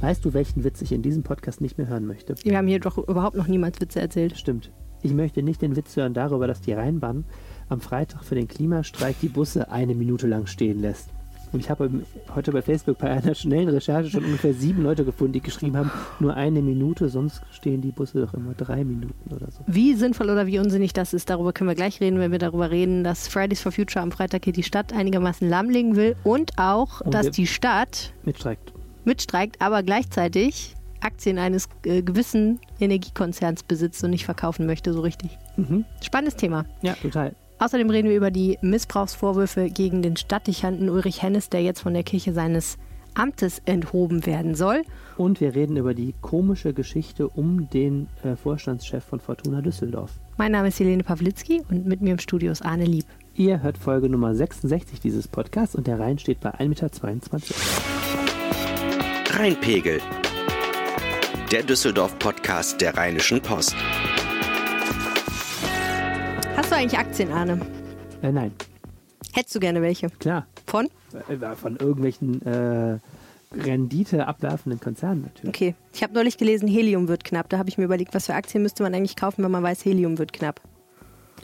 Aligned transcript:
Weißt 0.00 0.24
du, 0.24 0.32
welchen 0.32 0.62
Witz 0.62 0.80
ich 0.80 0.92
in 0.92 1.02
diesem 1.02 1.24
Podcast 1.24 1.60
nicht 1.60 1.76
mehr 1.76 1.88
hören 1.88 2.06
möchte? 2.06 2.36
Wir 2.42 2.56
haben 2.56 2.68
hier 2.68 2.78
doch 2.78 2.98
überhaupt 2.98 3.36
noch 3.36 3.48
niemals 3.48 3.80
Witze 3.80 4.00
erzählt. 4.00 4.36
Stimmt. 4.36 4.70
Ich 5.02 5.12
möchte 5.12 5.42
nicht 5.42 5.60
den 5.60 5.74
Witz 5.74 5.96
hören 5.96 6.14
darüber, 6.14 6.46
dass 6.46 6.60
die 6.60 6.72
Rheinbahn 6.72 7.24
am 7.68 7.80
Freitag 7.80 8.24
für 8.24 8.36
den 8.36 8.46
Klimastreik 8.46 9.16
die 9.20 9.28
Busse 9.28 9.70
eine 9.70 9.94
Minute 9.94 10.28
lang 10.28 10.46
stehen 10.46 10.80
lässt. 10.80 11.08
Und 11.50 11.60
ich 11.60 11.70
habe 11.70 11.90
heute 12.34 12.52
bei 12.52 12.62
Facebook 12.62 12.98
bei 12.98 13.10
einer 13.10 13.34
schnellen 13.34 13.70
Recherche 13.70 14.10
schon 14.10 14.24
ungefähr 14.24 14.52
sieben 14.52 14.82
Leute 14.82 15.04
gefunden, 15.04 15.32
die 15.32 15.40
geschrieben 15.40 15.76
haben, 15.76 15.90
nur 16.20 16.34
eine 16.34 16.60
Minute, 16.60 17.08
sonst 17.08 17.40
stehen 17.50 17.80
die 17.80 17.90
Busse 17.90 18.20
doch 18.20 18.34
immer 18.34 18.52
drei 18.52 18.84
Minuten 18.84 19.34
oder 19.34 19.50
so. 19.50 19.60
Wie 19.66 19.94
sinnvoll 19.94 20.28
oder 20.28 20.46
wie 20.46 20.58
unsinnig 20.58 20.92
das 20.92 21.14
ist, 21.14 21.30
darüber 21.30 21.52
können 21.52 21.70
wir 21.70 21.74
gleich 21.74 22.00
reden, 22.00 22.18
wenn 22.18 22.32
wir 22.32 22.38
darüber 22.38 22.70
reden, 22.70 23.02
dass 23.02 23.28
Fridays 23.28 23.62
for 23.62 23.72
Future 23.72 24.02
am 24.02 24.12
Freitag 24.12 24.44
hier 24.44 24.52
die 24.52 24.62
Stadt 24.62 24.92
einigermaßen 24.92 25.48
lahmlegen 25.48 25.96
will 25.96 26.16
und 26.22 26.52
auch, 26.58 27.00
Und 27.00 27.14
dass 27.14 27.30
die 27.30 27.46
Stadt 27.46 28.12
Mitstreikt. 28.24 28.74
Mitstreikt, 29.08 29.60
aber 29.60 29.82
gleichzeitig 29.82 30.76
Aktien 31.00 31.38
eines 31.38 31.68
äh, 31.84 32.02
gewissen 32.02 32.60
Energiekonzerns 32.78 33.64
besitzt 33.64 34.02
und 34.04 34.10
nicht 34.10 34.24
verkaufen 34.24 34.66
möchte, 34.66 34.92
so 34.92 35.00
richtig. 35.00 35.36
Mhm. 35.56 35.84
Spannendes 36.00 36.36
Thema. 36.36 36.64
Ja, 36.82 36.94
total. 36.94 37.34
Außerdem 37.58 37.90
reden 37.90 38.08
wir 38.08 38.16
über 38.16 38.30
die 38.30 38.56
Missbrauchsvorwürfe 38.62 39.68
gegen 39.70 40.02
den 40.02 40.16
Stadtdechanten 40.16 40.88
Ulrich 40.88 41.22
Hennes, 41.22 41.50
der 41.50 41.62
jetzt 41.62 41.80
von 41.80 41.94
der 41.94 42.04
Kirche 42.04 42.32
seines 42.32 42.78
Amtes 43.14 43.60
enthoben 43.64 44.26
werden 44.26 44.54
soll. 44.54 44.82
Und 45.16 45.40
wir 45.40 45.56
reden 45.56 45.76
über 45.76 45.92
die 45.92 46.14
komische 46.20 46.72
Geschichte 46.72 47.28
um 47.28 47.68
den 47.70 48.06
äh, 48.22 48.36
Vorstandschef 48.36 49.02
von 49.02 49.18
Fortuna 49.18 49.60
Düsseldorf. 49.60 50.12
Mein 50.36 50.52
Name 50.52 50.68
ist 50.68 50.78
Helene 50.78 51.02
Pawlitzki 51.02 51.62
und 51.68 51.84
mit 51.86 52.00
mir 52.00 52.12
im 52.12 52.20
Studio 52.20 52.52
ist 52.52 52.64
Arne 52.64 52.84
Lieb. 52.84 53.06
Ihr 53.34 53.60
hört 53.62 53.76
Folge 53.76 54.08
Nummer 54.08 54.36
66 54.36 55.00
dieses 55.00 55.26
Podcasts 55.26 55.74
und 55.74 55.88
der 55.88 55.98
Rhein 55.98 56.18
steht 56.18 56.40
bei 56.40 56.54
1,22 56.54 57.32
Meter. 57.32 58.27
Rheinpegel. 59.38 60.00
Der 61.52 61.62
Düsseldorf-Podcast 61.62 62.80
der 62.80 62.96
Rheinischen 62.96 63.40
Post. 63.40 63.76
Hast 66.56 66.72
du 66.72 66.74
eigentlich 66.74 66.98
Aktien, 66.98 67.30
Arne? 67.30 67.60
Äh, 68.20 68.32
nein, 68.32 68.50
Hättest 69.32 69.54
du 69.54 69.60
gerne 69.60 69.80
welche? 69.80 70.10
klar. 70.10 70.48
Von? 70.66 70.88
Äh, 71.28 71.54
Von 71.54 71.76
irgendwelchen 71.76 72.44
äh, 72.44 72.98
Rendite 73.56 74.26
abwerfenden 74.26 74.80
Konzernen 74.80 75.22
natürlich. 75.22 75.54
Okay. 75.54 75.74
Ich 75.94 76.02
habe 76.02 76.14
neulich 76.14 76.36
gelesen, 76.36 76.66
Helium 76.66 77.06
wird 77.06 77.22
knapp. 77.22 77.48
Da 77.48 77.58
habe 77.58 77.68
ich 77.68 77.78
mir 77.78 77.84
überlegt, 77.84 78.14
was 78.14 78.26
für 78.26 78.34
Aktien 78.34 78.64
müsste 78.64 78.82
man 78.82 78.92
eigentlich 78.92 79.14
kaufen, 79.14 79.44
wenn 79.44 79.52
man 79.52 79.62
weiß, 79.62 79.84
Helium 79.84 80.18
wird 80.18 80.32
knapp. 80.32 80.60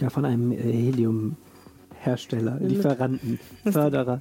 Ja, 0.01 0.11
von 0.11 0.25
einem 0.25 0.51
äh, 0.51 0.57
Heliumhersteller, 0.57 2.59
Lieferanten, 2.59 3.39
Förderer. 3.71 4.21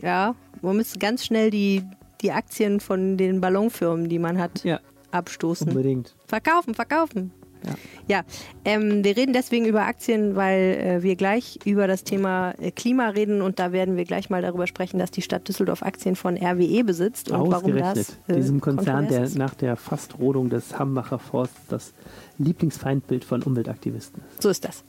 Ja, 0.00 0.34
man 0.62 0.76
müsste 0.76 0.98
ganz 0.98 1.26
schnell 1.26 1.50
die, 1.50 1.82
die 2.22 2.32
Aktien 2.32 2.80
von 2.80 3.16
den 3.16 3.40
Ballonfirmen, 3.40 4.08
die 4.08 4.18
man 4.18 4.38
hat, 4.38 4.64
Ja, 4.64 4.80
abstoßen. 5.10 5.68
unbedingt. 5.68 6.14
Verkaufen, 6.26 6.74
verkaufen. 6.74 7.32
Ja. 7.66 7.74
Ja, 8.06 8.22
ähm, 8.64 9.02
wir 9.02 9.16
reden 9.16 9.32
deswegen 9.32 9.64
über 9.66 9.82
Aktien, 9.82 10.36
weil 10.36 10.60
äh, 10.80 11.02
wir 11.02 11.16
gleich 11.16 11.58
über 11.64 11.88
das 11.88 12.04
Thema 12.04 12.52
äh, 12.60 12.70
Klima 12.70 13.08
reden 13.08 13.42
und 13.42 13.58
da 13.58 13.72
werden 13.72 13.96
wir 13.96 14.04
gleich 14.04 14.30
mal 14.30 14.40
darüber 14.42 14.68
sprechen, 14.68 15.00
dass 15.00 15.10
die 15.10 15.22
Stadt 15.22 15.48
Düsseldorf 15.48 15.82
Aktien 15.82 16.14
von 16.14 16.36
RWE 16.36 16.84
besitzt 16.84 17.32
und 17.32 17.38
warum 17.50 17.52
Ausgerechnet. 17.72 17.96
das 17.96 18.16
äh, 18.28 18.36
Diesem 18.36 18.60
Konzern, 18.60 19.08
der 19.08 19.28
nach 19.30 19.54
der 19.54 19.74
Fastrodung 19.76 20.50
des 20.50 20.78
Hambacher 20.78 21.18
Forsts 21.18 21.60
das 21.68 21.92
Lieblingsfeindbild 22.38 23.24
von 23.24 23.42
Umweltaktivisten 23.42 24.22
ist. 24.30 24.40
So 24.42 24.48
ist 24.50 24.64
das. 24.64 24.84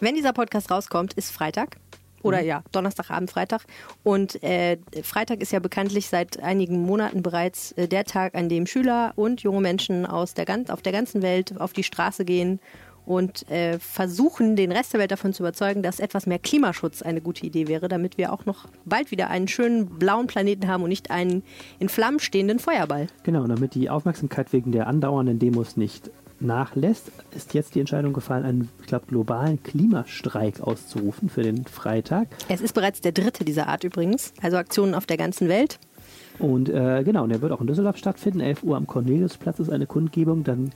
Wenn 0.00 0.14
dieser 0.14 0.32
Podcast 0.32 0.70
rauskommt, 0.70 1.12
ist 1.14 1.30
Freitag. 1.30 1.76
Oder 2.22 2.40
ja, 2.40 2.62
Donnerstagabend, 2.72 3.30
Freitag. 3.30 3.62
Und 4.02 4.42
äh, 4.42 4.78
Freitag 5.02 5.40
ist 5.40 5.52
ja 5.52 5.60
bekanntlich 5.60 6.08
seit 6.08 6.42
einigen 6.42 6.82
Monaten 6.82 7.22
bereits 7.22 7.72
äh, 7.72 7.86
der 7.86 8.04
Tag, 8.04 8.34
an 8.34 8.48
dem 8.48 8.66
Schüler 8.66 9.12
und 9.16 9.42
junge 9.42 9.60
Menschen 9.60 10.06
aus 10.06 10.34
der, 10.34 10.44
gan- 10.44 10.68
auf 10.70 10.82
der 10.82 10.92
ganzen 10.92 11.22
Welt 11.22 11.60
auf 11.60 11.72
die 11.72 11.84
Straße 11.84 12.24
gehen 12.24 12.58
und 13.04 13.48
äh, 13.48 13.78
versuchen, 13.78 14.56
den 14.56 14.72
Rest 14.72 14.92
der 14.92 14.98
Welt 14.98 15.12
davon 15.12 15.32
zu 15.32 15.44
überzeugen, 15.44 15.84
dass 15.84 16.00
etwas 16.00 16.26
mehr 16.26 16.40
Klimaschutz 16.40 17.02
eine 17.02 17.20
gute 17.20 17.46
Idee 17.46 17.68
wäre, 17.68 17.86
damit 17.86 18.18
wir 18.18 18.32
auch 18.32 18.46
noch 18.46 18.66
bald 18.84 19.12
wieder 19.12 19.30
einen 19.30 19.46
schönen 19.46 19.86
blauen 19.86 20.26
Planeten 20.26 20.66
haben 20.66 20.82
und 20.82 20.88
nicht 20.88 21.12
einen 21.12 21.44
in 21.78 21.88
Flammen 21.88 22.18
stehenden 22.18 22.58
Feuerball. 22.58 23.06
Genau, 23.22 23.42
und 23.42 23.50
damit 23.50 23.76
die 23.76 23.90
Aufmerksamkeit 23.90 24.52
wegen 24.52 24.72
der 24.72 24.88
andauernden 24.88 25.38
Demos 25.38 25.76
nicht 25.76 26.10
nachlässt, 26.40 27.10
ist 27.34 27.54
jetzt 27.54 27.74
die 27.74 27.80
Entscheidung 27.80 28.12
gefallen, 28.12 28.44
einen, 28.44 28.68
ich 28.80 28.86
glaube, 28.86 29.06
globalen 29.06 29.62
Klimastreik 29.62 30.60
auszurufen 30.60 31.28
für 31.28 31.42
den 31.42 31.64
Freitag. 31.64 32.28
Es 32.48 32.60
ist 32.60 32.74
bereits 32.74 33.00
der 33.00 33.12
dritte 33.12 33.44
dieser 33.44 33.68
Art 33.68 33.84
übrigens, 33.84 34.32
also 34.42 34.56
Aktionen 34.56 34.94
auf 34.94 35.06
der 35.06 35.16
ganzen 35.16 35.48
Welt. 35.48 35.78
Und 36.38 36.68
äh, 36.68 37.02
genau, 37.02 37.24
und 37.24 37.30
der 37.30 37.40
wird 37.40 37.52
auch 37.52 37.60
in 37.60 37.66
Düsseldorf 37.66 37.96
stattfinden. 37.96 38.40
11 38.40 38.62
Uhr 38.62 38.76
am 38.76 38.86
Corneliusplatz 38.86 39.58
ist 39.58 39.70
eine 39.70 39.86
Kundgebung. 39.86 40.44
Dann 40.44 40.72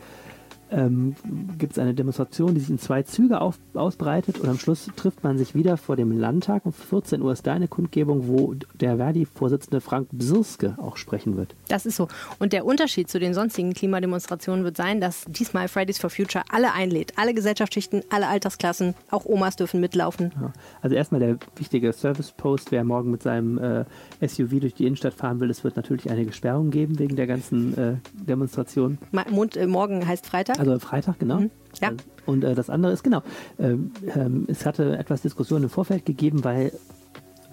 ähm, 0.71 1.15
gibt 1.59 1.73
es 1.73 1.79
eine 1.79 1.95
Demonstration, 1.95 2.55
die 2.55 2.61
sich 2.61 2.71
in 2.71 2.79
zwei 2.79 3.03
Züge 3.03 3.41
auf, 3.41 3.59
ausbreitet. 3.75 4.39
Und 4.39 4.49
am 4.49 4.59
Schluss 4.59 4.89
trifft 4.97 5.25
man 5.25 5.39
sich 5.39 5.55
wieder 5.55 5.77
vor 5.77 5.97
dem 5.97 6.13
Landtag. 6.19 6.65
Um 6.67 6.73
14 6.73 7.23
Uhr 7.23 7.33
ist 7.33 7.47
da 7.47 7.55
eine 7.55 7.69
Kundgebung, 7.69 8.29
wo 8.29 8.55
der 8.81 8.97
Verdi-Vorsitzende 8.97 9.81
Frank 9.81 10.09
Bsirske 10.13 10.77
auch 10.79 10.97
sprechen 10.97 11.37
wird. 11.37 11.55
Das 11.69 11.87
ist 11.87 11.97
so. 11.97 12.09
Und 12.39 12.53
der 12.53 12.65
Unterschied 12.65 13.09
zu 13.11 13.19
den 13.19 13.35
sonstigen 13.35 13.75
Klimademonstrationen 13.75 14.65
wird 14.65 14.77
sein, 14.77 15.01
dass 15.01 15.25
diesmal 15.29 15.69
Fridays 15.69 15.99
for 15.99 16.11
Future 16.11 16.45
alle 16.51 16.73
einlädt. 16.73 17.15
Alle 17.17 17.35
Gesellschaftsschichten, 17.35 18.03
alle 18.11 18.29
Altersklassen, 18.29 18.95
auch 19.11 19.25
Omas 19.25 19.57
dürfen 19.57 19.81
mitlaufen. 19.81 20.33
Ja. 20.41 20.53
Also 20.83 20.97
erstmal 20.97 21.21
der 21.21 21.39
wichtige 21.57 21.93
Service-Post, 21.93 22.71
wer 22.73 22.85
morgen 22.85 23.11
mit 23.11 23.23
seinem 23.23 23.59
äh, 23.59 23.85
SUV 24.27 24.61
durch 24.61 24.75
die 24.75 24.87
Innenstadt 24.87 25.15
fahren 25.15 25.41
will, 25.41 25.51
es 25.51 25.65
wird 25.65 25.77
natürlich 25.77 26.11
einige 26.11 26.33
Sperrungen 26.33 26.71
geben 26.71 26.99
wegen 26.99 27.17
der 27.17 27.27
ganzen 27.27 27.77
äh, 27.77 27.95
Demonstration. 28.13 28.99
Ma- 29.13 29.25
Mond, 29.31 29.57
äh, 29.57 29.67
morgen 29.67 30.07
heißt 30.07 30.27
Freitag. 30.27 30.59
Also 30.60 30.78
Freitag, 30.78 31.19
genau. 31.19 31.41
Ja. 31.81 31.88
Also, 31.88 31.97
Und 32.26 32.44
äh, 32.44 32.54
das 32.54 32.69
andere 32.69 32.93
ist, 32.93 33.03
genau, 33.03 33.22
ähm, 33.59 33.93
ähm, 34.15 34.44
es 34.47 34.66
hatte 34.66 34.98
etwas 34.98 35.22
Diskussion 35.22 35.62
im 35.62 35.71
Vorfeld 35.71 36.04
gegeben, 36.04 36.44
weil 36.44 36.72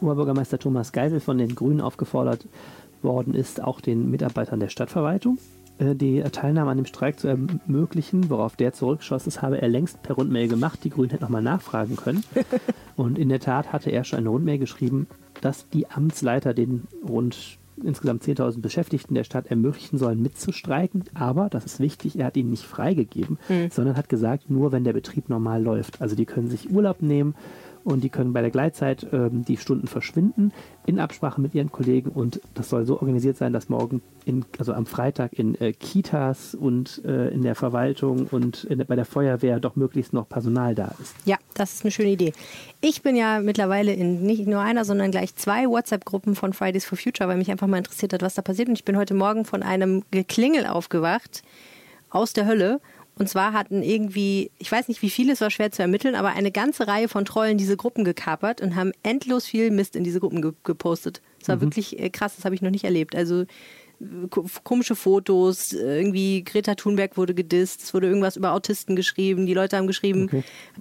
Oberbürgermeister 0.02 0.60
Thomas 0.60 0.92
Geisel 0.92 1.22
von 1.22 1.38
den 1.38 1.56
Grünen 1.56 1.80
aufgefordert 1.80 2.46
worden 3.02 3.34
ist, 3.34 3.64
auch 3.64 3.80
den 3.80 4.12
Mitarbeitern 4.12 4.60
der 4.60 4.68
Stadtverwaltung 4.68 5.38
äh, 5.80 5.96
die 5.96 6.22
Teilnahme 6.22 6.72
an 6.72 6.78
dem 6.78 6.86
Streik 6.86 7.18
zu 7.18 7.30
ermöglichen, 7.30 8.30
worauf 8.30 8.58
der 8.58 8.74
zurückschoss, 8.74 9.24
das 9.24 9.42
habe 9.42 9.62
er 9.62 9.70
längst 9.70 10.04
per 10.04 10.18
Rundmail 10.18 10.50
gemacht. 10.50 10.84
Die 10.84 10.90
Grünen 10.90 11.12
hätten 11.12 11.24
nochmal 11.24 11.42
nachfragen 11.42 11.96
können. 11.96 12.26
Und 12.98 13.18
in 13.18 13.30
der 13.30 13.40
Tat 13.40 13.72
hatte 13.72 13.90
er 13.90 14.04
schon 14.04 14.20
eine 14.20 14.30
Rundmail 14.30 14.58
geschrieben, 14.58 15.08
dass 15.40 15.70
die 15.70 15.90
Amtsleiter 15.90 16.54
den 16.54 16.88
rund 17.08 17.58
insgesamt 17.84 18.24
10.000 18.24 18.62
Beschäftigten 18.62 19.16
der 19.16 19.24
Stadt 19.24 19.48
ermöglichen 19.48 19.98
sollen, 19.98 20.22
mitzustreiken. 20.22 21.04
Aber, 21.14 21.50
das 21.50 21.66
ist 21.66 21.80
wichtig, 21.80 22.18
er 22.18 22.28
hat 22.28 22.38
ihnen 22.38 22.52
nicht 22.52 22.66
freigegeben, 22.66 23.38
sondern 23.70 23.98
hat 23.98 24.10
gesagt, 24.10 24.50
nur 24.50 24.72
wenn 24.72 24.84
der 24.84 24.94
Betrieb 24.94 25.30
normal 25.30 25.64
läuft. 25.64 26.02
Also 26.02 26.16
die 26.16 26.26
können 26.26 26.50
sich 26.50 26.72
Urlaub 26.72 27.02
nehmen 27.02 27.36
und 27.84 28.04
die 28.04 28.10
können 28.10 28.34
bei 28.34 28.42
der 28.42 28.52
Gleitzeit 28.52 29.08
ähm, 29.12 29.46
die 29.46 29.58
Stunden 29.58 29.88
verschwinden 29.88 30.52
in 30.86 31.00
Absprache 31.00 31.42
mit 31.42 31.54
ihren 31.54 31.72
Kollegen 31.72 32.12
und 32.12 32.42
das 32.54 32.70
soll 32.70 32.86
so 32.86 33.00
organisiert 33.00 33.38
sein, 33.38 33.54
dass 33.54 33.70
morgen, 33.70 34.02
in, 34.26 34.46
also 34.58 34.74
am 34.74 34.86
Freitag 34.86 35.34
in 35.34 35.60
äh, 35.60 35.74
Kitas 35.74 36.56
und 36.56 37.04
äh, 37.06 37.30
in 37.30 37.42
der 37.42 37.56
Verwaltung 37.56 38.28
und 38.32 38.64
in, 38.64 38.84
bei 38.86 38.96
der 38.96 39.06
Feuerwehr 39.06 39.60
doch 39.60 39.76
möglichst 39.76 40.14
noch 40.14 40.30
Personal 40.30 40.76
da 40.76 40.94
ist. 41.02 41.16
Ja, 41.26 41.38
das 41.54 41.74
ist 41.74 41.84
eine 41.84 41.92
schöne 41.92 42.10
Idee. 42.10 42.34
Ich 42.82 43.02
bin 43.02 43.16
ja 43.16 43.40
mittlerweile 43.40 43.94
in 43.94 44.22
nicht 44.24 44.48
nur 44.48 44.62
einer, 44.62 44.86
sondern 44.86 45.12
gleich 45.12 45.36
zwei 45.36 45.68
WhatsApp-Gruppen 45.68 46.36
von 46.36 46.54
Fridays 46.54 46.86
for 46.86 46.98
Future, 46.98 47.30
weil 47.30 47.38
mich 47.38 47.52
einfach 47.52 47.68
mal 47.68 47.78
interessiert 47.78 48.14
hat, 48.14 48.22
was 48.22 48.36
da 48.36 48.42
passiert. 48.42 48.70
Und 48.70 48.76
ich 48.76 48.86
bin 48.86 48.98
heute 48.98 49.14
Morgen 49.14 49.46
von 49.46 49.64
einem 49.64 50.04
Geklingel 50.12 50.68
aufgewacht 50.68 51.44
aus 52.10 52.34
der 52.34 52.46
Hölle. 52.46 52.80
Und 53.18 53.28
zwar 53.28 53.54
hatten 53.54 53.82
irgendwie, 53.82 54.52
ich 54.60 54.72
weiß 54.72 54.88
nicht 54.88 55.02
wie 55.02 55.10
viele, 55.10 55.34
es 55.34 55.42
war 55.42 55.50
schwer 55.50 55.72
zu 55.72 55.82
ermitteln, 55.82 56.16
aber 56.16 56.30
eine 56.30 56.52
ganze 56.52 56.88
Reihe 56.88 57.08
von 57.08 57.26
Trollen 57.26 57.58
diese 57.58 57.78
Gruppen 57.78 58.04
gekapert 58.04 58.62
und 58.62 58.76
haben 58.76 58.92
endlos 59.04 59.46
viel 59.46 59.72
Mist 59.72 59.96
in 59.96 60.04
diese 60.04 60.20
Gruppen 60.20 60.42
ge 60.42 60.54
gepostet. 60.64 61.22
Das 61.40 61.50
war 61.50 61.62
wirklich 61.62 62.00
äh, 62.00 62.10
krass, 62.10 62.36
das 62.36 62.46
habe 62.46 62.56
ich 62.56 62.62
noch 62.62 62.72
nicht 62.72 62.84
erlebt. 62.84 63.16
Also 63.16 63.46
komische 64.64 64.96
Fotos, 64.96 65.74
irgendwie 65.74 66.44
Greta 66.44 66.76
Thunberg 66.76 67.18
wurde 67.18 67.34
gedisst, 67.34 67.82
es 67.84 67.94
wurde 67.94 68.08
irgendwas 68.08 68.38
über 68.38 68.52
Autisten 68.54 68.96
geschrieben, 68.96 69.46
die 69.48 69.54
Leute 69.56 69.76
haben 69.78 69.88
geschrieben, 69.88 70.30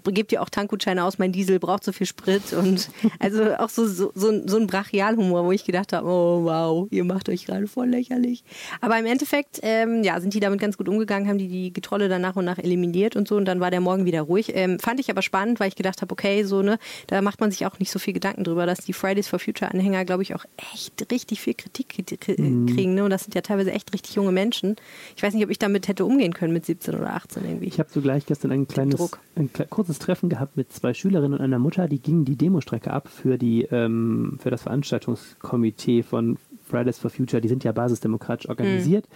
gebt 0.04 0.32
ihr 0.32 0.42
auch 0.42 0.50
Tankgutscheine 0.50 1.02
aus, 1.02 1.18
mein 1.18 1.32
Diesel 1.32 1.58
braucht 1.58 1.82
so 1.84 1.92
viel 1.92 2.06
Sprit 2.06 2.52
und 2.52 2.90
also 3.18 3.54
auch 3.54 3.70
so, 3.70 3.86
so, 3.86 4.12
so, 4.14 4.28
ein- 4.28 4.46
so 4.48 4.58
ein 4.58 4.66
Brachialhumor, 4.66 5.44
wo 5.44 5.52
ich 5.52 5.64
gedacht 5.64 5.92
habe, 5.94 6.06
oh 6.06 6.44
wow, 6.44 6.88
ihr 6.90 7.04
macht 7.04 7.28
euch 7.30 7.46
gerade 7.46 7.66
voll 7.66 7.88
lächerlich. 7.88 8.44
Aber 8.82 8.98
im 8.98 9.06
Endeffekt, 9.06 9.60
ähm, 9.62 10.02
ja, 10.04 10.20
sind 10.20 10.34
die 10.34 10.40
damit 10.40 10.60
ganz 10.60 10.76
gut 10.76 10.88
umgegangen, 10.88 11.28
haben 11.28 11.38
die 11.38 11.48
die 11.48 11.72
Getrolle 11.72 12.08
dann 12.08 12.20
nach 12.20 12.36
und 12.36 12.44
nach 12.44 12.58
eliminiert 12.58 13.16
und 13.16 13.26
so 13.28 13.36
und 13.36 13.46
dann 13.46 13.60
war 13.60 13.70
der 13.70 13.80
Morgen 13.80 14.04
wieder 14.04 14.20
ruhig. 14.22 14.52
Ähm, 14.54 14.78
fand 14.78 15.00
ich 15.00 15.10
aber 15.10 15.22
spannend, 15.22 15.58
weil 15.58 15.68
ich 15.68 15.76
gedacht 15.76 16.02
habe, 16.02 16.12
okay, 16.12 16.44
so, 16.44 16.60
ne, 16.62 16.78
da 17.06 17.22
macht 17.22 17.40
man 17.40 17.50
sich 17.50 17.64
auch 17.64 17.78
nicht 17.78 17.90
so 17.90 17.98
viel 17.98 18.12
Gedanken 18.12 18.44
drüber, 18.44 18.66
dass 18.66 18.80
die 18.80 18.92
Fridays 18.92 19.28
for 19.28 19.38
Future 19.38 19.70
Anhänger, 19.70 20.04
glaube 20.04 20.22
ich, 20.22 20.34
auch 20.34 20.44
echt 20.74 21.10
richtig 21.10 21.40
viel 21.40 21.54
Kritik 21.54 21.86
kri- 21.92 22.18
kri- 22.18 22.74
kriegen, 22.74 22.94
ne, 22.94 23.05
und 23.06 23.10
das 23.10 23.24
sind 23.24 23.34
ja 23.34 23.40
teilweise 23.40 23.72
echt 23.72 23.92
richtig 23.92 24.14
junge 24.14 24.32
Menschen. 24.32 24.76
Ich 25.16 25.22
weiß 25.22 25.34
nicht, 25.34 25.44
ob 25.44 25.50
ich 25.50 25.58
damit 25.58 25.88
hätte 25.88 26.04
umgehen 26.04 26.34
können 26.34 26.52
mit 26.52 26.66
17 26.66 26.94
oder 26.94 27.14
18 27.14 27.44
irgendwie. 27.44 27.66
Ich 27.66 27.78
habe 27.78 27.88
zugleich 27.88 28.26
gestern 28.26 28.52
ein 28.52 28.68
kleines, 28.68 29.10
ein 29.34 29.50
kurzes 29.70 29.98
Treffen 29.98 30.28
gehabt 30.28 30.56
mit 30.56 30.72
zwei 30.72 30.92
Schülerinnen 30.94 31.38
und 31.38 31.44
einer 31.44 31.58
Mutter, 31.58 31.88
die 31.88 32.00
gingen 32.00 32.24
die 32.24 32.36
Demostrecke 32.36 32.92
ab 32.92 33.08
für 33.08 33.38
die 33.38 33.62
ähm, 33.62 34.38
für 34.42 34.50
das 34.50 34.62
Veranstaltungskomitee 34.62 36.02
von 36.02 36.36
Fridays 36.68 36.98
for 36.98 37.10
Future, 37.10 37.40
die 37.40 37.48
sind 37.48 37.64
ja 37.64 37.72
basisdemokratisch 37.72 38.48
organisiert. 38.48 39.06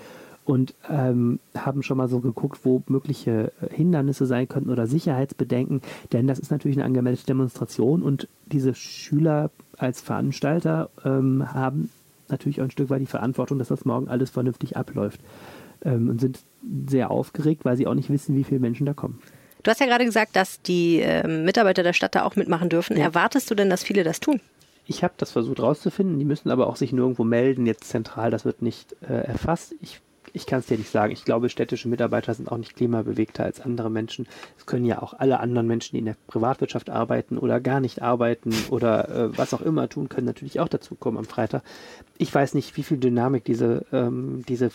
Und 0.47 0.75
ähm, 0.89 1.39
haben 1.57 1.83
schon 1.83 1.99
mal 1.99 2.09
so 2.09 2.19
geguckt, 2.19 2.61
wo 2.65 2.83
mögliche 2.89 3.53
äh, 3.61 3.73
Hindernisse 3.73 4.27
sein 4.27 4.49
könnten 4.49 4.71
oder 4.71 4.87
Sicherheitsbedenken, 4.87 5.81
denn 6.13 6.27
das 6.27 6.39
ist 6.41 6.51
natürlich 6.51 6.79
eine 6.79 6.87
angemeldete 6.87 7.27
Demonstration 7.27 8.03
und 8.03 8.27
diese 8.47 8.75
Schüler 8.75 9.51
als 9.77 10.01
Veranstalter 10.01 10.91
ähm, 11.05 11.53
haben 11.53 11.91
natürlich 12.31 12.61
auch 12.61 12.65
ein 12.65 12.71
Stück 12.71 12.91
weit 12.91 13.01
die 13.01 13.07
Verantwortung, 13.07 13.59
dass 13.59 13.69
das 13.69 13.85
morgen 13.85 14.09
alles 14.09 14.31
vernünftig 14.31 14.77
abläuft 14.77 15.21
ähm, 15.85 16.09
und 16.09 16.21
sind 16.21 16.41
sehr 16.89 17.11
aufgeregt, 17.11 17.65
weil 17.65 17.77
sie 17.77 17.87
auch 17.87 17.95
nicht 17.95 18.11
wissen, 18.11 18.37
wie 18.37 18.45
viele 18.45 18.61
Menschen 18.61 18.87
da 18.87 18.95
kommen. 18.95 19.21
Du 19.63 19.71
hast 19.71 19.81
ja 19.81 19.87
gerade 19.87 20.05
gesagt, 20.05 20.37
dass 20.37 20.63
die 20.63 21.01
äh, 21.01 21.27
Mitarbeiter 21.27 21.83
der 21.83 21.93
Stadt 21.93 22.15
da 22.15 22.25
auch 22.25 22.37
mitmachen 22.37 22.69
dürfen. 22.69 22.97
Ja. 22.97 23.05
Erwartest 23.05 23.51
du 23.51 23.55
denn, 23.55 23.69
dass 23.69 23.83
viele 23.83 24.05
das 24.05 24.21
tun? 24.21 24.41
Ich 24.87 25.05
habe 25.05 25.15
das 25.19 25.31
versucht 25.31 25.61
rauszufinden. 25.61 26.19
Die 26.19 26.25
müssen 26.25 26.51
aber 26.51 26.67
auch 26.67 26.77
sich 26.77 26.93
nirgendwo 26.93 27.25
melden, 27.25 27.67
jetzt 27.67 27.85
zentral. 27.85 28.31
Das 28.31 28.45
wird 28.45 28.63
nicht 28.63 28.97
äh, 29.03 29.13
erfasst. 29.13 29.75
Ich, 29.81 30.01
ich 30.33 30.47
kann 30.47 30.61
es 30.61 30.67
dir 30.67 30.79
nicht 30.79 30.91
sagen. 30.91 31.13
Ich 31.13 31.25
glaube, 31.25 31.49
städtische 31.49 31.89
Mitarbeiter 31.89 32.35
sind 32.35 32.51
auch 32.51 32.59
nicht 32.59 32.77
klimabewegter 32.77 33.45
als 33.45 33.61
andere 33.61 33.91
Menschen. 33.91 34.27
Es 34.59 34.67
können 34.67 34.85
ja 34.85 35.03
auch 35.03 35.15
alle 35.15 35.41
anderen 35.41 35.67
Menschen, 35.67 35.93
die 35.93 36.01
in 36.01 36.05
der 36.07 36.17
Privatwirtschaft 36.27 36.91
arbeiten 36.91 37.39
oder 37.39 37.61
gar 37.61 37.81
nicht 37.81 38.03
arbeiten 38.03 38.53
oder 38.71 39.09
äh, 39.09 39.39
was 39.39 39.55
auch 39.55 39.63
immer 39.63 39.89
tun, 39.89 40.09
können 40.09 40.27
natürlich 40.27 40.61
auch 40.61 40.69
dazu 40.69 40.95
kommen 40.95 41.19
am 41.19 41.25
Freitag. 41.25 41.63
Ich 42.19 42.35
weiß 42.35 42.55
nicht, 42.55 42.77
wie 42.77 42.83
viel 42.83 42.99
Dynamik 42.99 43.45
diese, 43.45 43.87
ähm, 43.93 44.45
diese, 44.49 44.71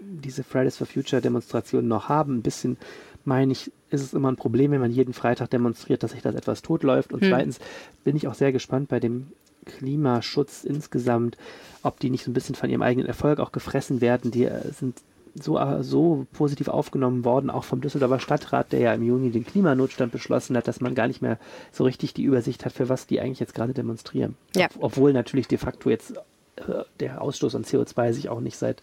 diese 0.00 0.44
Fridays 0.44 0.76
for 0.76 0.86
Future 0.86 1.22
Demonstrationen 1.22 1.88
noch 1.88 2.08
haben. 2.08 2.36
Ein 2.36 2.42
bisschen 2.42 2.78
meine 3.24 3.52
ich, 3.52 3.70
ist 3.90 4.02
es 4.02 4.14
immer 4.14 4.30
ein 4.30 4.36
Problem, 4.36 4.72
wenn 4.72 4.80
man 4.80 4.90
jeden 4.90 5.14
Freitag 5.14 5.50
demonstriert, 5.50 6.02
dass 6.02 6.12
sich 6.12 6.22
das 6.22 6.34
etwas 6.34 6.62
totläuft. 6.62 7.12
Und 7.12 7.22
hm. 7.22 7.28
zweitens 7.28 7.60
bin 8.04 8.16
ich 8.16 8.26
auch 8.26 8.34
sehr 8.34 8.52
gespannt 8.52 8.88
bei 8.88 9.00
dem 9.00 9.28
Klimaschutz 9.64 10.64
insgesamt, 10.64 11.36
ob 11.82 12.00
die 12.00 12.10
nicht 12.10 12.24
so 12.24 12.30
ein 12.30 12.34
bisschen 12.34 12.54
von 12.54 12.70
ihrem 12.70 12.82
eigenen 12.82 13.06
Erfolg 13.06 13.40
auch 13.40 13.52
gefressen 13.52 14.00
werden. 14.00 14.30
Die 14.30 14.44
äh, 14.44 14.72
sind 14.72 15.00
so, 15.34 15.58
äh, 15.58 15.82
so 15.82 16.26
positiv 16.32 16.68
aufgenommen 16.68 17.24
worden, 17.24 17.50
auch 17.50 17.64
vom 17.64 17.80
Düsseldorfer 17.80 18.20
Stadtrat, 18.20 18.72
der 18.72 18.80
ja 18.80 18.94
im 18.94 19.02
Juni 19.02 19.30
den 19.30 19.46
Klimanotstand 19.46 20.12
beschlossen 20.12 20.56
hat, 20.56 20.68
dass 20.68 20.80
man 20.80 20.94
gar 20.94 21.08
nicht 21.08 21.22
mehr 21.22 21.38
so 21.70 21.84
richtig 21.84 22.14
die 22.14 22.24
Übersicht 22.24 22.64
hat, 22.64 22.72
für 22.72 22.88
was 22.88 23.06
die 23.06 23.20
eigentlich 23.20 23.40
jetzt 23.40 23.54
gerade 23.54 23.72
demonstrieren. 23.72 24.36
Ja. 24.54 24.68
Obwohl 24.78 25.12
natürlich 25.12 25.48
de 25.48 25.58
facto 25.58 25.90
jetzt 25.90 26.14
äh, 26.56 26.84
der 27.00 27.22
Ausstoß 27.22 27.54
an 27.54 27.64
CO2 27.64 28.12
sich 28.12 28.28
auch 28.28 28.40
nicht 28.40 28.56
seit 28.56 28.82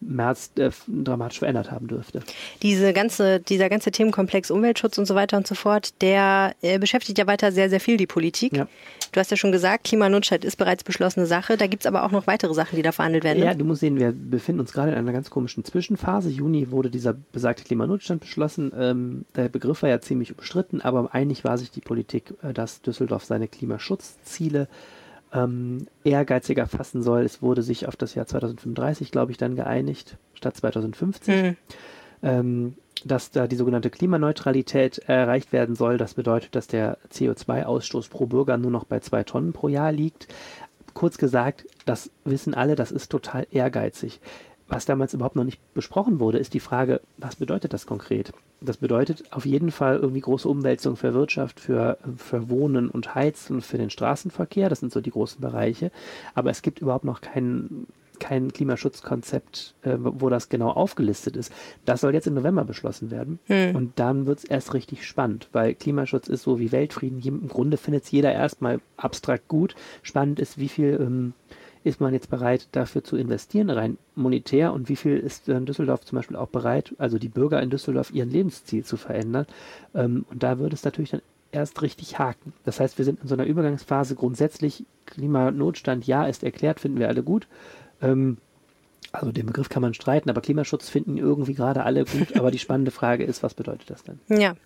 März 0.00 0.50
äh, 0.56 0.70
dramatisch 0.86 1.38
verändert 1.38 1.70
haben 1.70 1.88
dürfte. 1.88 2.22
Diese 2.62 2.92
ganze, 2.92 3.40
dieser 3.40 3.68
ganze 3.68 3.90
Themenkomplex 3.90 4.50
Umweltschutz 4.50 4.98
und 4.98 5.06
so 5.06 5.14
weiter 5.14 5.36
und 5.36 5.46
so 5.46 5.54
fort, 5.54 6.00
der 6.02 6.54
äh, 6.62 6.78
beschäftigt 6.78 7.18
ja 7.18 7.26
weiter 7.26 7.52
sehr, 7.52 7.70
sehr 7.70 7.80
viel 7.80 7.96
die 7.96 8.06
Politik. 8.06 8.56
Ja. 8.56 8.68
Du 9.12 9.20
hast 9.20 9.30
ja 9.30 9.36
schon 9.36 9.52
gesagt, 9.52 9.84
Klimanotstand 9.84 10.44
ist 10.44 10.56
bereits 10.56 10.84
beschlossene 10.84 11.26
Sache. 11.26 11.56
Da 11.56 11.66
gibt 11.66 11.84
es 11.84 11.86
aber 11.86 12.04
auch 12.04 12.10
noch 12.10 12.26
weitere 12.26 12.52
Sachen, 12.54 12.76
die 12.76 12.82
da 12.82 12.92
verhandelt 12.92 13.24
werden. 13.24 13.38
Ne? 13.38 13.46
Ja, 13.46 13.54
du 13.54 13.64
musst 13.64 13.80
sehen, 13.80 13.98
wir 13.98 14.12
befinden 14.12 14.60
uns 14.60 14.72
gerade 14.72 14.92
in 14.92 14.98
einer 14.98 15.12
ganz 15.12 15.30
komischen 15.30 15.64
Zwischenphase. 15.64 16.28
Juni 16.28 16.70
wurde 16.70 16.90
dieser 16.90 17.14
besagte 17.14 17.64
Klimanotstand 17.64 18.20
beschlossen. 18.20 18.72
Ähm, 18.78 19.24
der 19.34 19.48
Begriff 19.48 19.82
war 19.82 19.88
ja 19.88 20.00
ziemlich 20.00 20.36
umstritten, 20.36 20.80
aber 20.80 21.14
einig 21.14 21.44
war 21.44 21.56
sich 21.56 21.70
die 21.70 21.80
Politik, 21.80 22.34
äh, 22.42 22.52
dass 22.52 22.82
Düsseldorf 22.82 23.24
seine 23.24 23.48
Klimaschutzziele 23.48 24.68
ähm, 25.36 25.86
ehrgeiziger 26.04 26.66
fassen 26.66 27.02
soll. 27.02 27.22
Es 27.22 27.42
wurde 27.42 27.62
sich 27.62 27.86
auf 27.86 27.96
das 27.96 28.14
Jahr 28.14 28.26
2035, 28.26 29.10
glaube 29.10 29.32
ich, 29.32 29.38
dann 29.38 29.56
geeinigt, 29.56 30.16
statt 30.34 30.56
2050. 30.56 31.42
Mhm. 31.42 31.56
Ähm, 32.22 32.74
dass 33.04 33.30
da 33.30 33.46
die 33.46 33.56
sogenannte 33.56 33.90
Klimaneutralität 33.90 34.98
erreicht 34.98 35.52
werden 35.52 35.74
soll. 35.74 35.98
Das 35.98 36.14
bedeutet, 36.14 36.54
dass 36.54 36.66
der 36.66 36.98
CO2-Ausstoß 37.12 38.08
pro 38.08 38.26
Bürger 38.26 38.56
nur 38.56 38.70
noch 38.70 38.84
bei 38.84 39.00
zwei 39.00 39.22
Tonnen 39.22 39.52
pro 39.52 39.68
Jahr 39.68 39.92
liegt. 39.92 40.28
Kurz 40.94 41.18
gesagt, 41.18 41.66
das 41.84 42.10
wissen 42.24 42.54
alle, 42.54 42.74
das 42.74 42.90
ist 42.90 43.10
total 43.10 43.46
ehrgeizig. 43.50 44.18
Was 44.68 44.84
damals 44.84 45.14
überhaupt 45.14 45.36
noch 45.36 45.44
nicht 45.44 45.60
besprochen 45.74 46.18
wurde, 46.18 46.38
ist 46.38 46.52
die 46.52 46.60
Frage, 46.60 47.00
was 47.18 47.36
bedeutet 47.36 47.72
das 47.72 47.86
konkret? 47.86 48.32
Das 48.60 48.78
bedeutet 48.78 49.22
auf 49.30 49.46
jeden 49.46 49.70
Fall 49.70 49.96
irgendwie 49.96 50.20
große 50.20 50.48
Umwälzung 50.48 50.96
für 50.96 51.14
Wirtschaft, 51.14 51.60
für, 51.60 51.98
für 52.16 52.50
Wohnen 52.50 52.90
und 52.90 53.14
Heizen, 53.14 53.60
für 53.60 53.78
den 53.78 53.90
Straßenverkehr. 53.90 54.68
Das 54.68 54.80
sind 54.80 54.92
so 54.92 55.00
die 55.00 55.10
großen 55.10 55.40
Bereiche. 55.40 55.92
Aber 56.34 56.50
es 56.50 56.62
gibt 56.62 56.80
überhaupt 56.80 57.04
noch 57.04 57.20
kein, 57.20 57.86
kein 58.18 58.52
Klimaschutzkonzept, 58.52 59.74
äh, 59.82 59.94
wo 59.98 60.30
das 60.30 60.48
genau 60.48 60.70
aufgelistet 60.70 61.36
ist. 61.36 61.52
Das 61.84 62.00
soll 62.00 62.14
jetzt 62.14 62.26
im 62.26 62.34
November 62.34 62.64
beschlossen 62.64 63.12
werden. 63.12 63.38
Hm. 63.46 63.76
Und 63.76 63.92
dann 64.00 64.26
wird 64.26 64.38
es 64.40 64.44
erst 64.44 64.74
richtig 64.74 65.06
spannend, 65.06 65.48
weil 65.52 65.76
Klimaschutz 65.76 66.26
ist 66.26 66.42
so 66.42 66.58
wie 66.58 66.72
Weltfrieden. 66.72 67.22
Im 67.22 67.46
Grunde 67.46 67.76
findet 67.76 68.02
es 68.02 68.10
jeder 68.10 68.32
erstmal 68.32 68.80
abstrakt 68.96 69.46
gut. 69.46 69.76
Spannend 70.02 70.40
ist, 70.40 70.58
wie 70.58 70.68
viel 70.68 70.98
ähm, 71.00 71.34
ist 71.86 72.00
man 72.00 72.12
jetzt 72.12 72.30
bereit, 72.30 72.66
dafür 72.72 73.04
zu 73.04 73.16
investieren, 73.16 73.70
rein 73.70 73.96
monetär 74.16 74.72
und 74.72 74.88
wie 74.88 74.96
viel 74.96 75.18
ist 75.18 75.48
in 75.48 75.66
Düsseldorf 75.66 76.04
zum 76.04 76.16
Beispiel 76.16 76.36
auch 76.36 76.48
bereit, 76.48 76.94
also 76.98 77.18
die 77.18 77.28
Bürger 77.28 77.62
in 77.62 77.70
Düsseldorf 77.70 78.10
ihren 78.12 78.28
Lebensziel 78.28 78.84
zu 78.84 78.96
verändern. 78.96 79.46
Ähm, 79.94 80.24
und 80.28 80.42
da 80.42 80.58
würde 80.58 80.74
es 80.74 80.84
natürlich 80.84 81.10
dann 81.10 81.22
erst 81.52 81.80
richtig 81.82 82.18
haken. 82.18 82.52
Das 82.64 82.80
heißt, 82.80 82.98
wir 82.98 83.04
sind 83.04 83.22
in 83.22 83.28
so 83.28 83.34
einer 83.34 83.44
Übergangsphase 83.44 84.16
grundsätzlich, 84.16 84.84
Klimanotstand, 85.06 86.06
ja, 86.08 86.26
ist 86.26 86.42
erklärt, 86.42 86.80
finden 86.80 86.98
wir 86.98 87.06
alle 87.06 87.22
gut. 87.22 87.46
Ähm, 88.02 88.38
also 89.12 89.30
den 89.30 89.46
Begriff 89.46 89.68
kann 89.68 89.82
man 89.82 89.94
streiten, 89.94 90.28
aber 90.28 90.40
Klimaschutz 90.40 90.88
finden 90.88 91.16
irgendwie 91.16 91.54
gerade 91.54 91.84
alle 91.84 92.04
gut. 92.04 92.36
Aber 92.36 92.50
die 92.50 92.58
spannende 92.58 92.90
Frage 92.90 93.22
ist, 93.22 93.44
was 93.44 93.54
bedeutet 93.54 93.88
das 93.90 94.02
denn? 94.02 94.18
Ja, 94.28 94.56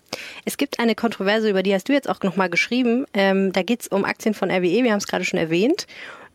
es 0.43 0.57
gibt 0.57 0.79
eine 0.79 0.95
Kontroverse, 0.95 1.49
über 1.49 1.61
die 1.61 1.73
hast 1.73 1.87
du 1.87 1.93
jetzt 1.93 2.09
auch 2.09 2.21
nochmal 2.23 2.49
geschrieben. 2.49 3.05
Ähm, 3.13 3.53
da 3.53 3.61
geht 3.61 3.81
es 3.81 3.87
um 3.89 4.05
Aktien 4.05 4.33
von 4.33 4.49
RWE, 4.49 4.83
wir 4.83 4.91
haben 4.91 4.97
es 4.97 5.07
gerade 5.07 5.23
schon 5.23 5.39
erwähnt. 5.39 5.85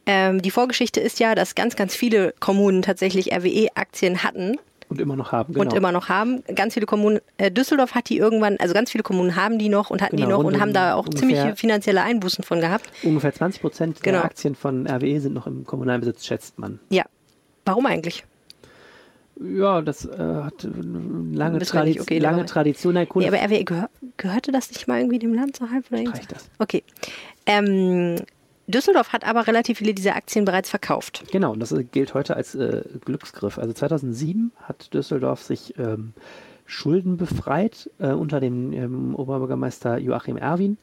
Ähm, 0.06 0.40
die 0.40 0.50
Vorgeschichte 0.50 1.00
ist 1.00 1.18
ja, 1.18 1.34
dass 1.34 1.54
ganz, 1.54 1.76
ganz 1.76 1.94
viele 1.94 2.32
Kommunen 2.38 2.82
tatsächlich 2.82 3.32
RWE-Aktien 3.32 4.22
hatten. 4.22 4.56
Und 4.88 5.00
immer 5.00 5.16
noch 5.16 5.32
haben, 5.32 5.52
genau. 5.52 5.64
Und 5.64 5.74
immer 5.74 5.90
noch 5.90 6.08
haben. 6.08 6.44
Ganz 6.54 6.74
viele 6.74 6.86
Kommunen, 6.86 7.20
äh, 7.38 7.50
Düsseldorf 7.50 7.96
hat 7.96 8.08
die 8.08 8.16
irgendwann, 8.16 8.56
also 8.60 8.72
ganz 8.72 8.92
viele 8.92 9.02
Kommunen 9.02 9.34
haben 9.34 9.58
die 9.58 9.68
noch 9.68 9.90
und 9.90 10.00
hatten 10.00 10.16
genau, 10.16 10.28
die 10.28 10.32
noch 10.32 10.44
und, 10.44 10.60
haben 10.60 10.72
da 10.72 10.94
auch 10.94 11.08
ziemliche 11.08 11.56
finanzielle 11.56 12.02
Einbußen 12.02 12.44
von 12.44 12.60
gehabt. 12.60 12.88
Ungefähr 13.02 13.34
20 13.34 13.60
Prozent 13.60 14.02
genau. 14.02 14.18
der 14.18 14.26
Aktien 14.26 14.54
von 14.54 14.86
RWE 14.86 15.20
sind 15.20 15.34
noch 15.34 15.48
im 15.48 15.64
kommunalen 15.64 16.00
Besitz, 16.00 16.24
schätzt 16.24 16.58
man. 16.60 16.78
Ja. 16.90 17.04
Warum 17.64 17.86
eigentlich? 17.86 18.24
Ja, 19.38 19.82
das 19.82 20.06
äh, 20.06 20.16
hat 20.18 20.66
lange, 21.32 21.58
Tradi 21.58 22.00
okay, 22.00 22.18
lange 22.18 22.46
Tradition. 22.46 22.94
Nee, 22.94 23.28
aber 23.28 23.36
RWE 23.36 23.64
gehör 23.64 23.90
gehörte 24.16 24.50
das 24.50 24.70
nicht 24.70 24.88
mal 24.88 25.00
irgendwie 25.00 25.18
dem 25.18 25.34
Land 25.34 25.56
so 25.56 25.68
halb? 25.68 25.90
Oder 25.90 26.10
Reicht 26.10 26.32
das? 26.32 26.48
Okay. 26.58 26.82
Ähm, 27.44 28.16
Düsseldorf 28.68 29.12
hat 29.12 29.26
aber 29.26 29.46
relativ 29.46 29.78
viele 29.78 29.94
dieser 29.94 30.16
Aktien 30.16 30.44
bereits 30.44 30.70
verkauft. 30.70 31.24
Genau, 31.30 31.52
und 31.52 31.60
das 31.60 31.74
gilt 31.92 32.14
heute 32.14 32.36
als 32.36 32.54
äh, 32.54 32.82
Glücksgriff. 33.04 33.58
Also 33.58 33.72
2007 33.72 34.52
hat 34.62 34.92
Düsseldorf 34.92 35.42
sich 35.42 35.78
ähm, 35.78 36.14
Schulden 36.64 37.16
befreit 37.16 37.90
äh, 37.98 38.08
unter 38.08 38.40
dem 38.40 38.72
ähm, 38.72 39.14
Oberbürgermeister 39.14 39.98
Joachim 39.98 40.36
Erwin. 40.36 40.78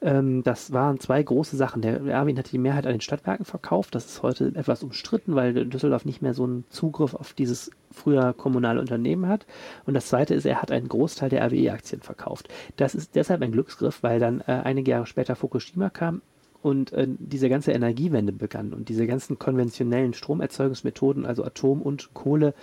Ähm, 0.00 0.42
das 0.42 0.72
waren 0.72 0.98
zwei 0.98 1.22
große 1.22 1.56
Sachen. 1.56 1.80
Der 1.80 2.00
Erwin 2.00 2.38
hat 2.38 2.50
die 2.50 2.58
Mehrheit 2.58 2.86
an 2.86 2.92
den 2.92 3.00
Stadtwerken 3.00 3.44
verkauft. 3.44 3.94
Das 3.94 4.06
ist 4.06 4.22
heute 4.22 4.52
etwas 4.56 4.82
umstritten, 4.82 5.36
weil 5.36 5.66
Düsseldorf 5.66 6.04
nicht 6.04 6.22
mehr 6.22 6.34
so 6.34 6.44
einen 6.44 6.64
Zugriff 6.70 7.14
auf 7.14 7.34
dieses 7.34 7.70
früher 7.92 8.32
kommunale 8.32 8.80
Unternehmen 8.80 9.28
hat. 9.28 9.46
Und 9.86 9.94
das 9.94 10.08
zweite 10.08 10.34
ist, 10.34 10.44
er 10.44 10.60
hat 10.60 10.72
einen 10.72 10.88
Großteil 10.88 11.30
der 11.30 11.44
RWE-Aktien 11.46 12.00
verkauft. 12.00 12.48
Das 12.76 12.96
ist 12.96 13.14
deshalb 13.14 13.42
ein 13.42 13.52
Glücksgriff, 13.52 14.02
weil 14.02 14.18
dann 14.18 14.40
äh, 14.40 14.60
einige 14.64 14.90
Jahre 14.90 15.06
später 15.06 15.36
Fukushima 15.36 15.90
kam 15.90 16.20
und 16.68 16.92
äh, 16.92 17.06
diese 17.08 17.48
ganze 17.48 17.72
Energiewende 17.72 18.32
begann 18.32 18.72
und 18.72 18.88
diese 18.88 19.06
ganzen 19.06 19.38
konventionellen 19.38 20.14
Stromerzeugungsmethoden, 20.14 21.26
also 21.26 21.44
Atom 21.44 21.82
und 21.82 22.12
Kohle, 22.14 22.54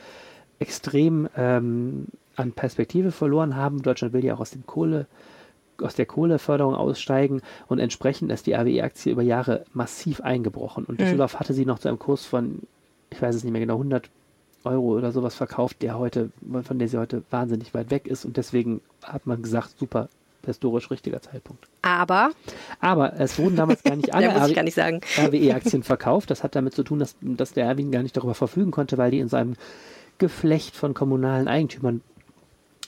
extrem 0.59 1.27
ähm, 1.35 2.05
an 2.35 2.51
Perspektive 2.51 3.11
verloren 3.11 3.55
haben. 3.55 3.81
Deutschland 3.81 4.13
will 4.13 4.23
ja 4.23 4.35
auch 4.35 4.39
aus 4.39 4.51
dem 4.51 4.65
Kohle 4.65 5.07
aus 5.81 5.95
der 5.95 6.05
Kohleförderung 6.05 6.73
aussteigen 6.73 7.41
und 7.67 7.79
entsprechend 7.79 8.31
ist 8.31 8.47
die 8.47 8.53
RWE-Aktie 8.53 9.11
über 9.11 9.23
Jahre 9.23 9.65
massiv 9.73 10.21
eingebrochen. 10.21 10.85
Und 10.85 10.99
mhm. 10.99 11.03
Düsseldorf 11.03 11.33
mhm. 11.33 11.39
hatte 11.39 11.53
sie 11.53 11.65
noch 11.65 11.79
zu 11.79 11.89
einem 11.89 11.99
Kurs 11.99 12.25
von, 12.25 12.61
ich 13.09 13.21
weiß 13.21 13.35
es 13.35 13.43
nicht 13.43 13.51
mehr 13.51 13.59
genau, 13.59 13.75
100 13.75 14.09
Euro 14.63 14.95
oder 14.97 15.11
sowas 15.11 15.35
verkauft, 15.35 15.81
der 15.81 15.99
heute, 15.99 16.31
von 16.63 16.79
der 16.79 16.87
sie 16.87 16.97
heute 16.97 17.23
wahnsinnig 17.29 17.73
weit 17.73 17.91
weg 17.91 18.07
ist. 18.07 18.23
Und 18.23 18.37
deswegen 18.37 18.79
hat 19.03 19.27
man 19.27 19.41
gesagt, 19.41 19.77
super, 19.77 20.07
historisch 20.45 20.91
richtiger 20.91 21.21
Zeitpunkt. 21.21 21.67
Aber? 21.81 22.31
Aber 22.79 23.19
es 23.19 23.37
wurden 23.37 23.55
damals 23.55 23.83
gar 23.83 23.95
nicht 23.95 24.13
alle 24.13 24.27
RWE-Aktien 25.17 25.83
verkauft. 25.83 26.31
Das 26.31 26.43
hat 26.43 26.55
damit 26.55 26.73
zu 26.73 26.83
tun, 26.83 26.99
dass, 26.99 27.15
dass 27.21 27.53
der 27.53 27.65
Erwin 27.65 27.91
gar 27.91 28.03
nicht 28.03 28.15
darüber 28.15 28.35
verfügen 28.35 28.71
konnte, 28.71 28.97
weil 28.97 29.11
die 29.11 29.19
in 29.19 29.29
seinem 29.29 29.55
Geflecht 30.17 30.75
von 30.75 30.93
kommunalen 30.93 31.47
Eigentümern 31.47 32.01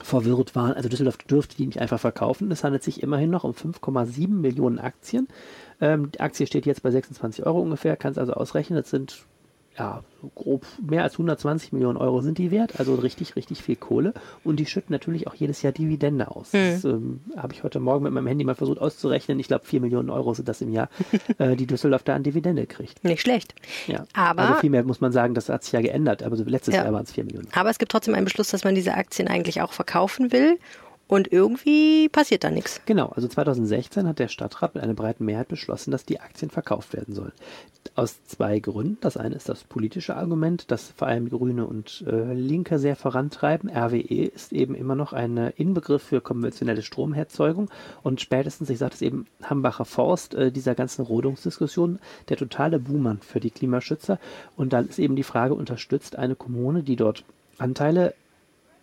verwirrt 0.02 0.54
waren. 0.54 0.74
Also 0.74 0.88
Düsseldorf 0.88 1.18
dürfte 1.18 1.56
die 1.56 1.66
nicht 1.66 1.80
einfach 1.80 2.00
verkaufen. 2.00 2.50
Es 2.50 2.64
handelt 2.64 2.82
sich 2.82 3.02
immerhin 3.02 3.30
noch 3.30 3.44
um 3.44 3.52
5,7 3.52 4.28
Millionen 4.28 4.78
Aktien. 4.78 5.28
Ähm, 5.80 6.12
die 6.12 6.20
Aktie 6.20 6.46
steht 6.46 6.66
jetzt 6.66 6.82
bei 6.82 6.90
26 6.90 7.44
Euro 7.46 7.60
ungefähr, 7.60 7.96
kann 7.96 8.12
es 8.12 8.18
also 8.18 8.32
ausrechnen. 8.34 8.78
Das 8.78 8.90
sind 8.90 9.26
ja, 9.78 10.02
grob 10.34 10.66
mehr 10.84 11.04
als 11.04 11.12
120 11.14 11.72
Millionen 11.72 11.96
Euro 11.96 12.20
sind 12.20 12.38
die 12.38 12.50
wert, 12.50 12.80
also 12.80 12.94
richtig, 12.96 13.36
richtig 13.36 13.62
viel 13.62 13.76
Kohle. 13.76 14.12
Und 14.44 14.56
die 14.56 14.66
schütten 14.66 14.92
natürlich 14.92 15.26
auch 15.28 15.34
jedes 15.34 15.62
Jahr 15.62 15.72
Dividende 15.72 16.28
aus. 16.30 16.52
Hm. 16.52 16.72
Das 16.72 16.84
ähm, 16.84 17.20
habe 17.36 17.52
ich 17.52 17.62
heute 17.62 17.78
Morgen 17.78 18.02
mit 18.02 18.12
meinem 18.12 18.26
Handy 18.26 18.44
mal 18.44 18.54
versucht 18.56 18.80
auszurechnen. 18.80 19.38
Ich 19.38 19.46
glaube, 19.48 19.64
4 19.64 19.80
Millionen 19.80 20.10
Euro 20.10 20.34
sind 20.34 20.48
das 20.48 20.60
im 20.60 20.72
Jahr, 20.72 20.88
äh, 21.38 21.54
die 21.54 21.66
Düsseldorf 21.66 22.02
da 22.02 22.14
an 22.16 22.22
Dividende 22.24 22.66
kriegt. 22.66 23.04
Nicht 23.04 23.20
schlecht. 23.22 23.54
Ja. 23.86 24.04
Aber- 24.14 24.42
also 24.42 24.54
viel 24.60 24.70
mehr 24.70 24.82
muss 24.84 25.00
man 25.00 25.12
sagen, 25.12 25.34
das 25.34 25.48
hat 25.48 25.62
sich 25.62 25.72
ja 25.72 25.80
geändert. 25.80 26.22
Aber 26.22 26.36
so 26.36 26.42
letztes 26.44 26.74
Ja. 26.74 26.82
Jahr 26.84 26.92
waren 26.92 27.04
es 27.04 27.12
4 27.12 27.24
Millionen. 27.24 27.48
Aber 27.54 27.70
es 27.70 27.78
gibt 27.78 27.92
trotzdem 27.92 28.14
einen 28.14 28.24
Beschluss, 28.24 28.48
dass 28.48 28.64
man 28.64 28.74
diese 28.74 28.94
Aktien 28.94 29.28
eigentlich 29.28 29.62
auch 29.62 29.72
verkaufen 29.72 30.32
will. 30.32 30.58
Und 31.08 31.32
irgendwie 31.32 32.10
passiert 32.10 32.44
da 32.44 32.50
nichts. 32.50 32.82
Genau, 32.84 33.06
also 33.06 33.26
2016 33.26 34.06
hat 34.06 34.18
der 34.18 34.28
Stadtrat 34.28 34.74
mit 34.74 34.84
einer 34.84 34.92
breiten 34.92 35.24
Mehrheit 35.24 35.48
beschlossen, 35.48 35.90
dass 35.90 36.04
die 36.04 36.20
Aktien 36.20 36.50
verkauft 36.50 36.92
werden 36.92 37.14
sollen. 37.14 37.32
Aus 37.94 38.22
zwei 38.26 38.58
Gründen. 38.60 38.98
Das 39.00 39.16
eine 39.16 39.34
ist 39.34 39.48
das 39.48 39.64
politische 39.64 40.16
Argument, 40.16 40.70
das 40.70 40.92
vor 40.94 41.08
allem 41.08 41.30
Grüne 41.30 41.66
und 41.66 42.04
äh, 42.06 42.34
Linke 42.34 42.78
sehr 42.78 42.94
vorantreiben. 42.94 43.70
RWE 43.70 44.26
ist 44.26 44.52
eben 44.52 44.74
immer 44.74 44.94
noch 44.94 45.14
ein 45.14 45.38
Inbegriff 45.56 46.02
für 46.02 46.20
konventionelle 46.20 46.82
Stromerzeugung 46.82 47.70
und 48.02 48.20
spätestens, 48.20 48.68
ich 48.68 48.78
sagte 48.78 48.96
es 48.96 49.02
eben, 49.02 49.26
Hambacher 49.42 49.86
Forst, 49.86 50.34
äh, 50.34 50.52
dieser 50.52 50.74
ganzen 50.74 51.06
Rodungsdiskussion, 51.06 52.00
der 52.28 52.36
totale 52.36 52.78
Buhmann 52.78 53.20
für 53.20 53.40
die 53.40 53.50
Klimaschützer. 53.50 54.18
Und 54.56 54.74
dann 54.74 54.88
ist 54.88 54.98
eben 54.98 55.16
die 55.16 55.22
Frage, 55.22 55.54
unterstützt 55.54 56.16
eine 56.16 56.34
Kommune, 56.34 56.82
die 56.82 56.96
dort 56.96 57.24
Anteile 57.56 58.12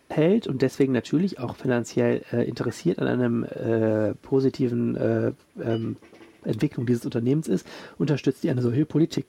hält 0.10 0.48
und 0.48 0.62
deswegen 0.62 0.94
natürlich 0.94 1.40
auch 1.40 1.56
finanziell 1.56 2.24
äh, 2.32 2.48
interessiert 2.48 3.00
an 3.00 3.08
einem 3.08 3.44
äh, 3.44 4.14
positiven 4.16 4.96
äh, 4.96 5.32
ähm, 5.62 5.98
Entwicklung 6.44 6.86
dieses 6.86 7.06
Unternehmens 7.06 7.48
ist, 7.48 7.68
unterstützt 7.98 8.44
die 8.44 8.50
eine 8.50 8.62
solche 8.62 8.86
Politik. 8.86 9.26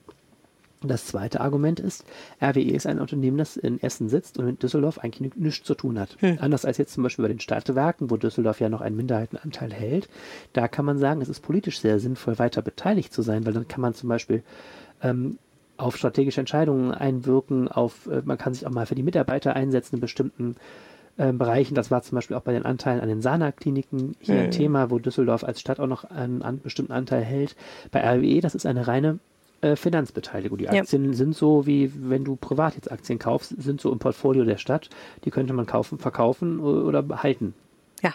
Das 0.81 1.07
zweite 1.07 1.41
Argument 1.41 1.79
ist, 1.79 2.05
RWE 2.39 2.71
ist 2.75 2.85
ein 2.85 2.99
Unternehmen, 2.99 3.37
das 3.37 3.57
in 3.57 3.81
Essen 3.81 4.09
sitzt 4.09 4.37
und 4.37 4.45
mit 4.45 4.61
Düsseldorf 4.61 4.99
eigentlich 4.99 5.35
nichts 5.35 5.65
zu 5.65 5.73
tun 5.73 5.99
hat. 5.99 6.17
Anders 6.39 6.65
als 6.65 6.77
jetzt 6.77 6.93
zum 6.93 7.01
Beispiel 7.01 7.23
bei 7.23 7.29
den 7.29 7.39
Stadtwerken, 7.39 8.11
wo 8.11 8.17
Düsseldorf 8.17 8.59
ja 8.59 8.69
noch 8.69 8.81
einen 8.81 8.95
Minderheitenanteil 8.95 9.73
hält. 9.73 10.07
Da 10.53 10.67
kann 10.67 10.85
man 10.85 10.99
sagen, 10.99 11.21
es 11.21 11.29
ist 11.29 11.39
politisch 11.39 11.79
sehr 11.79 11.99
sinnvoll, 11.99 12.37
weiter 12.37 12.61
beteiligt 12.61 13.11
zu 13.11 13.23
sein, 13.23 13.43
weil 13.45 13.53
dann 13.53 13.67
kann 13.67 13.81
man 13.81 13.95
zum 13.95 14.07
Beispiel 14.07 14.43
ähm, 15.01 15.39
auf 15.77 15.97
strategische 15.97 16.39
Entscheidungen 16.41 16.91
einwirken, 16.91 17.67
auf, 17.67 18.07
äh, 18.07 18.21
man 18.25 18.37
kann 18.37 18.53
sich 18.53 18.65
auch 18.67 18.71
mal 18.71 18.85
für 18.85 18.95
die 18.95 19.03
Mitarbeiter 19.03 19.55
einsetzen 19.55 19.95
in 19.95 20.01
bestimmten 20.01 20.55
äh, 21.17 21.31
Bereichen. 21.31 21.75
Das 21.75 21.91
war 21.91 22.01
zum 22.01 22.15
Beispiel 22.15 22.35
auch 22.35 22.41
bei 22.41 22.53
den 22.53 22.65
Anteilen 22.65 22.99
an 23.01 23.07
den 23.09 23.21
Sana-Kliniken 23.21 24.15
hier 24.19 24.41
ein 24.41 24.51
Thema, 24.51 24.89
wo 24.91 24.99
Düsseldorf 24.99 25.43
als 25.43 25.59
Stadt 25.59 25.79
auch 25.79 25.87
noch 25.87 26.03
einen, 26.05 26.41
einen 26.41 26.61
bestimmten 26.61 26.91
Anteil 26.93 27.23
hält. 27.23 27.55
Bei 27.91 28.01
RWE, 28.01 28.41
das 28.41 28.55
ist 28.55 28.65
eine 28.65 28.87
reine 28.87 29.19
äh, 29.61 29.75
Finanzbeteiligung. 29.75 30.57
Die 30.59 30.65
Ja. 30.65 30.73
Aktien 30.73 31.13
sind 31.13 31.35
so 31.35 31.65
wie 31.65 31.91
wenn 31.95 32.23
du 32.23 32.35
privat 32.35 32.75
jetzt 32.75 32.91
Aktien 32.91 33.17
kaufst, 33.19 33.59
sind 33.61 33.81
so 33.81 33.91
im 33.91 33.99
Portfolio 33.99 34.43
der 34.45 34.57
Stadt. 34.57 34.89
Die 35.25 35.31
könnte 35.31 35.53
man 35.53 35.65
kaufen, 35.65 35.97
verkaufen 35.97 36.59
o- 36.59 36.83
oder 36.87 37.01
behalten. 37.01 37.53
Ja. 38.03 38.13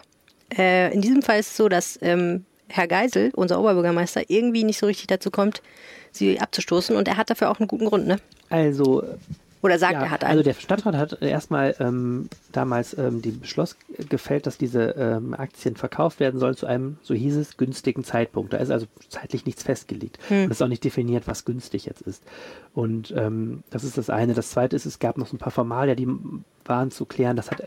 Äh, 0.57 0.93
in 0.95 1.01
diesem 1.01 1.23
Fall 1.23 1.41
ist 1.41 1.51
es 1.53 1.57
so, 1.57 1.69
dass 1.69 1.99
ähm, 2.03 2.45
Herr 2.73 2.89
Geisel, 2.89 3.31
unser 3.35 3.61
Oberbürgermeister, 3.61 4.23
irgendwie 4.29 4.65
nicht 4.65 4.79
so 4.79 4.87
richtig 4.87 5.07
dazu 5.07 5.31
kommt, 5.31 5.63
sie 6.11 6.41
abzustoßen. 6.41 6.97
Und 6.97 7.07
er 7.07 7.17
hat 7.17 7.31
dafür 7.31 7.51
auch 7.51 7.61
einen 7.61 7.69
guten 7.69 7.85
Grund, 7.87 8.07
ne? 8.07 8.17
Also 8.49 9.05
Oder 9.63 9.79
sagt, 9.79 9.93
Ja, 9.93 10.03
er 10.03 10.11
hat 10.11 10.25
einen. 10.25 10.33
also 10.39 10.43
der 10.43 10.55
Stadtrat 10.55 10.97
hat 10.97 11.23
erstmal 11.23 11.75
ähm, 11.81 12.29
damals 12.51 12.97
ähm, 12.99 13.23
den 13.23 13.41
Beschluss 13.41 13.77
gefällt, 14.09 14.47
dass 14.47 14.59
diese 14.59 14.95
ähm, 14.99 15.35
Aktien 15.35 15.77
verkauft 15.77 16.19
werden 16.19 16.41
sollen 16.41 16.57
zu 16.57 16.67
einem, 16.67 16.97
so 17.03 17.15
hieß 17.15 17.37
es, 17.37 17.57
günstigen 17.59 18.05
Zeitpunkt. 18.05 18.53
Da 18.55 18.57
ist 18.57 18.71
also 18.71 18.87
zeitlich 19.09 19.45
nichts 19.47 19.63
festgelegt. 19.63 20.19
Und 20.31 20.37
es 20.47 20.51
ist 20.53 20.63
auch 20.63 20.69
nicht 20.69 20.83
definiert, 20.85 21.27
was 21.27 21.45
günstig 21.45 21.85
jetzt 21.87 22.01
ist. 22.03 22.23
Und 22.75 23.13
ähm, 23.17 23.63
das 23.71 23.85
ist 23.85 23.99
das 23.99 24.11
eine. 24.11 24.35
Das 24.35 24.51
zweite 24.51 24.75
ist, 24.77 24.87
es 24.87 24.99
gab 24.99 25.17
noch 25.19 25.27
so 25.29 25.37
ein 25.37 25.39
paar 25.39 25.53
Formalien, 25.53 25.97
die 25.97 26.09
waren 26.65 26.91
zu 26.91 27.05
klären. 27.05 27.37
Das 27.37 27.51
hat 27.51 27.63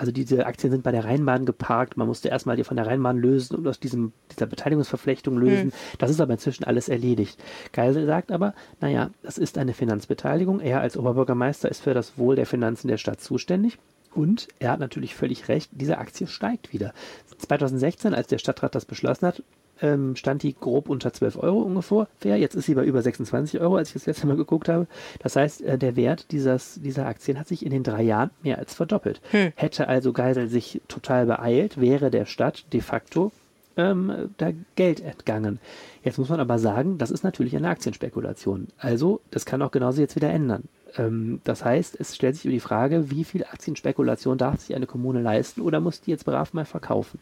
also 0.00 0.12
diese 0.12 0.46
Aktien 0.46 0.70
sind 0.70 0.82
bei 0.82 0.92
der 0.92 1.04
Rheinbahn 1.04 1.44
geparkt. 1.44 1.98
Man 1.98 2.06
musste 2.06 2.30
erstmal 2.30 2.56
die 2.56 2.64
von 2.64 2.78
der 2.78 2.86
Rheinbahn 2.86 3.18
lösen 3.18 3.54
und 3.54 3.68
aus 3.68 3.80
diesem, 3.80 4.14
dieser 4.32 4.46
Beteiligungsverflechtung 4.46 5.36
lösen. 5.36 5.72
Das 5.98 6.10
ist 6.10 6.22
aber 6.22 6.32
inzwischen 6.32 6.64
alles 6.64 6.88
erledigt. 6.88 7.38
Geisel 7.72 8.06
sagt 8.06 8.32
aber, 8.32 8.54
naja, 8.80 9.10
das 9.22 9.36
ist 9.36 9.58
eine 9.58 9.74
Finanzbeteiligung. 9.74 10.60
Er 10.60 10.80
als 10.80 10.96
Oberbürgermeister 10.96 11.68
ist 11.68 11.82
für 11.82 11.92
das 11.92 12.16
Wohl 12.16 12.34
der 12.34 12.46
Finanzen 12.46 12.88
der 12.88 12.96
Stadt 12.96 13.20
zuständig. 13.20 13.78
Und 14.14 14.48
er 14.58 14.72
hat 14.72 14.80
natürlich 14.80 15.14
völlig 15.14 15.48
recht, 15.48 15.70
diese 15.72 15.98
Aktie 15.98 16.26
steigt 16.26 16.72
wieder. 16.72 16.94
2016, 17.36 18.14
als 18.14 18.26
der 18.26 18.38
Stadtrat 18.38 18.74
das 18.74 18.86
beschlossen 18.86 19.26
hat, 19.26 19.42
ähm, 19.82 20.16
stand 20.16 20.42
die 20.42 20.54
grob 20.54 20.88
unter 20.88 21.12
12 21.12 21.36
Euro 21.38 21.60
ungefähr. 21.60 22.36
Jetzt 22.36 22.54
ist 22.54 22.66
sie 22.66 22.74
bei 22.74 22.84
über 22.84 23.02
26 23.02 23.60
Euro, 23.60 23.76
als 23.76 23.88
ich 23.88 23.94
das 23.94 24.06
letzte 24.06 24.26
Mal 24.26 24.36
geguckt 24.36 24.68
habe. 24.68 24.86
Das 25.20 25.36
heißt, 25.36 25.62
äh, 25.62 25.78
der 25.78 25.96
Wert 25.96 26.30
dieses, 26.32 26.80
dieser 26.82 27.06
Aktien 27.06 27.38
hat 27.38 27.48
sich 27.48 27.64
in 27.64 27.70
den 27.70 27.82
drei 27.82 28.02
Jahren 28.02 28.30
mehr 28.42 28.58
als 28.58 28.74
verdoppelt. 28.74 29.20
Hätte 29.56 29.88
also 29.88 30.12
Geisel 30.12 30.48
sich 30.48 30.80
total 30.88 31.26
beeilt, 31.26 31.80
wäre 31.80 32.10
der 32.10 32.26
Stadt 32.26 32.64
de 32.72 32.80
facto 32.80 33.32
ähm, 33.76 34.30
da 34.36 34.50
Geld 34.76 35.00
entgangen. 35.00 35.58
Jetzt 36.02 36.18
muss 36.18 36.28
man 36.28 36.40
aber 36.40 36.58
sagen, 36.58 36.98
das 36.98 37.10
ist 37.10 37.24
natürlich 37.24 37.56
eine 37.56 37.68
Aktienspekulation. 37.68 38.68
Also, 38.78 39.20
das 39.30 39.44
kann 39.44 39.62
auch 39.62 39.70
genauso 39.70 40.00
jetzt 40.00 40.16
wieder 40.16 40.30
ändern. 40.30 40.64
Ähm, 40.96 41.40
das 41.44 41.64
heißt, 41.64 41.98
es 42.00 42.16
stellt 42.16 42.36
sich 42.36 42.46
über 42.46 42.52
die 42.52 42.60
Frage, 42.60 43.10
wie 43.10 43.24
viel 43.24 43.44
Aktienspekulation 43.44 44.38
darf 44.38 44.60
sich 44.60 44.74
eine 44.74 44.86
Kommune 44.86 45.20
leisten 45.20 45.60
oder 45.60 45.80
muss 45.80 46.00
die 46.00 46.10
jetzt 46.10 46.24
brav 46.24 46.52
mal 46.52 46.64
verkaufen? 46.64 47.18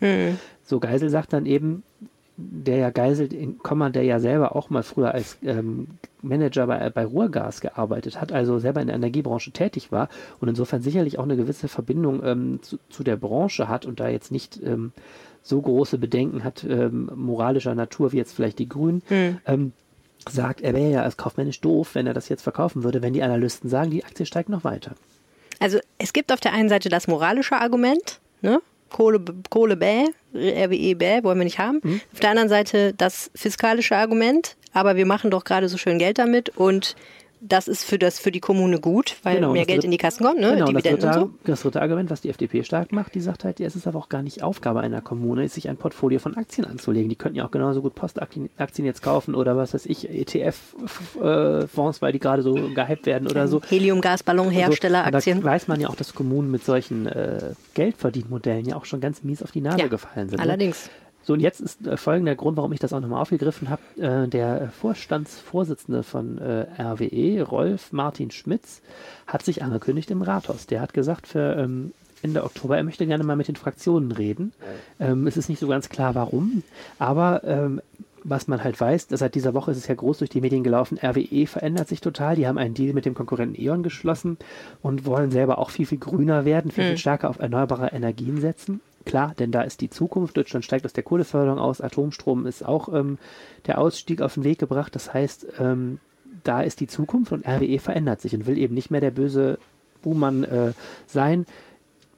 So 0.65 0.81
Geisel 0.81 1.11
sagt 1.11 1.33
dann 1.33 1.47
eben, 1.47 1.83
der 2.41 2.77
ja 2.77 2.91
Geisel, 2.91 3.33
in 3.33 3.59
Komma, 3.59 3.91
der 3.91 4.05
ja 4.05 4.21
selber 4.21 4.55
auch 4.55 4.71
mal 4.71 4.85
früher 4.85 5.13
als 5.13 5.39
ähm, 5.43 5.89
Manager 6.23 6.69
bei, 6.69 6.89
bei 6.91 7.05
Ruhrgas 7.05 7.61
gearbeitet 7.61 8.21
hat, 8.21 8.31
also 8.31 8.61
selber 8.61 8.81
in 8.81 8.87
der 8.87 8.97
Energiebranche 8.97 9.51
tätig 9.51 9.91
war 9.91 10.09
und 10.41 10.49
insofern 10.49 10.81
sicherlich 10.81 11.19
auch 11.19 11.25
eine 11.25 11.37
gewisse 11.37 11.67
Verbindung 11.67 12.23
ähm, 12.25 12.61
zu, 12.63 12.79
zu 12.91 13.03
der 13.03 13.17
Branche 13.17 13.69
hat 13.69 13.87
und 13.87 13.99
da 13.99 14.09
jetzt 14.09 14.31
nicht 14.31 14.61
ähm, 14.63 14.93
so 15.43 15.61
große 15.61 15.99
Bedenken 15.99 16.45
hat, 16.45 16.65
ähm, 16.65 17.11
moralischer 17.15 17.75
Natur, 17.75 18.13
wie 18.13 18.19
jetzt 18.19 18.35
vielleicht 18.35 18.61
die 18.61 18.69
Grünen, 18.69 19.03
ähm, 19.47 19.73
sagt, 20.29 20.61
er 20.61 20.75
wäre 20.75 20.91
ja 20.91 21.03
als 21.03 21.17
kaufmännisch 21.17 21.61
doof, 21.61 21.95
wenn 21.95 22.07
er 22.07 22.15
das 22.15 22.29
jetzt 22.29 22.43
verkaufen 22.43 22.85
würde, 22.85 23.03
wenn 23.03 23.15
die 23.15 23.23
Analysten 23.23 23.69
sagen, 23.69 23.91
die 23.91 24.05
Aktie 24.05 24.27
steigt 24.27 24.49
noch 24.49 24.63
weiter. 24.63 24.93
Also 25.59 25.79
es 25.99 26.13
gibt 26.13 26.33
auf 26.33 26.41
der 26.41 26.53
einen 26.53 26.69
Seite 26.69 26.89
das 26.89 27.09
moralische 27.09 27.57
Argument, 27.57 28.21
ne? 28.43 28.61
Kohle, 28.91 29.21
Kohle 29.51 29.77
bäh, 29.77 30.07
RWE 30.35 30.95
bäh, 30.95 31.23
wollen 31.23 31.39
wir 31.39 31.45
nicht 31.45 31.59
haben. 31.59 31.81
Mhm. 31.83 32.01
Auf 32.13 32.21
der 32.21 32.31
anderen 32.31 32.49
Seite 32.49 32.95
das 32.95 33.31
fiskalische 33.35 33.97
Argument, 33.97 34.57
aber 34.73 34.97
wir 34.97 35.07
machen 35.07 35.31
doch 35.31 35.45
gerade 35.45 35.69
so 35.69 35.79
schön 35.79 35.99
Geld 35.99 36.19
damit 36.19 36.51
und 36.51 36.97
das 37.41 37.69
ist 37.69 37.85
für, 37.85 37.99
das, 37.99 38.19
für 38.19 38.31
die 38.33 38.41
Kommune 38.41 38.81
gut, 38.81 39.17
weil 39.23 39.37
Genau, 39.37 39.53
mehr 39.53 39.63
das 39.63 39.67
Geld 39.69 39.77
dritte- 39.79 39.87
in 39.87 39.91
die 39.93 39.97
Kassen 39.99 40.25
kommt, 40.25 40.41
ne? 40.41 40.51
Genau, 40.55 40.67
das 40.73 40.83
Dividenden 40.83 41.01
dritte, 41.11 41.21
und 41.25 41.31
so. 41.31 41.39
das 41.51 41.63
dritte 41.63 41.81
Argument, 41.83 42.11
was 42.11 42.21
die 42.21 42.29
FDP 42.31 42.65
stark 42.65 42.93
macht, 42.93 43.15
die 43.15 43.21
sagt 43.21 43.45
halt, 43.45 43.61
ja, 43.61 43.67
es 43.67 43.77
ist 43.77 43.87
aber 43.87 43.99
auch 43.99 44.09
gar 44.09 44.23
nicht 44.23 44.43
Aufgabe 44.43 44.81
einer 44.81 45.01
Kommune, 45.01 45.49
sich 45.49 45.69
ein 45.69 45.77
Portfolio 45.77 46.19
von 46.19 46.37
Aktien 46.37 46.67
anzulegen. 46.67 47.09
Die 47.09 47.17
könnten 47.17 47.37
ja 47.39 47.47
auch 47.47 47.51
genauso 47.51 47.83
gut 47.83 47.95
Postaktien 47.95 48.51
Aktien 48.57 48.87
jetzt 48.87 49.03
kaufen 49.03 49.35
oder 49.35 49.57
was 49.57 49.75
weiß 49.75 49.87
ich, 49.87 50.09
ETF-Fonds, 50.11 52.03
weil 52.03 52.13
die 52.13 52.19
gerade 52.19 52.43
so 52.43 52.55
gehypt 52.75 53.07
werden 53.07 53.29
oder 53.29 53.49
so. 53.49 53.61
Helium-Gasballon-Hersteller-Aktien. 53.69 55.37
Also, 55.39 55.47
da 55.47 55.53
weiß 55.53 55.69
man 55.69 55.81
ja 55.81 55.89
auch, 55.89 55.97
dass 55.97 56.15
Kommunen 56.15 56.51
mit 56.51 56.65
solchen 56.65 57.07
äh, 57.07 57.53
Geldverdienmodellen 57.75 58.67
ja 58.67 58.77
auch 58.77 58.85
schon 58.85 59.01
ganz 59.01 59.23
mies 59.23 59.43
auf 59.43 59.53
die 59.53 59.61
Nase 59.61 59.79
Ja, 59.81 59.89
gefallen 59.89 60.29
sind. 60.29 60.39
ne? 60.39 60.43
So, 61.29 61.35
und 61.35 61.41
jetzt 61.41 61.61
ist 61.61 61.87
äh, 61.87 61.99
folgender 61.99 62.35
Grund, 62.35 62.57
warum 62.57 62.73
ich 62.73 62.81
das 62.81 62.95
auch 62.95 63.01
nochmal 63.01 63.21
aufgegriffen 63.21 63.69
habe. 63.69 63.83
Äh, 63.99 64.29
der 64.29 64.71
Vorstandsvorsitzende 64.71 66.03
von 66.03 66.39
äh, 66.39 66.65
RWE, 66.81 67.43
Rolf 67.43 67.93
Martin 67.93 68.31
Schmitz, 68.31 68.81
hat 69.27 69.45
sich 69.45 69.63
angekündigt 69.63 70.11
im 70.11 70.23
Rathaus. 70.23 70.67
Der 70.67 70.81
hat 70.81 70.95
gesagt, 70.95 71.27
für 71.27 71.55
ähm, 71.59 71.93
Ende 72.23 72.45
Oktober, 72.45 72.79
er 72.79 72.83
möchte 72.83 73.07
gerne 73.07 73.25
mal 73.25 73.37
mit 73.37 73.47
den 73.47 73.57
Fraktionen 73.57 74.11
reden. 74.11 74.55
Ähm, 74.99 75.27
es 75.27 75.37
ist 75.37 75.51
nicht 75.51 75.59
so 75.59 75.69
ganz 75.69 75.91
klar, 75.91 76.15
warum, 76.15 76.63
aber 76.99 77.45
ähm, 77.45 77.83
was 78.25 78.49
man 78.49 78.65
halt 78.65 78.81
weiß, 78.81 79.09
seit 79.11 79.35
dieser 79.35 79.53
Woche 79.53 79.73
ist 79.73 79.77
es 79.77 79.87
ja 79.87 79.95
groß 79.95 80.19
durch 80.19 80.31
die 80.31 80.41
Medien 80.41 80.65
gelaufen, 80.65 80.99
RWE 80.99 81.47
verändert 81.47 81.89
sich 81.89 82.01
total. 82.01 82.37
Die 82.37 82.49
haben 82.49 82.57
einen 82.57 82.73
Deal 82.73 82.95
mit 82.95 83.05
dem 83.05 83.13
Konkurrenten 83.13 83.61
E.ON 83.61 83.83
geschlossen 83.83 84.39
und 84.81 85.05
wollen 85.05 85.31
selber 85.31 85.59
auch 85.59 85.69
viel, 85.69 85.85
viel 85.85 85.99
grüner 85.99 86.47
werden, 86.47 86.71
viel, 86.71 86.85
viel 86.85 86.99
stärker 86.99 87.29
auf 87.29 87.39
erneuerbare 87.39 87.89
Energien 87.89 88.41
setzen. 88.41 88.81
Klar, 89.05 89.35
denn 89.39 89.51
da 89.53 89.63
ist 89.63 89.81
die 89.81 89.91
Zukunft. 89.91 90.37
Deutschland 90.37 90.65
steigt 90.65 90.85
aus 90.85 90.93
der 90.93 91.05
Kohleförderung 91.05 91.59
aus. 91.59 91.81
Atomstrom 91.81 92.47
ist 92.47 92.65
auch 92.65 92.93
ähm, 92.93 93.19
der 93.67 93.79
Ausstieg 93.79 94.21
auf 94.21 94.35
den 94.35 94.45
Weg 94.45 94.59
gebracht. 94.59 94.95
Das 94.95 95.15
heißt, 95.15 95.47
ähm, 95.59 95.99
da 96.45 96.61
ist 96.61 96.81
die 96.81 96.87
Zukunft 96.87 97.33
und 97.33 97.47
RWE 97.47 97.79
verändert 97.79 98.21
sich 98.21 98.35
und 98.35 98.47
will 98.47 98.59
eben 98.59 98.75
nicht 98.75 98.91
mehr 98.91 99.01
der 99.01 99.11
böse 99.11 99.59
Buhmann 100.03 100.45
äh, 100.45 100.73
sein. 101.07 101.47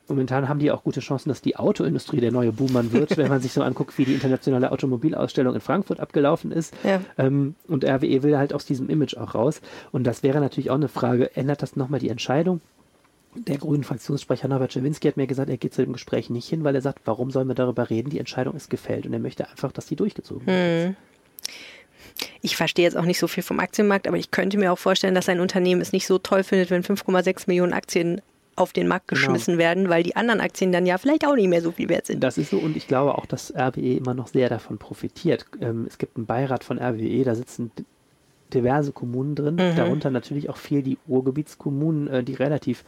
Momentan 0.08 0.48
haben 0.48 0.58
die 0.58 0.72
auch 0.72 0.82
gute 0.82 0.98
Chancen, 0.98 1.28
dass 1.28 1.40
die 1.40 1.56
Autoindustrie 1.56 2.20
der 2.20 2.32
neue 2.32 2.52
Buhmann 2.52 2.92
wird, 2.92 3.16
wenn 3.16 3.28
man 3.28 3.40
sich 3.40 3.52
so 3.52 3.62
anguckt, 3.62 3.96
wie 3.96 4.04
die 4.04 4.14
internationale 4.14 4.72
Automobilausstellung 4.72 5.54
in 5.54 5.60
Frankfurt 5.60 6.00
abgelaufen 6.00 6.50
ist. 6.50 6.74
Ja. 6.82 7.00
Ähm, 7.16 7.54
und 7.68 7.84
RWE 7.84 8.24
will 8.24 8.36
halt 8.36 8.52
aus 8.52 8.66
diesem 8.66 8.90
Image 8.90 9.16
auch 9.16 9.34
raus. 9.34 9.60
Und 9.92 10.04
das 10.04 10.22
wäre 10.22 10.40
natürlich 10.40 10.70
auch 10.70 10.74
eine 10.74 10.88
Frage, 10.88 11.36
ändert 11.36 11.62
das 11.62 11.76
nochmal 11.76 12.00
die 12.00 12.08
Entscheidung? 12.08 12.60
Der 13.34 13.58
grünen 13.58 13.84
Fraktionssprecher 13.84 14.48
Norbert 14.48 14.72
Schawinski 14.72 15.06
hat 15.06 15.16
mir 15.16 15.28
gesagt, 15.28 15.50
er 15.50 15.56
geht 15.56 15.72
zu 15.72 15.84
dem 15.84 15.92
Gespräch 15.92 16.30
nicht 16.30 16.48
hin, 16.48 16.64
weil 16.64 16.74
er 16.74 16.80
sagt, 16.80 17.00
warum 17.04 17.30
sollen 17.30 17.46
wir 17.46 17.54
darüber 17.54 17.88
reden? 17.88 18.10
Die 18.10 18.18
Entscheidung 18.18 18.56
ist 18.56 18.70
gefällt 18.70 19.06
und 19.06 19.12
er 19.12 19.20
möchte 19.20 19.48
einfach, 19.48 19.70
dass 19.70 19.86
die 19.86 19.96
durchgezogen 19.96 20.46
wird. 20.46 20.96
Ich 22.42 22.56
verstehe 22.56 22.84
jetzt 22.84 22.96
auch 22.96 23.04
nicht 23.04 23.18
so 23.18 23.28
viel 23.28 23.42
vom 23.42 23.60
Aktienmarkt, 23.60 24.08
aber 24.08 24.16
ich 24.16 24.30
könnte 24.30 24.58
mir 24.58 24.72
auch 24.72 24.78
vorstellen, 24.78 25.14
dass 25.14 25.28
ein 25.28 25.40
Unternehmen 25.40 25.80
es 25.80 25.92
nicht 25.92 26.06
so 26.06 26.18
toll 26.18 26.42
findet, 26.42 26.70
wenn 26.70 26.82
5,6 26.82 27.44
Millionen 27.46 27.72
Aktien 27.72 28.20
auf 28.56 28.72
den 28.72 28.88
Markt 28.88 29.08
genau. 29.08 29.20
geschmissen 29.20 29.52
genau. 29.52 29.64
werden, 29.64 29.88
weil 29.88 30.02
die 30.02 30.16
anderen 30.16 30.40
Aktien 30.40 30.72
dann 30.72 30.84
ja 30.84 30.98
vielleicht 30.98 31.26
auch 31.26 31.34
nicht 31.36 31.48
mehr 31.48 31.62
so 31.62 31.70
viel 31.72 31.88
wert 31.88 32.06
sind. 32.06 32.22
Das 32.22 32.36
ist 32.36 32.50
so 32.50 32.58
und 32.58 32.76
ich 32.76 32.88
glaube 32.88 33.16
auch, 33.16 33.26
dass 33.26 33.54
RWE 33.54 33.96
immer 33.96 34.14
noch 34.14 34.26
sehr 34.26 34.48
davon 34.48 34.78
profitiert. 34.78 35.46
Ähm, 35.60 35.86
es 35.88 35.98
gibt 35.98 36.16
einen 36.16 36.26
Beirat 36.26 36.64
von 36.64 36.78
RWE, 36.78 37.24
da 37.24 37.34
sitzen 37.34 37.70
diverse 38.52 38.92
Kommunen 38.92 39.34
drin, 39.34 39.54
mhm. 39.54 39.76
darunter 39.76 40.10
natürlich 40.10 40.50
auch 40.50 40.56
viel 40.56 40.82
die 40.82 40.98
Ruhrgebietskommunen, 41.08 42.08
äh, 42.08 42.24
die 42.24 42.34
relativ 42.34 42.84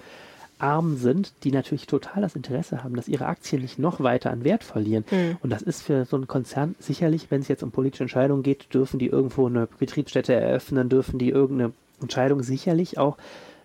arm 0.62 0.96
sind, 0.96 1.32
die 1.44 1.50
natürlich 1.50 1.86
total 1.86 2.22
das 2.22 2.36
Interesse 2.36 2.84
haben, 2.84 2.94
dass 2.96 3.08
ihre 3.08 3.26
Aktien 3.26 3.62
nicht 3.62 3.78
noch 3.78 4.00
weiter 4.00 4.30
an 4.30 4.44
Wert 4.44 4.64
verlieren. 4.64 5.04
Mhm. 5.10 5.36
Und 5.42 5.50
das 5.50 5.62
ist 5.62 5.82
für 5.82 6.04
so 6.04 6.16
einen 6.16 6.28
Konzern 6.28 6.74
sicherlich, 6.78 7.30
wenn 7.30 7.40
es 7.40 7.48
jetzt 7.48 7.62
um 7.62 7.72
politische 7.72 8.04
Entscheidungen 8.04 8.42
geht, 8.42 8.72
dürfen 8.72 8.98
die 8.98 9.08
irgendwo 9.08 9.46
eine 9.46 9.68
Betriebsstätte 9.78 10.34
eröffnen, 10.34 10.88
dürfen 10.88 11.18
die 11.18 11.30
irgendeine 11.30 11.72
Entscheidung 12.00 12.42
sicherlich 12.42 12.98
auch 12.98 13.16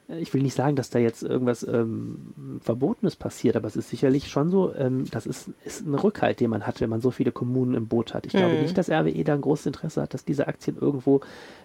ich 0.10 0.34
will 0.34 0.42
nicht 0.42 0.54
sagen, 0.54 0.78
dass 0.78 0.90
da 0.90 1.00
jetzt 1.00 1.22
irgendwas 1.22 1.64
ähm, 1.64 2.60
Verbotenes 2.62 3.18
passiert, 3.18 3.58
aber 3.58 3.68
es 3.68 3.76
ist 3.76 3.90
sicherlich 3.90 4.30
schon 4.30 4.50
so, 4.50 4.74
ähm, 4.76 5.06
das 5.12 5.26
ist, 5.26 5.50
ist 5.66 5.86
ein 5.86 5.96
Rückhalt, 5.96 6.40
den 6.40 6.50
man 6.50 6.66
hat, 6.66 6.80
wenn 6.80 6.90
man 6.90 7.02
so 7.02 7.12
viele 7.12 7.34
Kommunen 7.34 7.76
im 7.76 7.88
Boot 7.88 8.14
hat. 8.14 8.26
Ich 8.26 8.34
mhm. 8.34 8.38
glaube 8.38 8.56
nicht, 8.56 8.78
dass 8.78 8.90
RWE 8.90 9.24
da 9.26 9.34
ein 9.34 9.42
großes 9.42 9.66
Interesse 9.66 10.02
hat, 10.02 10.14
dass 10.14 10.24
diese 10.24 10.48
Aktien 10.48 10.78
irgendwo 10.80 11.20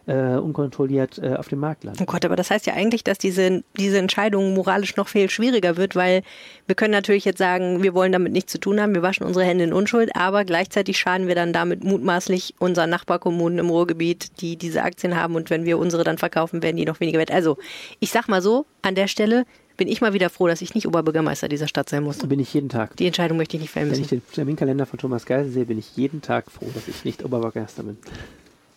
äh, 0.06 0.34
unkontrolliert 0.34 1.18
äh, 1.18 1.34
auf 1.34 1.48
dem 1.48 1.60
Markt 1.60 1.84
landen. 1.84 2.02
Oh 2.02 2.06
Gott, 2.06 2.24
aber 2.24 2.34
das 2.34 2.50
heißt 2.50 2.66
ja 2.66 2.74
eigentlich, 2.74 3.04
dass 3.04 3.18
diese, 3.18 3.62
diese 3.76 3.98
Entscheidung 3.98 4.54
moralisch 4.54 4.96
noch 4.96 5.06
viel 5.06 5.30
schwieriger 5.30 5.76
wird, 5.76 5.94
weil 5.94 6.22
wir 6.66 6.74
können 6.74 6.92
natürlich 6.92 7.24
jetzt 7.24 7.38
sagen, 7.38 7.84
wir 7.84 7.94
wollen 7.94 8.10
damit 8.10 8.32
nichts 8.32 8.50
zu 8.50 8.58
tun 8.58 8.80
haben, 8.80 8.92
wir 8.94 9.02
waschen 9.02 9.24
unsere 9.24 9.44
Hände 9.44 9.62
in 9.62 9.72
Unschuld, 9.72 10.16
aber 10.16 10.44
gleichzeitig 10.44 10.98
schaden 10.98 11.28
wir 11.28 11.36
dann 11.36 11.52
damit 11.52 11.84
mutmaßlich 11.84 12.56
unseren 12.58 12.90
Nachbarkommunen 12.90 13.60
im 13.60 13.70
Ruhrgebiet, 13.70 14.40
die 14.40 14.56
diese 14.56 14.82
Aktien 14.82 15.16
haben 15.16 15.36
und 15.36 15.48
wenn 15.48 15.64
wir 15.64 15.78
unsere 15.78 16.02
dann 16.02 16.18
verkaufen, 16.18 16.62
werden 16.62 16.76
die 16.76 16.84
noch 16.84 16.98
weniger 16.98 17.20
wert. 17.20 17.30
Also, 17.30 17.56
ich 18.00 18.10
sag 18.10 18.28
mal 18.28 18.31
so, 18.40 18.64
an 18.80 18.94
der 18.94 19.08
Stelle 19.08 19.44
bin 19.76 19.88
ich 19.88 20.00
mal 20.00 20.12
wieder 20.12 20.30
froh, 20.30 20.46
dass 20.46 20.62
ich 20.62 20.74
nicht 20.74 20.86
Oberbürgermeister 20.86 21.48
dieser 21.48 21.66
Stadt 21.68 21.88
sein 21.88 22.04
muss. 22.04 22.18
Bin 22.18 22.40
ich 22.40 22.54
jeden 22.54 22.68
Tag. 22.68 22.96
Die 22.96 23.06
Entscheidung 23.06 23.36
möchte 23.36 23.56
ich 23.56 23.62
nicht 23.62 23.74
müssen. 23.74 23.90
Wenn 23.90 24.00
ich 24.00 24.08
den 24.08 24.22
Terminkalender 24.32 24.86
von 24.86 24.98
Thomas 24.98 25.26
Geisel 25.26 25.50
sehe, 25.50 25.64
bin 25.64 25.78
ich 25.78 25.96
jeden 25.96 26.22
Tag 26.22 26.50
froh, 26.50 26.68
dass 26.72 26.88
ich 26.88 27.04
nicht 27.04 27.24
Oberbürgermeister 27.24 27.82
bin. 27.82 27.96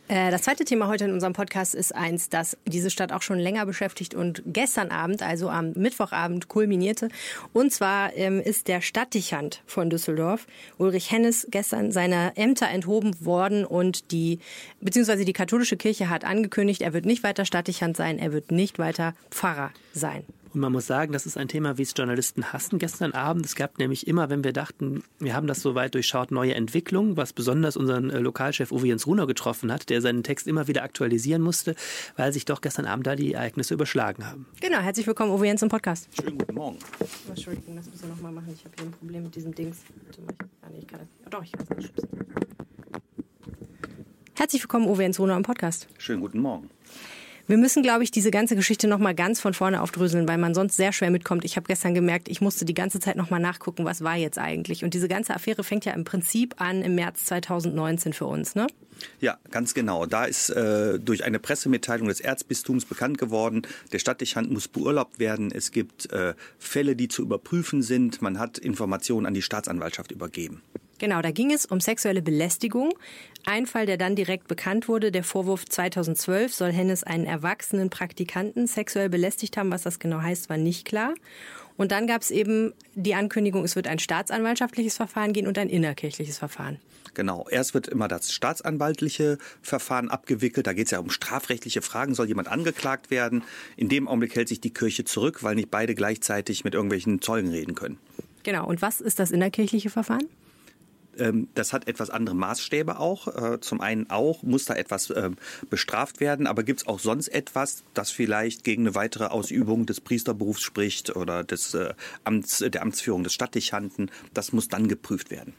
Äh, 0.08 0.30
das 0.30 0.44
zweite 0.44 0.66
Thema 0.66 0.88
heute 0.88 1.06
in 1.06 1.12
unserem 1.12 1.34
Podcast 1.34 1.74
ist 1.74 1.96
eins, 1.96 2.30
das 2.30 2.58
diese 2.66 2.92
Stadt 2.92 3.12
auch 3.12 3.24
schon 3.24 3.40
länger 3.40 3.66
beschäftigt 3.66 4.14
und 4.14 4.44
gestern 4.46 4.92
Abend, 4.92 5.24
also 5.24 5.50
am 5.50 5.72
Mittwochabend, 5.74 6.48
kulminierte. 6.48 7.10
Und 7.54 7.72
zwar 7.72 8.16
ähm, 8.16 8.40
ist 8.40 8.68
der 8.68 8.82
Stadtdichand 8.82 9.64
von 9.66 9.90
Düsseldorf, 9.90 10.46
Ulrich 10.78 11.12
Hennes, 11.12 11.48
gestern 11.50 11.92
seiner 11.92 12.34
Ämter 12.36 12.70
enthoben 12.70 13.26
worden 13.26 13.66
und 13.66 14.12
die, 14.12 14.40
beziehungsweise 14.80 15.26
die 15.26 15.34
katholische 15.34 15.78
Kirche 15.78 16.10
hat 16.10 16.24
angekündigt, 16.24 16.82
er 16.82 16.94
wird 16.94 17.06
nicht 17.06 17.24
weiter 17.24 17.46
Stadtdichand 17.46 17.98
sein, 17.98 18.20
er 18.20 18.32
wird 18.32 18.52
nicht 18.52 18.78
weiter 18.78 19.16
Pfarrer 19.32 19.72
sein. 20.00 20.24
Und 20.54 20.62
man 20.62 20.72
muss 20.72 20.88
sagen, 20.88 21.12
das 21.12 21.26
ist 21.26 21.38
ein 21.38 21.50
Thema, 21.50 21.78
wie 21.78 21.82
es 21.82 21.94
Journalisten 21.96 22.54
hassen 22.54 22.80
gestern 22.80 23.12
Abend. 23.12 23.46
Es 23.46 23.56
gab 23.56 23.78
nämlich 23.78 24.08
immer, 24.08 24.30
wenn 24.30 24.46
wir 24.46 24.54
dachten, 24.54 25.04
wir 25.20 25.36
haben 25.36 25.48
das 25.48 25.62
soweit 25.62 25.94
durchschaut, 25.94 26.32
neue 26.32 26.56
Entwicklungen, 26.56 27.18
was 27.18 27.34
besonders 27.34 27.76
unseren 27.76 28.10
äh, 28.10 28.20
Lokalchef 28.20 28.72
Uwe 28.72 28.88
Jens 28.88 29.06
Runer 29.06 29.28
getroffen 29.28 29.70
hat, 29.70 29.90
der 29.90 30.00
seinen 30.00 30.24
Text 30.24 30.48
immer 30.48 30.68
wieder 30.68 30.84
aktualisieren 30.84 31.42
musste, 31.42 31.76
weil 32.16 32.32
sich 32.32 32.46
doch 32.46 32.62
gestern 32.62 32.86
Abend 32.86 33.06
da 33.06 33.18
die 33.18 33.34
Ereignisse 33.34 33.74
überschlagen 33.74 34.26
haben. 34.26 34.46
Genau, 34.62 34.80
herzlich 34.80 35.06
willkommen, 35.08 35.32
Uwe 35.32 35.48
Jens 35.48 35.62
im 35.62 35.68
Podcast. 35.68 36.08
Schönen 36.22 36.38
guten 36.38 36.56
Morgen. 36.56 36.78
Entschuldigung, 37.28 37.76
das 37.76 37.88
müssen 37.88 38.04
wir 38.04 38.10
nochmal 38.10 38.32
machen. 38.32 38.54
Ich 38.54 38.64
habe 38.64 38.76
hier 38.78 38.86
ein 38.86 38.92
Problem 38.92 39.24
mit 39.24 39.36
diesem 39.36 39.54
Dings. 39.54 39.80
Warte 40.06 40.22
mal, 40.22 40.32
ich, 40.32 40.46
ah, 40.62 40.68
nee, 40.72 40.80
ich 40.80 40.88
kann 40.88 41.00
das. 41.00 41.08
Oh, 41.26 41.30
doch, 41.32 41.44
ich 41.44 41.52
kann 41.52 41.66
das 41.68 41.78
nicht 41.78 41.94
Herzlich 44.38 44.62
willkommen, 44.64 44.88
Uwe 44.88 45.02
Jens 45.04 45.20
Runer 45.20 45.36
im 45.36 45.44
Podcast. 45.44 45.88
Schönen 45.98 46.22
guten 46.22 46.40
Morgen. 46.40 46.70
Wir 47.48 47.58
müssen, 47.58 47.84
glaube 47.84 48.04
ich, 48.04 48.10
diese 48.10 48.32
ganze 48.32 48.56
Geschichte 48.56 48.88
nochmal 48.88 49.14
ganz 49.14 49.40
von 49.40 49.54
vorne 49.54 49.84
aufdröseln, 49.84 50.28
weil 50.28 50.40
man 50.40 50.56
sonst 50.56 50.78
sehr 50.78 50.92
schwer 50.92 51.12
mitkommt. 51.12 51.46
Ich 51.46 51.58
habe 51.58 51.68
gestern 51.68 51.94
gemerkt, 51.94 52.28
ich 52.28 52.42
musste 52.42 52.66
die 52.66 52.74
ganze 52.74 53.00
Zeit 53.00 53.18
nochmal 53.18 53.40
nachgucken, 53.40 53.86
was 53.86 54.04
war 54.04 54.16
jetzt 54.16 54.40
eigentlich. 54.40 54.84
Und 54.84 54.96
diese 54.96 55.08
ganze 55.08 55.36
Affäre 55.36 55.64
fängt 55.64 55.86
ja 55.86 55.94
im 55.94 56.06
Prinzip 56.06 56.56
an 56.58 56.82
im 56.82 56.96
März 56.96 57.26
2019 57.26 58.14
für 58.14 58.26
uns, 58.26 58.56
ne? 58.56 58.66
Ja, 59.20 59.38
ganz 59.52 59.76
genau. 59.76 60.08
Da 60.08 60.26
ist 60.26 60.50
äh, 60.50 60.98
durch 61.00 61.24
eine 61.24 61.38
Pressemitteilung 61.38 62.08
des 62.08 62.20
Erzbistums 62.20 62.86
bekannt 62.86 63.20
geworden, 63.20 63.62
der 63.92 64.00
Stadtdechant 64.00 64.50
muss 64.52 64.68
beurlaubt 64.68 65.20
werden. 65.20 65.52
Es 65.54 65.72
gibt 65.72 66.12
äh, 66.12 66.34
Fälle, 66.58 66.96
die 66.96 67.10
zu 67.10 67.22
überprüfen 67.22 67.84
sind. 67.84 68.24
Man 68.24 68.40
hat 68.40 68.58
Informationen 68.58 69.28
an 69.28 69.34
die 69.36 69.44
Staatsanwaltschaft 69.44 70.12
übergeben. 70.12 70.64
Genau, 70.98 71.22
da 71.22 71.32
ging 71.32 71.52
es 71.52 71.66
um 71.66 71.82
sexuelle 71.82 72.22
Belästigung. 72.22 72.94
Ein 73.48 73.68
Fall, 73.68 73.86
der 73.86 73.98
dann 73.98 74.16
direkt 74.16 74.48
bekannt 74.48 74.88
wurde, 74.88 75.12
der 75.12 75.24
Vorwurf 75.24 75.66
2012 75.66 76.52
soll 76.52 76.72
Hennes 76.72 77.04
einen 77.04 77.26
erwachsenen 77.26 77.92
Praktikanten 77.92 78.66
sexuell 78.66 79.08
belästigt 79.08 79.56
haben. 79.56 79.72
Was 79.72 79.84
das 79.84 80.00
genau 80.00 80.22
heißt, 80.22 80.50
war 80.50 80.58
nicht 80.58 80.86
klar. 80.86 81.14
Und 81.78 81.92
dann 81.92 82.08
gab 82.08 82.22
es 82.22 82.32
eben 82.32 82.74
die 82.96 83.14
Ankündigung, 83.14 83.64
es 83.64 83.76
wird 83.76 83.88
ein 83.88 84.00
staatsanwaltschaftliches 84.00 84.98
Verfahren 84.98 85.32
gehen 85.32 85.46
und 85.46 85.60
ein 85.60 85.70
innerkirchliches 85.70 86.40
Verfahren. 86.40 86.80
Genau. 87.14 87.48
Erst 87.50 87.74
wird 87.74 87.88
immer 87.88 88.08
das 88.08 88.32
staatsanwaltliche 88.32 89.38
Verfahren 89.62 90.10
abgewickelt. 90.10 90.66
Da 90.66 90.74
geht 90.74 90.88
es 90.88 90.92
ja 90.92 91.00
um 91.00 91.12
strafrechtliche 91.12 91.82
Fragen. 91.82 92.16
Soll 92.16 92.28
jemand 92.28 92.48
angeklagt 92.48 93.12
werden? 93.12 93.44
In 93.78 93.90
dem 93.90 94.08
Augenblick 94.08 94.36
hält 94.36 94.48
sich 94.48 94.60
die 94.60 94.74
Kirche 94.74 95.06
zurück, 95.06 95.44
weil 95.44 95.56
nicht 95.56 95.70
beide 95.70 95.94
gleichzeitig 95.94 96.64
mit 96.64 96.74
irgendwelchen 96.74 97.22
Zeugen 97.22 97.50
reden 97.50 97.76
können. 97.76 98.00
Genau. 98.44 98.66
Und 98.68 98.82
was 98.82 99.02
ist 99.02 99.20
das 99.20 99.32
innerkirchliche 99.32 99.90
Verfahren? 99.90 100.28
Ähm, 101.18 101.48
das 101.54 101.74
hat 101.74 101.88
etwas 101.88 102.10
andere 102.10 102.36
Maßstäbe 102.36 103.00
auch. 103.00 103.28
Äh, 103.28 103.60
zum 103.60 103.82
einen 103.82 104.10
auch 104.10 104.44
muss 104.44 104.66
da 104.66 104.76
etwas 104.76 105.12
ähm, 105.16 105.36
bestraft 105.70 106.20
werden, 106.20 106.48
aber 106.48 106.64
gibt 106.64 106.82
es 106.82 106.88
auch 106.88 107.00
sonst 107.00 107.30
etwas, 107.30 107.84
das 107.94 108.12
vielleicht 108.12 108.64
gegen 108.64 108.84
eine 108.84 108.96
weitere 108.96 109.26
Ausübung 109.26 109.86
des 109.86 110.02
Priesterberufs 110.02 110.62
spricht 110.62 111.16
oder 111.16 111.44
des 111.44 111.74
äh, 111.74 111.94
Amts, 112.24 112.60
der 112.60 112.82
Amtsführung 112.82 113.24
des 113.24 113.34
Stadtdechanten? 113.34 114.12
Das 114.34 114.52
muss 114.52 114.68
dann 114.68 114.88
geprüft 114.88 115.32
werden. 115.32 115.54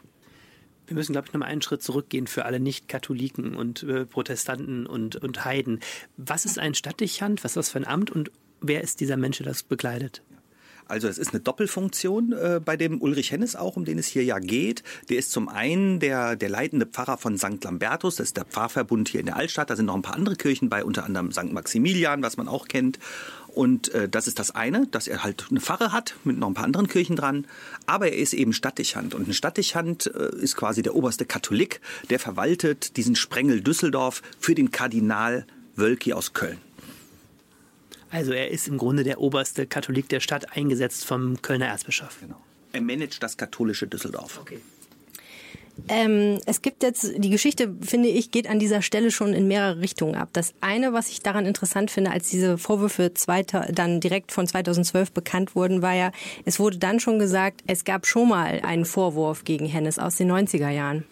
Wir 0.87 0.95
müssen, 0.95 1.11
glaube 1.11 1.27
ich, 1.27 1.33
noch 1.33 1.41
mal 1.41 1.47
einen 1.47 1.61
Schritt 1.61 1.83
zurückgehen 1.83 2.27
für 2.27 2.45
alle 2.45 2.61
Nicht-Katholiken 2.61 3.55
und 3.55 3.83
äh, 3.83 4.05
Protestanten 4.05 4.85
und, 4.85 5.17
und 5.17 5.43
Heiden. 5.43 5.81
Was 6.15 6.45
ist 6.45 6.59
ein 6.59 6.75
Stadtdechant? 6.75 7.43
Was 7.43 7.51
ist 7.51 7.55
das 7.57 7.69
für 7.69 7.79
ein 7.79 7.87
Amt 7.87 8.09
und 8.09 8.31
wer 8.61 8.81
ist 8.81 9.01
dieser 9.01 9.17
Mensch, 9.17 9.37
der 9.37 9.47
das 9.47 9.63
bekleidet? 9.63 10.23
Also 10.87 11.07
es 11.07 11.17
ist 11.17 11.31
eine 11.31 11.39
Doppelfunktion 11.39 12.33
äh, 12.33 12.61
bei 12.63 12.77
dem 12.77 13.01
Ulrich 13.01 13.31
Hennes 13.31 13.55
auch, 13.55 13.75
um 13.75 13.85
den 13.85 13.99
es 13.99 14.07
hier 14.07 14.23
ja 14.23 14.39
geht. 14.39 14.83
Der 15.09 15.17
ist 15.17 15.31
zum 15.31 15.49
einen 15.49 15.99
der, 15.99 16.35
der 16.35 16.49
leitende 16.49 16.85
Pfarrer 16.85 17.17
von 17.17 17.37
St. 17.37 17.63
Lambertus, 17.63 18.15
das 18.15 18.27
ist 18.27 18.37
der 18.37 18.45
Pfarrverbund 18.45 19.09
hier 19.09 19.19
in 19.19 19.25
der 19.25 19.35
Altstadt. 19.35 19.69
Da 19.69 19.75
sind 19.75 19.85
noch 19.85 19.95
ein 19.95 20.01
paar 20.01 20.15
andere 20.15 20.35
Kirchen 20.35 20.69
bei, 20.69 20.83
unter 20.83 21.05
anderem 21.05 21.31
St. 21.31 21.51
Maximilian, 21.51 22.23
was 22.23 22.37
man 22.37 22.47
auch 22.47 22.67
kennt. 22.67 22.99
Und 23.47 23.91
äh, 23.95 24.07
das 24.07 24.27
ist 24.27 24.37
das 24.37 24.51
eine, 24.51 24.85
dass 24.85 25.07
er 25.07 25.23
halt 25.23 25.47
eine 25.49 25.59
Pfarre 25.59 25.91
hat 25.91 26.15
mit 26.23 26.37
noch 26.37 26.47
ein 26.47 26.53
paar 26.53 26.65
anderen 26.65 26.87
Kirchen 26.87 27.15
dran. 27.15 27.47
Aber 27.87 28.07
er 28.07 28.17
ist 28.17 28.33
eben 28.33 28.53
Stadtdechant. 28.53 29.15
Und 29.15 29.27
ein 29.27 29.33
Stadtdechant 29.33 30.05
äh, 30.13 30.35
ist 30.35 30.55
quasi 30.55 30.83
der 30.83 30.93
oberste 30.93 31.25
Katholik, 31.25 31.81
der 32.11 32.19
verwaltet 32.19 32.97
diesen 32.97 33.15
Sprengel 33.15 33.61
Düsseldorf 33.61 34.21
für 34.39 34.53
den 34.53 34.69
Kardinal 34.69 35.47
Wölki 35.75 36.13
aus 36.13 36.33
Köln. 36.33 36.59
Also 38.09 38.31
er 38.31 38.49
ist 38.49 38.67
im 38.67 38.77
Grunde 38.77 39.03
der 39.03 39.19
oberste 39.19 39.67
Katholik 39.67 40.09
der 40.09 40.19
Stadt, 40.19 40.55
eingesetzt 40.55 41.05
vom 41.05 41.41
Kölner 41.41 41.67
Erzbischof. 41.67 42.17
Genau. 42.21 42.41
Er 42.73 42.81
managt 42.81 43.21
das 43.21 43.37
katholische 43.37 43.87
Düsseldorf. 43.87 44.39
Okay. 44.41 44.59
Ähm, 45.89 46.39
es 46.45 46.61
gibt 46.61 46.83
jetzt, 46.83 47.13
die 47.17 47.29
Geschichte, 47.29 47.73
finde 47.81 48.09
ich, 48.09 48.31
geht 48.31 48.49
an 48.49 48.59
dieser 48.59 48.81
Stelle 48.81 49.11
schon 49.11 49.33
in 49.33 49.47
mehrere 49.47 49.79
Richtungen 49.79 50.15
ab. 50.15 50.29
Das 50.33 50.53
eine, 50.59 50.93
was 50.93 51.09
ich 51.09 51.21
daran 51.21 51.45
interessant 51.45 51.91
finde, 51.91 52.11
als 52.11 52.29
diese 52.29 52.57
Vorwürfe 52.57 53.13
zweiter, 53.13 53.67
dann 53.71 53.99
direkt 53.99 54.31
von 54.31 54.47
2012 54.47 55.11
bekannt 55.11 55.55
wurden, 55.55 55.81
war 55.81 55.93
ja, 55.93 56.11
es 56.45 56.59
wurde 56.59 56.77
dann 56.77 56.99
schon 56.99 57.19
gesagt, 57.19 57.61
es 57.67 57.85
gab 57.85 58.07
schon 58.07 58.29
mal 58.29 58.61
einen 58.63 58.85
Vorwurf 58.85 59.43
gegen 59.43 59.65
Hennes 59.65 59.99
aus 59.99 60.15
den 60.15 60.31
90er 60.31 60.69
Jahren. 60.69 61.03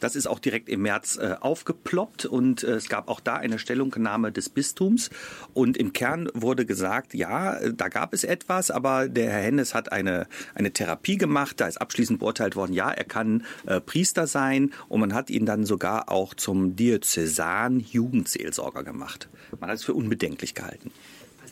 Das 0.00 0.16
ist 0.16 0.26
auch 0.26 0.38
direkt 0.38 0.68
im 0.68 0.82
März 0.82 1.18
äh, 1.18 1.34
aufgeploppt 1.40 2.24
und 2.24 2.62
äh, 2.62 2.72
es 2.72 2.88
gab 2.88 3.08
auch 3.08 3.20
da 3.20 3.36
eine 3.36 3.58
Stellungnahme 3.58 4.32
des 4.32 4.48
Bistums 4.48 5.10
und 5.54 5.76
im 5.76 5.92
Kern 5.92 6.28
wurde 6.34 6.66
gesagt, 6.66 7.14
ja, 7.14 7.56
äh, 7.56 7.74
da 7.74 7.88
gab 7.88 8.14
es 8.14 8.24
etwas, 8.24 8.70
aber 8.70 9.08
der 9.08 9.30
Herr 9.30 9.42
Hennes 9.42 9.74
hat 9.74 9.92
eine, 9.92 10.26
eine 10.54 10.72
Therapie 10.72 11.16
gemacht, 11.16 11.60
da 11.60 11.66
ist 11.66 11.80
abschließend 11.80 12.20
beurteilt 12.20 12.56
worden, 12.56 12.72
ja, 12.72 12.90
er 12.90 13.04
kann 13.04 13.44
äh, 13.66 13.80
Priester 13.80 14.26
sein 14.26 14.72
und 14.88 15.00
man 15.00 15.14
hat 15.14 15.30
ihn 15.30 15.46
dann 15.46 15.64
sogar 15.64 16.10
auch 16.10 16.34
zum 16.34 16.76
Diözesan 16.76 17.80
Jugendseelsorger 17.80 18.84
gemacht. 18.84 19.28
Man 19.58 19.70
hat 19.70 19.76
es 19.76 19.84
für 19.84 19.94
unbedenklich 19.94 20.54
gehalten 20.54 20.90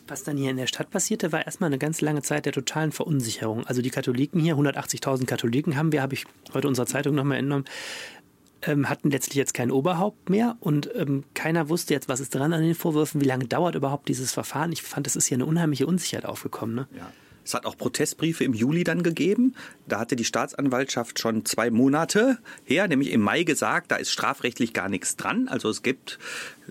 was 0.08 0.24
dann 0.24 0.36
hier 0.36 0.50
in 0.50 0.56
der 0.56 0.66
Stadt 0.66 0.90
passierte, 0.90 1.32
war 1.32 1.44
erstmal 1.44 1.68
eine 1.68 1.78
ganz 1.78 2.00
lange 2.00 2.22
Zeit 2.22 2.46
der 2.46 2.52
totalen 2.52 2.92
Verunsicherung. 2.92 3.66
Also 3.66 3.82
die 3.82 3.90
Katholiken 3.90 4.40
hier, 4.40 4.56
180.000 4.56 5.26
Katholiken 5.26 5.76
haben 5.76 5.92
wir, 5.92 6.02
habe 6.02 6.14
ich 6.14 6.24
heute 6.54 6.68
unserer 6.68 6.86
Zeitung 6.86 7.14
nochmal 7.14 7.38
entnommen, 7.38 7.64
ähm, 8.66 8.88
hatten 8.88 9.10
letztlich 9.10 9.36
jetzt 9.36 9.54
kein 9.54 9.70
Oberhaupt 9.70 10.28
mehr 10.30 10.56
und 10.60 10.90
ähm, 10.94 11.24
keiner 11.34 11.68
wusste 11.68 11.94
jetzt, 11.94 12.08
was 12.08 12.20
ist 12.20 12.34
dran 12.34 12.52
an 12.52 12.62
den 12.62 12.74
Vorwürfen, 12.74 13.20
wie 13.20 13.26
lange 13.26 13.46
dauert 13.46 13.74
überhaupt 13.74 14.08
dieses 14.08 14.32
Verfahren. 14.32 14.72
Ich 14.72 14.82
fand, 14.82 15.06
es 15.06 15.16
ist 15.16 15.26
hier 15.26 15.36
eine 15.36 15.46
unheimliche 15.46 15.86
Unsicherheit 15.86 16.26
aufgekommen. 16.26 16.74
Ne? 16.74 16.88
Ja. 16.96 17.10
Es 17.46 17.54
hat 17.54 17.64
auch 17.64 17.76
Protestbriefe 17.76 18.42
im 18.42 18.54
Juli 18.54 18.82
dann 18.82 19.04
gegeben. 19.04 19.54
Da 19.86 20.00
hatte 20.00 20.16
die 20.16 20.24
Staatsanwaltschaft 20.24 21.20
schon 21.20 21.44
zwei 21.44 21.70
Monate 21.70 22.38
her, 22.64 22.88
nämlich 22.88 23.12
im 23.12 23.20
Mai 23.20 23.44
gesagt, 23.44 23.92
da 23.92 23.96
ist 23.96 24.10
strafrechtlich 24.10 24.72
gar 24.72 24.88
nichts 24.88 25.14
dran. 25.14 25.46
Also 25.46 25.70
es 25.70 25.82
gibt 25.82 26.18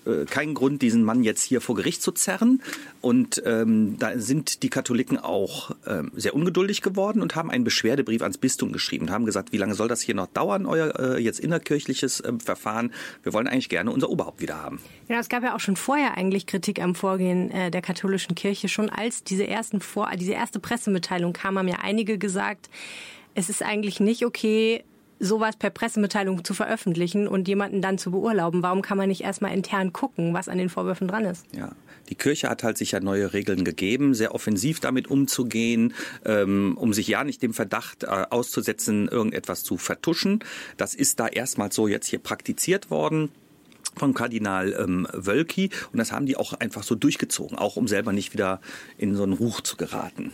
äh, 0.06 0.26
keinen 0.26 0.54
Grund, 0.54 0.82
diesen 0.82 1.04
Mann 1.04 1.24
jetzt 1.24 1.44
hier 1.44 1.62
vor 1.62 1.76
Gericht 1.76 2.02
zu 2.02 2.12
zerren. 2.12 2.62
Und 3.00 3.42
ähm, 3.46 3.98
da 4.00 4.20
sind 4.20 4.64
die 4.64 4.70
Katholiken 4.70 5.18
auch 5.18 5.72
ähm, 5.88 6.12
sehr 6.16 6.36
ungeduldig 6.36 6.82
geworden 6.82 7.22
und 7.22 7.36
haben 7.36 7.50
einen 7.50 7.64
Beschwerdebrief 7.64 8.22
ans 8.22 8.38
Bistum 8.38 8.74
geschrieben 8.74 9.06
und 9.06 9.12
haben 9.12 9.26
gesagt, 9.26 9.54
wie 9.54 9.58
lange 9.58 9.76
soll 9.76 9.88
das 9.88 10.02
hier 10.02 10.16
noch 10.16 10.28
dauern, 10.28 10.66
euer 10.66 11.00
äh, 11.00 11.22
jetzt 11.22 11.40
innerkirchliches 11.40 12.20
äh, 12.20 12.34
Verfahren? 12.44 12.92
Wir 13.24 13.32
wollen 13.32 13.48
eigentlich 13.48 13.70
gerne 13.70 13.92
unser 13.92 14.10
Oberhaupt 14.10 14.42
wieder 14.42 14.62
haben. 14.62 14.80
Ja, 15.08 15.20
es 15.20 15.30
gab 15.30 15.44
ja 15.44 15.56
auch 15.56 15.60
schon 15.60 15.78
vorher 15.78 16.18
eigentlich 16.18 16.48
Kritik 16.48 16.82
am 16.82 16.96
Vorgehen 16.96 17.52
äh, 17.52 17.72
der 17.72 17.82
katholischen 17.82 18.36
Kirche. 18.36 18.68
Schon 18.68 18.90
als 18.90 19.24
diese 19.24 19.48
ersten 19.48 19.80
vor, 19.80 20.10
diese 20.18 20.34
erste 20.34 20.60
Pressemitteilung 20.66 21.32
kam, 21.32 21.60
haben 21.60 21.68
ja 21.68 21.78
einige 21.84 22.18
gesagt, 22.18 22.72
es 23.36 23.50
ist 23.50 23.62
eigentlich 23.62 24.00
nicht 24.00 24.26
okay, 24.26 24.84
sowas 25.20 25.56
per 25.58 25.70
Pressemitteilung 25.70 26.44
zu 26.44 26.56
veröffentlichen 26.56 27.28
und 27.28 27.48
jemanden 27.48 27.84
dann 27.84 28.00
zu 28.00 28.10
beurlauben. 28.10 28.64
Warum 28.64 28.82
kann 28.82 28.98
man 28.98 29.08
nicht 29.08 29.22
erstmal 29.22 29.54
intern 29.54 29.94
gucken, 29.94 30.34
was 30.34 30.50
an 30.50 30.58
den 30.58 30.70
Vorwürfen 30.70 31.08
dran 31.08 31.26
ist? 31.26 31.46
Ja. 31.56 31.72
Die 32.10 32.16
Kirche 32.16 32.50
hat 32.50 32.64
halt 32.64 32.78
sich 32.78 32.92
ja 32.92 33.00
neue 33.00 33.34
Regeln 33.34 33.64
gegeben, 33.64 34.14
sehr 34.14 34.36
offensiv 34.36 34.80
damit 34.80 35.08
umzugehen, 35.08 35.94
ähm, 36.24 36.78
um 36.80 36.94
sich 36.94 37.08
ja 37.08 37.24
nicht 37.24 37.42
dem 37.42 37.54
Verdacht 37.54 38.04
äh, 38.04 38.08
auszusetzen, 38.08 39.08
irgendetwas 39.08 39.64
zu 39.64 39.78
vertuschen. 39.78 40.44
Das 40.78 40.94
ist 40.96 41.20
da 41.20 41.28
erstmals 41.28 41.76
so 41.76 41.88
jetzt 41.88 42.08
hier 42.08 42.20
praktiziert 42.20 42.90
worden 42.90 43.30
von 43.98 44.14
Kardinal 44.14 44.76
ähm, 44.78 45.08
Wölki 45.14 45.70
und 45.92 46.00
das 46.00 46.12
haben 46.12 46.26
die 46.26 46.36
auch 46.36 46.54
einfach 46.54 46.84
so 46.84 46.96
durchgezogen, 46.96 47.58
auch 47.58 47.76
um 47.76 47.88
selber 47.88 48.12
nicht 48.12 48.34
wieder 48.34 48.62
in 48.98 49.16
so 49.16 49.24
einen 49.24 49.34
Ruch 49.34 49.62
zu 49.62 49.78
geraten. 49.78 50.32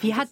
Wie 0.00 0.14
hat 0.14 0.28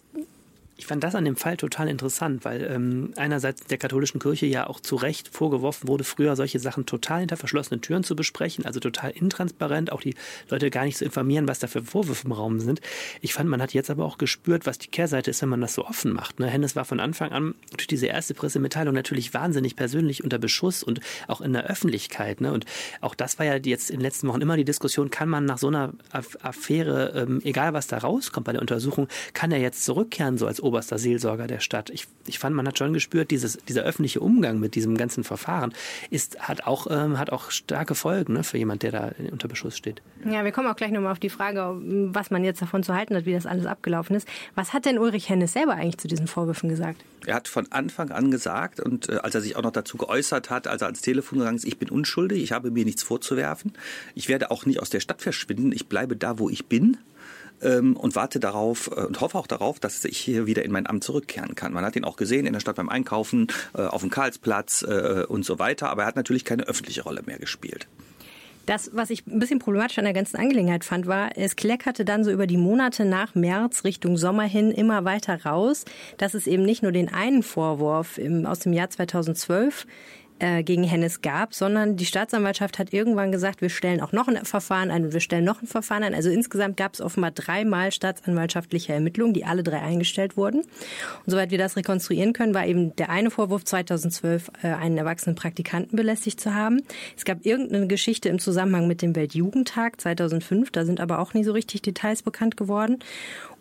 ich 0.79 0.85
fand 0.85 1.03
das 1.03 1.13
an 1.13 1.25
dem 1.25 1.35
Fall 1.35 1.57
total 1.57 1.89
interessant, 1.89 2.45
weil 2.45 2.63
ähm, 2.63 3.11
einerseits 3.17 3.65
der 3.65 3.77
katholischen 3.77 4.21
Kirche 4.21 4.45
ja 4.45 4.65
auch 4.65 4.79
zu 4.79 4.95
Recht 4.95 5.27
vorgeworfen 5.27 5.89
wurde, 5.89 6.05
früher 6.05 6.37
solche 6.37 6.57
Sachen 6.57 6.85
total 6.85 7.19
hinter 7.19 7.35
verschlossenen 7.35 7.81
Türen 7.81 8.05
zu 8.05 8.15
besprechen, 8.15 8.65
also 8.65 8.79
total 8.79 9.11
intransparent, 9.11 9.91
auch 9.91 9.99
die 9.99 10.15
Leute 10.47 10.69
gar 10.69 10.85
nicht 10.85 10.97
zu 10.97 11.03
informieren, 11.03 11.49
was 11.49 11.59
da 11.59 11.67
für 11.67 11.83
Vorwürfe 11.83 12.25
im 12.25 12.31
Raum 12.31 12.61
sind. 12.61 12.79
Ich 13.19 13.33
fand, 13.33 13.49
man 13.49 13.61
hat 13.61 13.73
jetzt 13.73 13.89
aber 13.89 14.05
auch 14.05 14.17
gespürt, 14.17 14.65
was 14.65 14.77
die 14.77 14.87
Kehrseite 14.87 15.31
ist, 15.31 15.41
wenn 15.41 15.49
man 15.49 15.59
das 15.59 15.73
so 15.73 15.85
offen 15.85 16.13
macht. 16.13 16.39
Ne? 16.39 16.47
Hennes 16.47 16.77
war 16.77 16.85
von 16.85 17.01
Anfang 17.01 17.33
an 17.33 17.55
durch 17.75 17.87
diese 17.87 18.05
erste 18.05 18.33
Pressemitteilung 18.33 18.93
natürlich 18.93 19.33
wahnsinnig 19.33 19.75
persönlich 19.75 20.23
unter 20.23 20.37
Beschuss 20.37 20.81
und 20.81 21.01
auch 21.27 21.41
in 21.41 21.51
der 21.51 21.65
Öffentlichkeit. 21.65 22.39
Ne? 22.39 22.53
Und 22.53 22.65
auch 23.01 23.15
das 23.15 23.37
war 23.37 23.45
ja 23.45 23.57
jetzt 23.57 23.89
in 23.89 23.97
den 23.97 24.03
letzten 24.03 24.29
Wochen 24.29 24.39
immer 24.39 24.55
die 24.55 24.63
Diskussion, 24.63 25.09
kann 25.09 25.27
man 25.27 25.43
nach 25.43 25.57
so 25.57 25.67
einer 25.67 25.91
Affäre, 26.13 27.11
ähm, 27.17 27.41
egal 27.43 27.73
was 27.73 27.87
da 27.87 27.97
rauskommt 27.97 28.45
bei 28.45 28.53
der 28.53 28.61
Untersuchung, 28.61 29.09
kann 29.33 29.51
er 29.51 29.59
jetzt 29.59 29.83
zurückkehren, 29.83 30.37
so 30.37 30.47
als 30.47 30.61
oberster 30.69 30.99
Seelsorger 30.99 31.47
der 31.47 31.59
Stadt. 31.59 31.89
Ich, 31.89 32.07
ich 32.27 32.37
fand, 32.37 32.55
man 32.55 32.67
hat 32.67 32.77
schon 32.77 32.93
gespürt, 32.93 33.31
dieses, 33.31 33.57
dieser 33.67 33.81
öffentliche 33.81 34.19
Umgang 34.19 34.59
mit 34.59 34.75
diesem 34.75 34.95
ganzen 34.97 35.23
Verfahren 35.23 35.73
ist, 36.11 36.39
hat, 36.47 36.65
auch, 36.67 36.87
ähm, 36.89 37.17
hat 37.17 37.31
auch 37.31 37.49
starke 37.49 37.95
Folgen 37.95 38.33
ne, 38.33 38.43
für 38.43 38.57
jemand, 38.57 38.83
der 38.83 38.91
da 38.91 39.11
unter 39.31 39.47
Beschuss 39.47 39.75
steht. 39.75 40.01
Ja, 40.25 40.43
wir 40.43 40.51
kommen 40.51 40.67
auch 40.67 40.75
gleich 40.75 40.91
nochmal 40.91 41.11
auf 41.11 41.19
die 41.19 41.29
Frage, 41.29 41.75
was 42.13 42.29
man 42.29 42.43
jetzt 42.43 42.61
davon 42.61 42.83
zu 42.83 42.93
halten 42.93 43.15
hat, 43.15 43.25
wie 43.25 43.33
das 43.33 43.47
alles 43.47 43.65
abgelaufen 43.65 44.15
ist. 44.15 44.27
Was 44.53 44.73
hat 44.73 44.85
denn 44.85 44.99
Ulrich 44.99 45.27
Hennes 45.27 45.53
selber 45.53 45.73
eigentlich 45.73 45.97
zu 45.97 46.07
diesen 46.07 46.27
Vorwürfen 46.27 46.69
gesagt? 46.69 47.03
Er 47.25 47.35
hat 47.35 47.47
von 47.47 47.71
Anfang 47.71 48.11
an 48.11 48.31
gesagt 48.31 48.79
und 48.79 49.09
äh, 49.09 49.15
als 49.15 49.33
er 49.35 49.41
sich 49.41 49.55
auch 49.55 49.63
noch 49.63 49.71
dazu 49.71 49.97
geäußert 49.97 50.49
hat, 50.49 50.67
als 50.67 50.81
er 50.81 50.85
ans 50.85 51.01
Telefon 51.01 51.39
gegangen 51.39 51.57
ist, 51.57 51.65
ich 51.65 51.79
bin 51.79 51.89
unschuldig, 51.89 52.41
ich 52.43 52.51
habe 52.51 52.71
mir 52.71 52.85
nichts 52.85 53.03
vorzuwerfen, 53.03 53.73
ich 54.15 54.29
werde 54.29 54.51
auch 54.51 54.65
nicht 54.65 54.79
aus 54.79 54.89
der 54.89 54.99
Stadt 54.99 55.21
verschwinden, 55.21 55.71
ich 55.71 55.87
bleibe 55.87 56.15
da, 56.15 56.39
wo 56.39 56.49
ich 56.49 56.67
bin 56.67 56.97
ähm, 57.61 57.95
und 57.95 58.15
warte 58.15 58.39
darauf 58.39 58.89
äh, 58.95 59.01
und 59.01 59.21
hoffe 59.21 59.37
auch 59.37 59.47
darauf, 59.47 59.79
dass 59.79 60.03
ich 60.05 60.17
hier 60.17 60.45
wieder 60.45 60.63
in 60.63 60.71
mein 60.71 60.87
Amt 60.87 61.03
zurückkehren 61.03 61.55
kann. 61.55 61.73
Man 61.73 61.85
hat 61.85 61.95
ihn 61.95 62.03
auch 62.03 62.17
gesehen 62.17 62.45
in 62.45 62.53
der 62.53 62.59
Stadt 62.59 62.75
beim 62.75 62.89
Einkaufen, 62.89 63.47
äh, 63.75 63.81
auf 63.81 64.01
dem 64.01 64.09
Karlsplatz 64.09 64.83
äh, 64.83 65.25
und 65.27 65.45
so 65.45 65.59
weiter, 65.59 65.89
aber 65.89 66.03
er 66.03 66.07
hat 66.07 66.15
natürlich 66.15 66.45
keine 66.45 66.63
öffentliche 66.63 67.03
Rolle 67.03 67.21
mehr 67.25 67.39
gespielt. 67.39 67.87
Das, 68.69 68.91
was 68.93 69.09
ich 69.09 69.25
ein 69.25 69.39
bisschen 69.39 69.57
problematisch 69.57 69.97
an 69.97 70.03
der 70.03 70.13
ganzen 70.13 70.37
Angelegenheit 70.37 70.85
fand, 70.85 71.07
war, 71.07 71.31
es 71.35 71.55
kleckerte 71.55 72.05
dann 72.05 72.23
so 72.23 72.29
über 72.29 72.45
die 72.45 72.57
Monate 72.57 73.03
nach 73.03 73.33
März 73.33 73.83
Richtung 73.83 74.15
Sommer 74.15 74.43
hin 74.43 74.69
immer 74.69 75.05
weiter 75.05 75.43
raus, 75.43 75.85
dass 76.17 76.35
es 76.35 76.45
eben 76.45 76.63
nicht 76.65 76.83
nur 76.83 76.91
den 76.91 77.11
einen 77.11 77.41
Vorwurf 77.41 78.19
im, 78.19 78.45
aus 78.45 78.59
dem 78.59 78.73
Jahr 78.73 78.91
2012 78.91 79.87
äh, 80.39 80.63
gegen 80.63 80.83
Hennes 80.83 81.21
gab, 81.21 81.53
sondern 81.53 81.95
die 81.95 82.05
Staatsanwaltschaft 82.05 82.79
hat 82.79 82.93
irgendwann 82.93 83.31
gesagt, 83.31 83.61
wir 83.61 83.69
stellen 83.69 84.01
auch 84.01 84.11
noch 84.11 84.27
ein 84.27 84.43
Verfahren 84.45 84.91
ein 84.91 85.05
und 85.05 85.13
wir 85.13 85.19
stellen 85.19 85.45
noch 85.45 85.61
ein 85.61 85.67
Verfahren 85.67 86.03
ein. 86.03 86.15
Also 86.15 86.29
insgesamt 86.29 86.77
gab 86.77 86.93
es 86.93 87.01
offenbar 87.01 87.31
dreimal 87.31 87.91
staatsanwaltschaftliche 87.91 88.93
Ermittlungen, 88.93 89.33
die 89.33 89.45
alle 89.45 89.63
drei 89.63 89.79
eingestellt 89.79 90.37
wurden. 90.37 90.61
Und 90.61 90.67
soweit 91.25 91.51
wir 91.51 91.57
das 91.57 91.75
rekonstruieren 91.75 92.33
können, 92.33 92.53
war 92.53 92.65
eben 92.65 92.95
der 92.95 93.09
eine 93.09 93.31
Vorwurf 93.31 93.65
2012, 93.65 94.51
äh, 94.63 94.67
einen 94.67 94.97
erwachsenen 94.97 95.35
Praktikanten 95.35 95.95
belästigt 95.95 96.39
zu 96.39 96.55
haben. 96.55 96.81
Es 97.17 97.25
gab 97.25 97.45
irgendeine 97.45 97.87
Geschichte 97.87 98.29
im 98.29 98.39
Zusammenhang 98.39 98.87
mit 98.87 99.01
dem 99.01 99.15
Weltjugendtag 99.15 99.99
2005, 100.01 100.71
da 100.71 100.85
sind 100.85 100.99
aber 100.99 101.19
auch 101.19 101.33
nie 101.33 101.43
so 101.43 101.51
richtig 101.51 101.81
Details 101.81 102.23
bekannt 102.23 102.57
geworden. 102.57 102.99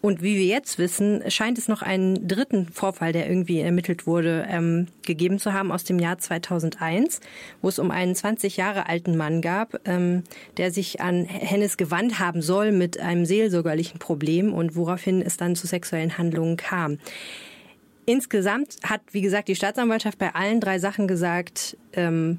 Und 0.01 0.23
wie 0.23 0.37
wir 0.37 0.45
jetzt 0.45 0.79
wissen, 0.79 1.29
scheint 1.29 1.59
es 1.59 1.67
noch 1.67 1.83
einen 1.83 2.29
dritten 2.29 2.69
Vorfall, 2.69 3.13
der 3.13 3.29
irgendwie 3.29 3.61
ermittelt 3.61 4.07
wurde, 4.07 4.47
ähm, 4.49 4.87
gegeben 5.05 5.41
zu 5.41 5.53
haben 5.53 5.73
aus 5.73 5.83
dem 5.83 5.99
Jahr 5.99 6.19
2001, 6.19 7.21
wo 7.63 7.69
es 7.69 7.81
um 7.81 7.91
einen 7.91 8.15
20 8.15 8.57
Jahre 8.57 8.89
alten 8.89 9.17
Mann 9.17 9.43
gab, 9.43 9.81
ähm, 9.89 10.23
der 10.57 10.71
sich 10.71 11.01
an 11.01 11.25
Hennes 11.25 11.77
gewandt 11.77 12.21
haben 12.21 12.43
soll 12.43 12.71
mit 12.71 13.01
einem 13.01 13.27
seelsorgerlichen 13.27 13.99
Problem 13.99 14.53
und 14.53 14.77
woraufhin 14.77 15.21
es 15.21 15.37
dann 15.37 15.57
zu 15.57 15.67
sexuellen 15.67 16.17
Handlungen 16.17 16.57
kam. 16.57 16.99
Insgesamt 18.07 18.77
hat, 18.85 19.01
wie 19.11 19.21
gesagt, 19.21 19.49
die 19.49 19.57
Staatsanwaltschaft 19.57 20.19
bei 20.19 20.35
allen 20.35 20.61
drei 20.61 20.79
Sachen 20.79 21.09
gesagt, 21.09 21.77
ähm, 21.93 22.39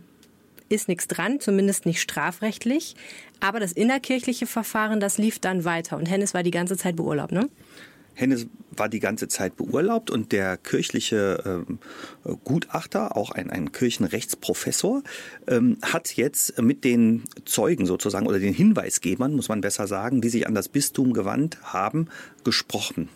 ist 0.69 0.87
nichts 0.87 1.07
dran, 1.07 1.39
zumindest 1.39 1.85
nicht 1.85 1.99
strafrechtlich. 1.99 2.95
Aber 3.39 3.59
das 3.59 3.71
innerkirchliche 3.71 4.45
Verfahren, 4.45 4.99
das 4.99 5.17
lief 5.17 5.39
dann 5.39 5.63
weiter. 5.65 5.97
Und 5.97 6.05
Hennes 6.05 6.33
war 6.33 6.43
die 6.43 6.51
ganze 6.51 6.77
Zeit 6.77 6.95
beurlaubt, 6.95 7.31
ne? 7.31 7.49
Hennes 8.19 8.47
war 8.75 8.89
die 8.89 8.99
ganze 8.99 9.29
Zeit 9.29 9.55
beurlaubt 9.55 10.11
und 10.11 10.33
der 10.33 10.57
kirchliche 10.57 11.63
ähm, 11.67 11.79
Gutachter, 12.43 13.15
auch 13.15 13.31
ein, 13.31 13.49
ein 13.49 13.71
Kirchenrechtsprofessor, 13.71 15.03
ähm, 15.47 15.77
hat 15.81 16.15
jetzt 16.17 16.61
mit 16.61 16.83
den 16.83 17.23
Zeugen 17.45 17.85
sozusagen 17.85 18.27
oder 18.27 18.39
den 18.39 18.53
Hinweisgebern, 18.53 19.33
muss 19.33 19.47
man 19.47 19.61
besser 19.61 19.87
sagen, 19.87 20.19
die 20.19 20.29
sich 20.29 20.47
an 20.47 20.55
das 20.55 20.67
Bistum 20.67 21.13
gewandt 21.13 21.59
haben, 21.63 22.07
gesprochen. 22.43 23.07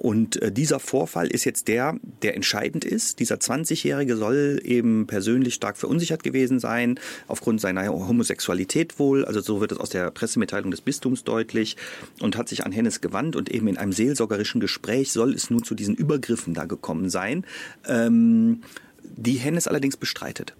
Und 0.00 0.40
äh, 0.40 0.50
dieser 0.50 0.80
Vorfall 0.80 1.26
ist 1.26 1.44
jetzt 1.44 1.68
der, 1.68 1.94
der 2.22 2.34
entscheidend 2.34 2.86
ist. 2.86 3.18
Dieser 3.18 3.34
20-Jährige 3.34 4.16
soll 4.16 4.58
eben 4.64 5.06
persönlich 5.06 5.52
stark 5.52 5.76
verunsichert 5.76 6.22
gewesen 6.22 6.58
sein, 6.58 6.98
aufgrund 7.28 7.60
seiner 7.60 7.86
Homosexualität 7.86 8.98
wohl. 8.98 9.26
Also 9.26 9.42
so 9.42 9.60
wird 9.60 9.72
es 9.72 9.78
aus 9.78 9.90
der 9.90 10.10
Pressemitteilung 10.10 10.70
des 10.70 10.80
Bistums 10.80 11.22
deutlich 11.22 11.76
und 12.22 12.38
hat 12.38 12.48
sich 12.48 12.64
an 12.64 12.72
Hennes 12.72 13.02
gewandt 13.02 13.36
und 13.36 13.50
eben 13.50 13.68
in 13.68 13.76
einem 13.76 13.92
seelsorgerischen 13.92 14.58
Gespräch 14.58 15.12
soll 15.12 15.34
es 15.34 15.50
nun 15.50 15.64
zu 15.64 15.74
diesen 15.74 15.96
Übergriffen 15.96 16.54
da 16.54 16.64
gekommen 16.64 17.10
sein, 17.10 17.44
ähm, 17.86 18.62
die 19.02 19.34
Hennes 19.34 19.68
allerdings 19.68 19.98
bestreitet. 19.98 20.54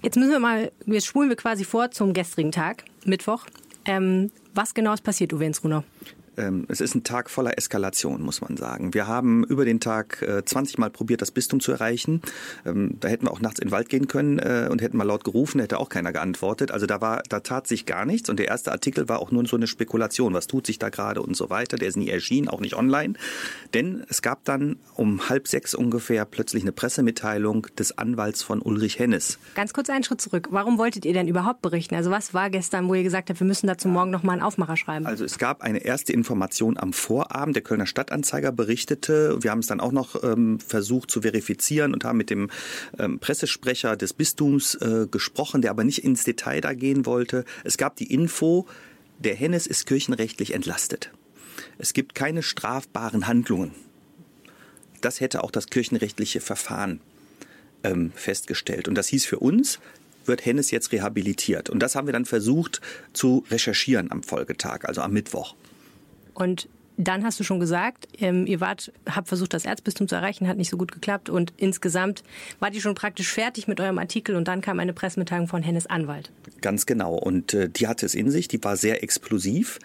Jetzt 0.00 0.14
müssen 0.14 0.30
wir 0.30 0.38
mal, 0.38 0.70
jetzt 0.86 1.06
spulen 1.06 1.28
wir 1.28 1.36
quasi 1.36 1.64
vor 1.64 1.90
zum 1.90 2.12
gestrigen 2.12 2.52
Tag, 2.52 2.84
Mittwoch. 3.04 3.46
Ähm, 3.84 4.30
was 4.54 4.74
genau 4.74 4.94
ist 4.94 5.02
passiert, 5.02 5.32
Uwe 5.32 5.46
Ensruner? 5.46 5.82
Ähm, 6.36 6.66
es 6.68 6.80
ist 6.80 6.94
ein 6.94 7.04
Tag 7.04 7.30
voller 7.30 7.56
Eskalation, 7.58 8.22
muss 8.22 8.40
man 8.40 8.56
sagen. 8.56 8.94
Wir 8.94 9.06
haben 9.06 9.44
über 9.44 9.64
den 9.64 9.80
Tag 9.80 10.24
20 10.44 10.76
äh, 10.76 10.80
Mal 10.80 10.90
probiert, 10.90 11.22
das 11.22 11.30
Bistum 11.30 11.60
zu 11.60 11.72
erreichen. 11.72 12.22
Ähm, 12.64 12.96
da 13.00 13.08
hätten 13.08 13.26
wir 13.26 13.32
auch 13.32 13.40
nachts 13.40 13.60
in 13.60 13.68
den 13.68 13.72
Wald 13.72 13.88
gehen 13.88 14.08
können 14.08 14.38
äh, 14.38 14.68
und 14.70 14.82
hätten 14.82 14.96
mal 14.96 15.04
laut 15.04 15.24
gerufen, 15.24 15.60
hätte 15.60 15.78
auch 15.78 15.88
keiner 15.88 16.12
geantwortet. 16.12 16.70
Also 16.70 16.86
da 16.86 17.00
war, 17.00 17.22
da 17.28 17.40
tat 17.40 17.66
sich 17.66 17.86
gar 17.86 18.04
nichts. 18.04 18.30
Und 18.30 18.38
der 18.38 18.48
erste 18.48 18.72
Artikel 18.72 19.08
war 19.08 19.20
auch 19.20 19.30
nur 19.30 19.46
so 19.46 19.56
eine 19.56 19.66
Spekulation. 19.66 20.34
Was 20.34 20.46
tut 20.46 20.66
sich 20.66 20.78
da 20.78 20.88
gerade 20.88 21.22
und 21.22 21.36
so 21.36 21.50
weiter? 21.50 21.76
Der 21.76 21.88
ist 21.88 21.96
nie 21.96 22.08
erschienen, 22.08 22.48
auch 22.48 22.60
nicht 22.60 22.74
online. 22.74 23.14
Denn 23.74 24.04
es 24.08 24.22
gab 24.22 24.44
dann 24.44 24.76
um 24.94 25.28
halb 25.28 25.48
sechs 25.48 25.74
ungefähr 25.74 26.24
plötzlich 26.24 26.62
eine 26.62 26.72
Pressemitteilung 26.72 27.66
des 27.78 27.96
Anwalts 27.96 28.42
von 28.42 28.60
Ulrich 28.60 28.98
Hennes. 28.98 29.38
Ganz 29.54 29.72
kurz 29.72 29.90
einen 29.90 30.04
Schritt 30.04 30.20
zurück. 30.20 30.48
Warum 30.50 30.78
wolltet 30.78 31.04
ihr 31.04 31.12
denn 31.12 31.28
überhaupt 31.28 31.62
berichten? 31.62 31.94
Also 31.94 32.10
was 32.10 32.34
war 32.34 32.50
gestern, 32.50 32.88
wo 32.88 32.94
ihr 32.94 33.02
gesagt 33.02 33.30
habt, 33.30 33.40
wir 33.40 33.46
müssen 33.46 33.66
dazu 33.66 33.88
morgen 33.88 34.10
noch 34.10 34.22
mal 34.22 34.32
einen 34.32 34.42
Aufmacher 34.42 34.76
schreiben? 34.76 35.06
Also 35.06 35.24
es 35.24 35.38
gab 35.38 35.62
eine 35.62 35.78
erste 35.78 36.12
Information 36.20 36.76
am 36.76 36.92
Vorabend. 36.92 37.56
Der 37.56 37.62
Kölner 37.62 37.86
Stadtanzeiger 37.86 38.52
berichtete. 38.52 39.42
Wir 39.42 39.50
haben 39.50 39.60
es 39.60 39.66
dann 39.66 39.80
auch 39.80 39.92
noch 39.92 40.22
ähm, 40.22 40.60
versucht 40.60 41.10
zu 41.10 41.22
verifizieren 41.22 41.94
und 41.94 42.04
haben 42.04 42.18
mit 42.18 42.30
dem 42.30 42.50
ähm, 42.98 43.18
Pressesprecher 43.18 43.96
des 43.96 44.12
Bistums 44.12 44.74
äh, 44.76 45.06
gesprochen, 45.10 45.62
der 45.62 45.70
aber 45.70 45.84
nicht 45.84 46.04
ins 46.04 46.24
Detail 46.24 46.60
da 46.60 46.74
gehen 46.74 47.06
wollte. 47.06 47.44
Es 47.64 47.76
gab 47.76 47.96
die 47.96 48.12
Info, 48.12 48.66
der 49.18 49.34
Hennes 49.34 49.66
ist 49.66 49.86
kirchenrechtlich 49.86 50.54
entlastet. 50.54 51.10
Es 51.78 51.92
gibt 51.92 52.14
keine 52.14 52.42
strafbaren 52.42 53.26
Handlungen. 53.26 53.72
Das 55.00 55.20
hätte 55.20 55.42
auch 55.42 55.50
das 55.50 55.66
kirchenrechtliche 55.66 56.40
Verfahren 56.40 57.00
ähm, 57.84 58.12
festgestellt. 58.14 58.88
Und 58.88 58.94
das 58.94 59.08
hieß 59.08 59.24
für 59.24 59.38
uns, 59.38 59.78
wird 60.26 60.44
Hennes 60.44 60.70
jetzt 60.70 60.92
rehabilitiert. 60.92 61.70
Und 61.70 61.80
das 61.80 61.94
haben 61.94 62.06
wir 62.06 62.12
dann 62.12 62.26
versucht 62.26 62.80
zu 63.12 63.44
recherchieren 63.50 64.10
am 64.10 64.22
Folgetag, 64.22 64.84
also 64.84 65.00
am 65.00 65.12
Mittwoch. 65.12 65.54
Und 66.34 66.68
dann 67.04 67.24
hast 67.24 67.40
du 67.40 67.44
schon 67.44 67.60
gesagt, 67.60 68.08
ähm, 68.18 68.46
ihr 68.46 68.60
wart, 68.60 68.92
habt 69.08 69.28
versucht, 69.28 69.54
das 69.54 69.64
Erzbistum 69.64 70.06
zu 70.06 70.14
erreichen, 70.14 70.46
hat 70.46 70.58
nicht 70.58 70.70
so 70.70 70.76
gut 70.76 70.92
geklappt 70.92 71.30
und 71.30 71.52
insgesamt 71.56 72.22
wart 72.58 72.74
ihr 72.74 72.80
schon 72.80 72.94
praktisch 72.94 73.32
fertig 73.32 73.66
mit 73.68 73.80
eurem 73.80 73.98
Artikel 73.98 74.36
und 74.36 74.48
dann 74.48 74.60
kam 74.60 74.78
eine 74.80 74.92
Pressemitteilung 74.92 75.48
von 75.48 75.62
Hennes 75.62 75.86
Anwalt. 75.86 76.30
Ganz 76.60 76.84
genau. 76.86 77.14
Und 77.14 77.54
äh, 77.54 77.68
die 77.70 77.88
hatte 77.88 78.04
es 78.04 78.14
in 78.14 78.30
sich, 78.30 78.48
die 78.48 78.62
war 78.62 78.76
sehr 78.76 79.02
explosiv. 79.02 79.78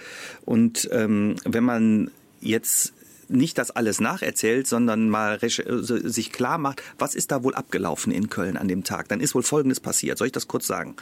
Und 0.44 0.90
ähm, 0.92 1.36
wenn 1.46 1.64
man 1.64 2.12
jetzt 2.42 2.94
nicht 3.28 3.58
das 3.58 3.72
alles 3.72 4.00
nacherzählt, 4.00 4.68
sondern 4.68 5.10
mal 5.10 5.40
sich 5.40 6.32
klar 6.32 6.58
macht, 6.58 6.82
was 6.98 7.16
ist 7.16 7.32
da 7.32 7.44
wohl 7.44 7.56
abgelaufen 7.56 8.12
in 8.12 8.30
Köln 8.30 8.58
an 8.58 8.68
dem 8.68 8.84
Tag, 8.84 9.08
dann 9.10 9.20
ist 9.20 9.36
wohl 9.36 9.44
Folgendes 9.44 9.80
passiert. 9.80 10.18
Soll 10.18 10.28
ich 10.28 10.34
das 10.34 10.48
kurz 10.48 10.68
sagen? 10.68 10.96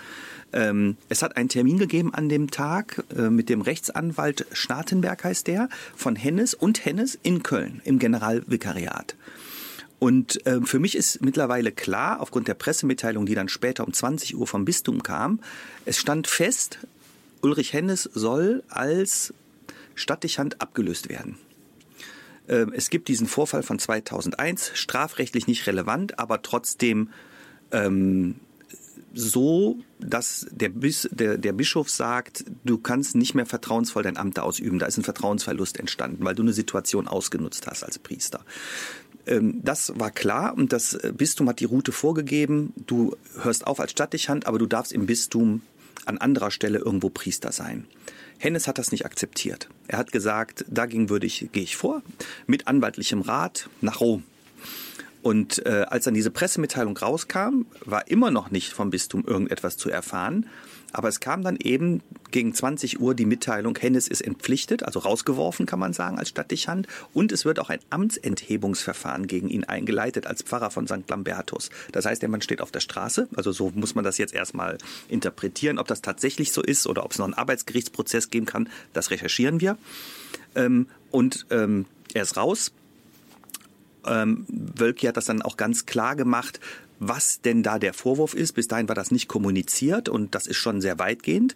Ähm, 0.51 0.97
es 1.09 1.23
hat 1.23 1.38
einen 1.38 1.49
Termin 1.49 1.77
gegeben 1.77 2.13
an 2.13 2.29
dem 2.29 2.51
Tag 2.51 3.03
äh, 3.17 3.29
mit 3.29 3.49
dem 3.49 3.62
Rechtsanwalt 3.62 4.45
Schnatenberg 4.51 5.23
heißt 5.23 5.47
der, 5.47 5.69
von 5.95 6.15
Hennes 6.15 6.53
und 6.53 6.86
Hennes 6.86 7.17
in 7.23 7.43
Köln 7.43 7.81
im 7.86 7.99
Generalvikariat. 7.99 9.15
Und 9.99 10.45
äh, 10.45 10.59
für 10.62 10.79
mich 10.79 10.95
ist 10.95 11.21
mittlerweile 11.21 11.71
klar, 11.71 12.19
aufgrund 12.19 12.49
der 12.49 12.55
Pressemitteilung, 12.55 13.25
die 13.25 13.36
dann 13.36 13.47
später 13.47 13.86
um 13.88 13.93
20 13.93 14.36
Uhr 14.36 14.45
vom 14.45 14.65
Bistum 14.65 15.01
kam, 15.01 15.39
es 15.86 15.97
stand 15.97 16.27
fest, 16.27 16.79
Ulrich 17.41 17.73
Hennes 17.73 18.03
soll 18.13 18.63
als 18.69 19.33
Stadtdechant 19.95 20.62
abgelöst 20.62 21.09
werden. 21.09 21.38
Ähm, 22.47 22.73
es 22.75 22.89
gibt 22.89 23.08
diesen 23.08 23.27
Vorfall 23.27 23.63
von 23.63 23.79
2001, 23.79 24.71
strafrechtlich 24.73 25.47
nicht 25.47 25.67
relevant, 25.67 26.19
aber 26.19 26.41
trotzdem 26.41 27.10
ähm, 27.71 28.36
so, 29.13 29.77
dass 29.99 30.47
der, 30.51 30.69
Bis, 30.69 31.08
der, 31.12 31.38
der 31.38 31.53
Bischof 31.53 31.89
sagt, 31.89 32.45
du 32.63 32.77
kannst 32.77 33.15
nicht 33.15 33.36
mehr 33.36 33.45
vertrauensvoll 33.45 34.03
dein 34.03 34.17
Amt 34.17 34.39
ausüben. 34.39 34.79
Da 34.79 34.88
ist 34.88 34.97
ein 34.97 35.03
Vertrauensverlust 35.03 35.79
entstanden, 35.79 36.25
weil 36.25 36.36
du 36.36 36.41
eine 36.41 36.53
Situation 36.53 37.08
ausgenutzt 37.08 37.67
hast 37.67 37.84
als 37.84 37.99
Priester. 37.99 38.43
Ähm, 39.27 39.62
das 39.63 39.93
war 39.95 40.12
klar 40.12 40.56
und 40.58 40.73
das 40.73 40.97
Bistum 41.15 41.47
hat 41.47 41.60
die 41.60 41.65
Route 41.65 41.91
vorgegeben. 41.91 42.73
Du 42.88 43.15
hörst 43.41 43.67
auf 43.67 43.79
als 43.79 43.91
Stadtdechant, 43.91 44.47
aber 44.47 44.58
du 44.58 44.65
darfst 44.65 44.91
im 44.91 45.06
Bistum 45.06 45.62
an 46.06 46.17
anderer 46.17 46.51
Stelle 46.51 46.79
irgendwo 46.79 47.10
Priester 47.10 47.51
sein. 47.51 47.86
Hennes 48.43 48.67
hat 48.67 48.77
das 48.77 48.91
nicht 48.91 49.06
akzeptiert. 49.06 49.69
Er 49.88 49.97
hat 49.97 50.12
gesagt, 50.12 50.65
dagegen 50.67 51.08
würde 51.10 51.25
ich, 51.25 51.47
gehe 51.53 51.63
ich 51.63 51.77
vor, 51.77 52.01
mit 52.45 52.67
anwaltlichem 52.67 53.21
Rat 53.21 53.69
nach 53.79 54.01
Rom. 54.01 54.23
Und 55.21 55.65
äh, 55.65 55.86
als 55.88 56.03
dann 56.03 56.13
diese 56.13 56.29
Pressemitteilung 56.29 56.97
rauskam, 56.97 57.65
war 57.86 58.10
immer 58.10 58.32
noch 58.32 58.51
nicht 58.51 58.73
vom 58.73 58.89
Bistum 58.89 59.23
irgendetwas 59.25 59.77
zu 59.77 59.89
erfahren. 59.89 60.47
Aber 60.93 61.10
es 61.10 61.19
kam 61.19 61.43
dann 61.43 61.58
eben 61.58 62.01
gegen 62.32 62.53
20 62.53 63.01
Uhr 63.01 63.15
die 63.15 63.25
Mitteilung, 63.25 63.77
Hennes 63.77 64.08
ist 64.08 64.21
entpflichtet, 64.21 64.84
also 64.84 64.99
rausgeworfen, 64.99 65.65
kann 65.65 65.79
man 65.79 65.91
sagen, 65.91 66.19
als 66.19 66.29
Stadtdechant. 66.29 66.88
Und 67.13 67.32
es 67.32 67.45
wird 67.45 67.60
auch 67.60 67.69
ein 67.69 67.79
Amtsenthebungsverfahren 67.89 69.27
gegen 69.27 69.49
ihn 69.49 69.63
eingeleitet 69.63 70.27
als 70.27 70.43
Pfarrer 70.43 70.69
von 70.69 70.88
St. 70.88 71.10
Lambertus. 71.10 71.69
Das 71.91 72.06
heißt, 72.06 72.21
der 72.21 72.29
Mann 72.29 72.41
steht 72.41 72.62
auf 72.62 72.71
der 72.71 72.79
Straße. 72.79 73.27
Also 73.36 73.51
so 73.51 73.71
muss 73.75 73.95
man 73.95 74.03
das 74.03 74.17
jetzt 74.19 74.34
erstmal 74.34 74.77
interpretieren. 75.10 75.79
Ob 75.79 75.88
das 75.88 76.01
tatsächlich 76.01 76.51
so 76.51 76.62
ist 76.62 76.88
oder 76.88 77.03
ob 77.03 77.12
es 77.12 77.17
noch 77.17 77.25
einen 77.25 77.34
Arbeitsgerichtsprozess 77.34 78.29
geben 78.29 78.45
kann, 78.45 78.69
das 78.93 79.10
recherchieren 79.10 79.60
wir. 79.60 79.77
Ähm, 80.56 80.88
und 81.10 81.47
ähm, 81.49 81.86
er 82.13 82.21
ist 82.21 82.38
raus. 82.38 82.71
Ähm, 84.06 84.45
Wölki 84.47 85.08
hat 85.08 85.17
das 85.17 85.25
dann 85.25 85.41
auch 85.41 85.58
ganz 85.58 85.86
klar 85.86 86.15
gemacht, 86.15 86.60
was 87.07 87.41
denn 87.41 87.63
da 87.63 87.79
der 87.79 87.93
Vorwurf 87.93 88.33
ist. 88.33 88.53
Bis 88.53 88.67
dahin 88.67 88.87
war 88.87 88.95
das 88.95 89.11
nicht 89.11 89.27
kommuniziert 89.27 90.09
und 90.09 90.35
das 90.35 90.47
ist 90.47 90.57
schon 90.57 90.81
sehr 90.81 90.99
weitgehend. 90.99 91.55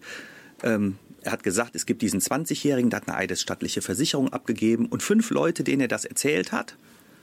Ähm, 0.64 0.98
er 1.22 1.32
hat 1.32 1.44
gesagt, 1.44 1.76
es 1.76 1.86
gibt 1.86 2.02
diesen 2.02 2.22
20-Jährigen, 2.22 2.90
der 2.90 3.02
hat 3.02 3.08
eine 3.08 3.18
eidesstattliche 3.18 3.82
Versicherung 3.82 4.32
abgegeben 4.32 4.86
und 4.86 5.04
fünf 5.04 5.30
Leute, 5.30 5.64
denen 5.64 5.82
er 5.82 5.88
das 5.88 6.06
erzählt 6.06 6.52
hat, 6.52 6.78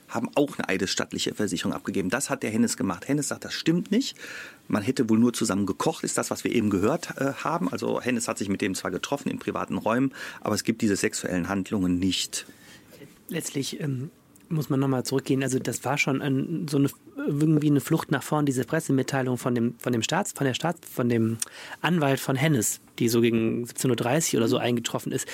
haben 0.09 0.29
auch 0.35 0.59
eine 0.59 0.69
eidesstattliche 0.69 1.35
Versicherung 1.35 1.73
abgegeben. 1.73 2.11
Das 2.11 2.31
hat 2.31 2.43
der 2.43 2.51
Hennes 2.51 2.77
gemacht. 2.77 3.09
Hennes 3.09 3.29
sagt, 3.29 3.45
das 3.45 3.55
stimmt 3.55 3.91
nicht. 3.91 4.17
Man 4.69 4.83
hätte 4.83 5.09
wohl 5.09 5.19
nur 5.19 5.33
zusammen 5.33 5.67
gekocht, 5.67 6.05
ist 6.05 6.19
das, 6.19 6.31
was 6.31 6.45
wir 6.45 6.53
eben 6.53 6.71
gehört 6.71 7.17
äh, 7.17 7.33
haben. 7.33 7.73
Also 7.73 8.01
Hennes 8.01 8.29
hat 8.29 8.39
sich 8.39 8.49
mit 8.49 8.61
dem 8.61 8.75
zwar 8.75 8.91
getroffen 8.91 9.31
in 9.31 9.39
privaten 9.39 9.79
Räumen, 9.79 10.13
aber 10.41 10.55
es 10.55 10.65
gibt 10.65 10.83
diese 10.83 10.97
sexuellen 10.97 11.49
Handlungen 11.49 11.99
nicht. 11.99 12.47
Letztlich 13.29 13.81
ähm, 13.81 14.11
muss 14.49 14.71
man 14.71 14.81
nochmal 14.81 15.05
zurückgehen. 15.05 15.43
Also 15.43 15.59
das 15.59 15.85
war 15.85 15.99
schon 15.99 16.23
ein, 16.23 16.67
so 16.69 16.79
eine 16.79 16.91
irgendwie 17.27 17.71
eine 17.71 17.81
Flucht 17.81 18.11
nach 18.11 18.23
vorn, 18.23 18.47
diese 18.47 18.65
Pressemitteilung 18.65 19.39
von 19.39 19.55
dem, 19.55 19.75
von 19.79 19.93
dem 19.93 20.03
Staats, 20.03 20.33
von 20.33 20.47
der 20.47 20.55
Staats, 20.55 20.89
von 20.89 21.09
dem 21.09 21.39
Anwalt 21.81 22.21
von 22.21 22.37
Hennes, 22.37 22.81
die 22.99 23.09
so 23.09 23.21
gegen 23.21 23.65
17.30 23.65 24.35
Uhr 24.35 24.41
oder 24.41 24.49
so 24.49 24.59
eingetroffen 24.59 25.13
ist, 25.13 25.27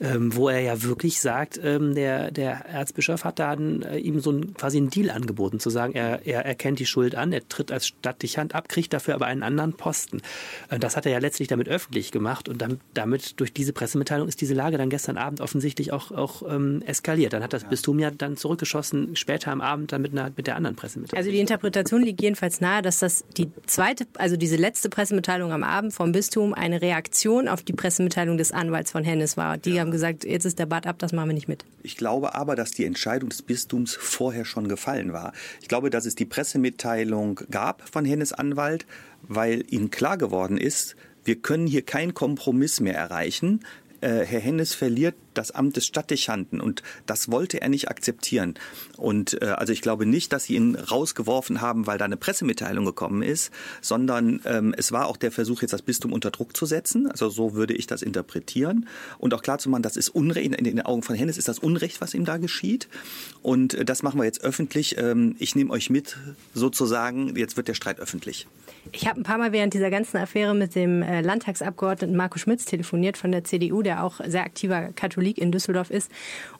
ähm, 0.00 0.34
wo 0.36 0.48
er 0.48 0.60
ja 0.60 0.82
wirklich 0.82 1.20
sagt, 1.20 1.58
ähm, 1.62 1.94
der, 1.94 2.30
der 2.30 2.66
Erzbischof 2.66 3.24
hat 3.24 3.38
dann 3.38 3.82
äh, 3.82 3.98
ihm 3.98 4.20
so 4.20 4.30
ein, 4.30 4.54
quasi 4.54 4.76
einen 4.76 4.90
Deal 4.90 5.10
angeboten, 5.10 5.60
zu 5.60 5.70
sagen, 5.70 5.94
er, 5.94 6.26
er 6.26 6.44
erkennt 6.44 6.78
die 6.78 6.86
Schuld 6.86 7.14
an, 7.14 7.32
er 7.32 7.48
tritt 7.48 7.72
als 7.72 7.86
Stadtdechant 7.86 8.54
ab, 8.54 8.68
kriegt 8.68 8.92
dafür 8.92 9.14
aber 9.14 9.26
einen 9.26 9.42
anderen 9.42 9.72
Posten. 9.72 10.20
Äh, 10.68 10.78
das 10.78 10.96
hat 10.96 11.06
er 11.06 11.12
ja 11.12 11.18
letztlich 11.18 11.48
damit 11.48 11.68
öffentlich 11.68 12.12
gemacht 12.12 12.48
und 12.48 12.60
damit, 12.60 12.80
damit 12.94 13.40
durch 13.40 13.52
diese 13.52 13.72
Pressemitteilung 13.72 14.28
ist 14.28 14.40
diese 14.40 14.54
Lage 14.54 14.76
dann 14.76 14.90
gestern 14.90 15.16
Abend 15.16 15.40
offensichtlich 15.40 15.92
auch, 15.92 16.10
auch 16.10 16.42
ähm, 16.48 16.82
eskaliert. 16.86 17.32
Dann 17.32 17.42
hat 17.42 17.52
das 17.52 17.62
ja. 17.62 17.68
Bistum 17.68 17.98
ja 17.98 18.10
dann 18.10 18.36
zurückgeschossen, 18.36 19.16
später 19.16 19.50
am 19.50 19.60
Abend 19.60 19.92
dann 19.92 20.02
mit, 20.02 20.12
einer, 20.12 20.30
mit 20.36 20.46
der 20.46 20.56
anderen 20.56 20.76
Pressemitteilung. 20.76 21.18
Also 21.18 21.30
die 21.30 21.40
Interpretation 21.40 22.02
liegt 22.02 22.20
jedenfalls 22.20 22.60
nahe, 22.60 22.82
dass 22.82 22.98
das 22.98 23.24
die 23.36 23.50
zweite, 23.66 24.06
also 24.18 24.36
diese 24.36 24.56
letzte 24.56 24.90
Pressemitteilung 24.90 25.52
am 25.52 25.62
Abend 25.62 25.94
vom 25.94 26.12
Bistum 26.12 26.52
eine 26.52 26.82
Reaktion 26.82 27.05
auf 27.48 27.62
die 27.62 27.72
Pressemitteilung 27.72 28.38
des 28.38 28.52
Anwalts 28.52 28.92
von 28.92 29.04
Hennes 29.04 29.36
war. 29.36 29.58
Die 29.58 29.74
ja. 29.74 29.80
haben 29.80 29.90
gesagt, 29.90 30.24
jetzt 30.24 30.44
ist 30.44 30.58
der 30.58 30.66
Bad 30.66 30.86
ab, 30.86 30.98
das 30.98 31.12
machen 31.12 31.28
wir 31.28 31.34
nicht 31.34 31.48
mit. 31.48 31.64
Ich 31.82 31.96
glaube 31.96 32.34
aber, 32.34 32.56
dass 32.56 32.70
die 32.70 32.84
Entscheidung 32.84 33.28
des 33.28 33.42
Bistums 33.42 33.94
vorher 33.94 34.44
schon 34.44 34.68
gefallen 34.68 35.12
war. 35.12 35.32
Ich 35.60 35.68
glaube, 35.68 35.90
dass 35.90 36.06
es 36.06 36.14
die 36.14 36.24
Pressemitteilung 36.24 37.40
gab 37.50 37.88
von 37.88 38.04
Hennes 38.04 38.32
Anwalt, 38.32 38.86
weil 39.22 39.64
ihnen 39.68 39.90
klar 39.90 40.18
geworden 40.18 40.58
ist, 40.58 40.96
wir 41.24 41.36
können 41.36 41.66
hier 41.66 41.82
keinen 41.82 42.14
Kompromiss 42.14 42.80
mehr 42.80 42.94
erreichen. 42.94 43.60
Äh, 44.00 44.24
Herr 44.24 44.40
Hennes 44.40 44.74
verliert 44.74 45.14
das 45.34 45.50
Amt 45.50 45.76
des 45.76 45.86
Stadtdechanten 45.86 46.60
und 46.60 46.82
das 47.04 47.30
wollte 47.30 47.60
er 47.60 47.68
nicht 47.68 47.90
akzeptieren. 47.90 48.54
Und 48.96 49.40
äh, 49.42 49.46
also 49.46 49.72
ich 49.72 49.82
glaube 49.82 50.06
nicht, 50.06 50.32
dass 50.32 50.44
sie 50.44 50.54
ihn 50.54 50.76
rausgeworfen 50.76 51.60
haben, 51.60 51.86
weil 51.86 51.98
da 51.98 52.06
eine 52.06 52.16
Pressemitteilung 52.16 52.84
gekommen 52.84 53.22
ist, 53.22 53.52
sondern 53.82 54.40
ähm, 54.46 54.74
es 54.76 54.92
war 54.92 55.06
auch 55.06 55.16
der 55.16 55.32
Versuch, 55.32 55.62
jetzt 55.62 55.72
das 55.72 55.82
Bistum 55.82 56.12
unter 56.12 56.30
Druck 56.30 56.56
zu 56.56 56.64
setzen. 56.64 57.10
Also 57.10 57.28
so 57.28 57.54
würde 57.54 57.74
ich 57.74 57.86
das 57.86 58.02
interpretieren 58.02 58.88
und 59.18 59.34
auch 59.34 59.42
klar 59.42 59.56
das 59.56 59.96
ist 59.96 60.10
Unrecht. 60.10 60.54
In 60.54 60.64
den 60.64 60.82
Augen 60.82 61.02
von 61.02 61.16
Hennes 61.16 61.38
ist 61.38 61.48
das 61.48 61.58
Unrecht, 61.58 62.00
was 62.00 62.14
ihm 62.14 62.24
da 62.24 62.36
geschieht. 62.36 62.88
Und 63.42 63.74
äh, 63.74 63.84
das 63.84 64.02
machen 64.02 64.18
wir 64.18 64.24
jetzt 64.24 64.42
öffentlich. 64.42 64.96
Ähm, 64.98 65.36
ich 65.38 65.54
nehme 65.54 65.70
euch 65.70 65.90
mit, 65.90 66.16
sozusagen. 66.54 67.36
Jetzt 67.36 67.56
wird 67.56 67.68
der 67.68 67.74
Streit 67.74 68.00
öffentlich. 68.00 68.46
Ich 68.92 69.06
habe 69.08 69.20
ein 69.20 69.24
paar 69.24 69.38
Mal 69.38 69.52
während 69.52 69.74
dieser 69.74 69.90
ganzen 69.90 70.18
Affäre 70.18 70.54
mit 70.54 70.74
dem 70.74 71.02
äh, 71.02 71.20
Landtagsabgeordneten 71.20 72.16
Marco 72.16 72.38
Schmitz 72.38 72.64
telefoniert 72.64 73.16
von 73.16 73.32
der 73.32 73.44
CDU, 73.44 73.82
der 73.86 74.02
auch 74.02 74.20
sehr 74.26 74.42
aktiver 74.44 74.90
Katholik 74.96 75.38
in 75.38 75.52
Düsseldorf 75.52 75.90
ist 75.90 76.10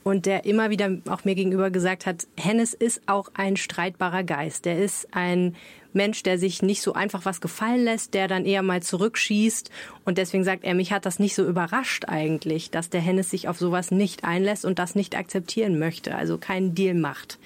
und 0.05 0.25
der 0.27 0.45
immer 0.45 0.71
wieder 0.71 0.91
auch 1.11 1.25
mir 1.25 1.35
gegenüber 1.35 1.71
gesagt 1.71 2.07
hat, 2.07 2.27
Hennes 2.37 2.73
ist 2.73 3.03
auch 3.07 3.29
ein 3.35 3.57
streitbarer 3.57 4.23
Geist. 4.23 4.65
Der 4.65 4.79
ist 4.79 5.09
ein 5.12 5.57
Mensch, 5.97 6.23
der 6.23 6.39
sich 6.39 6.63
nicht 6.63 6.83
so 6.83 6.93
einfach 6.93 7.25
was 7.25 7.41
gefallen 7.41 7.85
lässt, 7.85 8.15
der 8.15 8.29
dann 8.29 8.45
eher 8.45 8.63
mal 8.63 8.83
zurückschießt. 8.83 9.71
Und 10.05 10.19
deswegen 10.19 10.45
sagt 10.45 10.63
er, 10.63 10.75
mich 10.75 10.93
hat 10.93 11.05
das 11.05 11.19
nicht 11.19 11.35
so 11.35 11.45
überrascht 11.45 12.05
eigentlich, 12.07 12.71
dass 12.71 12.91
der 12.91 13.01
Hennes 13.01 13.31
sich 13.31 13.49
auf 13.49 13.59
sowas 13.59 13.91
nicht 13.91 14.23
einlässt 14.23 14.65
und 14.65 14.79
das 14.79 14.95
nicht 14.95 15.17
akzeptieren 15.17 15.79
möchte, 15.79 16.15
also 16.15 16.39
keinen 16.39 16.75
Deal 16.75 16.95
macht. 16.95 17.39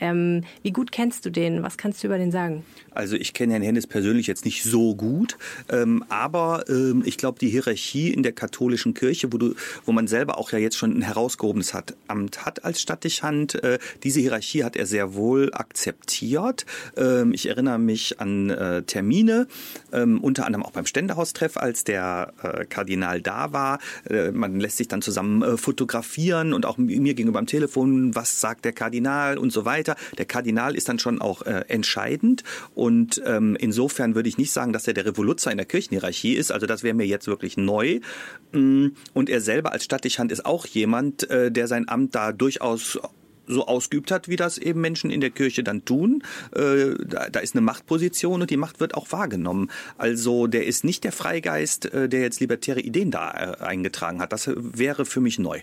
Ähm, 0.00 0.44
wie 0.62 0.72
gut 0.72 0.92
kennst 0.92 1.26
du 1.26 1.30
den? 1.30 1.62
Was 1.62 1.76
kannst 1.76 2.02
du 2.02 2.06
über 2.06 2.16
den 2.16 2.32
sagen? 2.32 2.64
Also 2.92 3.16
ich 3.16 3.34
kenne 3.34 3.52
Herrn 3.52 3.62
Hennes 3.62 3.86
persönlich 3.86 4.26
jetzt 4.26 4.46
nicht 4.46 4.62
so 4.62 4.94
gut, 4.94 5.36
ähm, 5.68 6.02
aber 6.08 6.64
ähm, 6.68 7.02
ich 7.04 7.18
glaube, 7.18 7.38
die 7.38 7.50
Hierarchie 7.50 8.08
in 8.08 8.22
der 8.22 8.32
katholischen 8.32 8.94
Kirche, 8.94 9.32
wo, 9.32 9.36
du, 9.36 9.54
wo 9.84 9.92
man 9.92 10.06
selber 10.06 10.38
auch 10.38 10.50
ja 10.52 10.58
jetzt 10.58 10.78
schon 10.78 10.96
ein 10.96 11.02
herausgehobenes 11.02 11.74
hat, 11.74 11.94
Amt 12.08 12.46
hat 12.46 12.64
als 12.64 12.80
Stadtdechant, 12.80 13.62
äh, 13.62 13.78
diese 14.02 14.20
Hierarchie 14.20 14.64
hat 14.64 14.76
er 14.76 14.86
sehr 14.86 15.14
wohl 15.14 15.50
akzeptiert. 15.52 16.64
Ähm, 16.96 17.34
ich 17.34 17.46
erinnere 17.46 17.78
mich 17.78 17.95
mich 17.96 18.20
an 18.20 18.50
äh, 18.50 18.82
Termine, 18.82 19.46
ähm, 19.90 20.20
unter 20.20 20.44
anderem 20.44 20.66
auch 20.66 20.72
beim 20.72 20.84
Ständehaustreff, 20.84 21.56
als 21.56 21.82
der 21.82 22.34
äh, 22.42 22.66
Kardinal 22.66 23.22
da 23.22 23.54
war. 23.54 23.78
Äh, 24.10 24.32
man 24.32 24.60
lässt 24.60 24.76
sich 24.76 24.88
dann 24.88 25.00
zusammen 25.00 25.42
äh, 25.42 25.56
fotografieren 25.56 26.52
und 26.52 26.66
auch 26.66 26.76
mir 26.76 27.14
gegenüber 27.14 27.38
am 27.38 27.46
Telefon, 27.46 28.14
was 28.14 28.38
sagt 28.42 28.66
der 28.66 28.74
Kardinal 28.74 29.38
und 29.38 29.50
so 29.50 29.64
weiter. 29.64 29.96
Der 30.18 30.26
Kardinal 30.26 30.76
ist 30.76 30.90
dann 30.90 30.98
schon 30.98 31.22
auch 31.22 31.40
äh, 31.42 31.64
entscheidend 31.68 32.44
und 32.74 33.22
ähm, 33.24 33.56
insofern 33.58 34.14
würde 34.14 34.28
ich 34.28 34.36
nicht 34.36 34.52
sagen, 34.52 34.74
dass 34.74 34.86
er 34.86 34.92
der 34.92 35.06
Revoluzer 35.06 35.50
in 35.50 35.56
der 35.56 35.66
Kirchenhierarchie 35.66 36.34
ist. 36.34 36.52
Also 36.52 36.66
das 36.66 36.82
wäre 36.82 36.94
mir 36.94 37.06
jetzt 37.06 37.26
wirklich 37.26 37.56
neu. 37.56 38.00
Mm, 38.52 38.88
und 39.14 39.30
er 39.30 39.40
selber 39.40 39.72
als 39.72 39.84
Stadtdechant 39.84 40.30
ist 40.32 40.44
auch 40.44 40.66
jemand, 40.66 41.30
äh, 41.30 41.50
der 41.50 41.66
sein 41.66 41.88
Amt 41.88 42.14
da 42.14 42.32
durchaus 42.32 42.98
so 43.46 43.66
ausgeübt 43.66 44.10
hat, 44.10 44.28
wie 44.28 44.36
das 44.36 44.58
eben 44.58 44.80
Menschen 44.80 45.10
in 45.10 45.20
der 45.20 45.30
Kirche 45.30 45.62
dann 45.62 45.84
tun. 45.84 46.22
Äh, 46.54 46.94
da, 47.04 47.28
da, 47.30 47.40
ist 47.40 47.54
eine 47.54 47.62
Machtposition 47.62 48.40
und 48.42 48.50
die 48.50 48.56
Macht 48.56 48.80
wird 48.80 48.94
auch 48.94 49.10
wahrgenommen. 49.12 49.70
Also 49.98 50.46
der 50.46 50.66
ist 50.66 50.84
nicht 50.84 51.04
der 51.04 51.12
Freigeist, 51.12 51.86
äh, 51.86 52.08
der 52.08 52.20
jetzt 52.20 52.40
libertäre 52.40 52.80
Ideen 52.80 53.10
da 53.10 53.30
äh, 53.30 53.62
eingetragen 53.62 54.20
hat. 54.20 54.32
Das 54.32 54.50
wäre 54.56 55.04
für 55.04 55.20
mich 55.20 55.38
neu. 55.38 55.60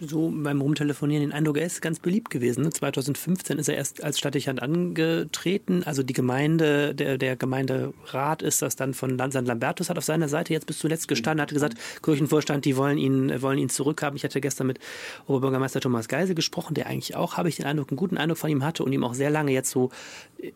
So 0.00 0.30
beim 0.34 0.60
Rumtelefonieren 0.60 1.22
den 1.22 1.32
Eindruck, 1.32 1.56
er 1.56 1.66
ist 1.66 1.80
ganz 1.80 1.98
beliebt 2.00 2.30
gewesen. 2.30 2.70
2015 2.70 3.58
ist 3.58 3.68
er 3.68 3.76
erst 3.76 4.04
als 4.04 4.18
Stadtdechant 4.18 4.62
angetreten. 4.62 5.82
Also 5.84 6.02
die 6.02 6.12
Gemeinde, 6.12 6.94
der, 6.94 7.18
der 7.18 7.36
Gemeinderat 7.36 8.42
ist 8.42 8.62
das 8.62 8.76
dann 8.76 8.94
von 8.94 9.18
St. 9.18 9.46
Lambertus, 9.46 9.88
hat 9.88 9.98
auf 9.98 10.04
seiner 10.04 10.28
Seite 10.28 10.52
jetzt 10.52 10.66
bis 10.66 10.78
zuletzt 10.78 11.08
gestanden, 11.08 11.40
hat 11.40 11.52
gesagt, 11.52 11.78
Kirchenvorstand, 12.02 12.64
die 12.64 12.76
wollen 12.76 12.98
ihn, 12.98 13.42
wollen 13.42 13.58
ihn 13.58 13.68
zurückhaben. 13.68 14.16
Ich 14.16 14.24
hatte 14.24 14.40
gestern 14.40 14.66
mit 14.66 14.78
Oberbürgermeister 15.26 15.80
Thomas 15.80 16.08
Geisel 16.08 16.34
gesprochen, 16.34 16.74
der 16.74 16.86
eigentlich 16.86 17.16
auch, 17.16 17.36
habe 17.36 17.48
ich 17.48 17.56
den 17.56 17.66
Eindruck, 17.66 17.90
einen 17.90 17.96
guten 17.96 18.18
Eindruck 18.18 18.38
von 18.38 18.50
ihm 18.50 18.64
hatte 18.64 18.84
und 18.84 18.92
ihm 18.92 19.04
auch 19.04 19.14
sehr 19.14 19.30
lange 19.30 19.52
jetzt 19.52 19.70
so 19.70 19.90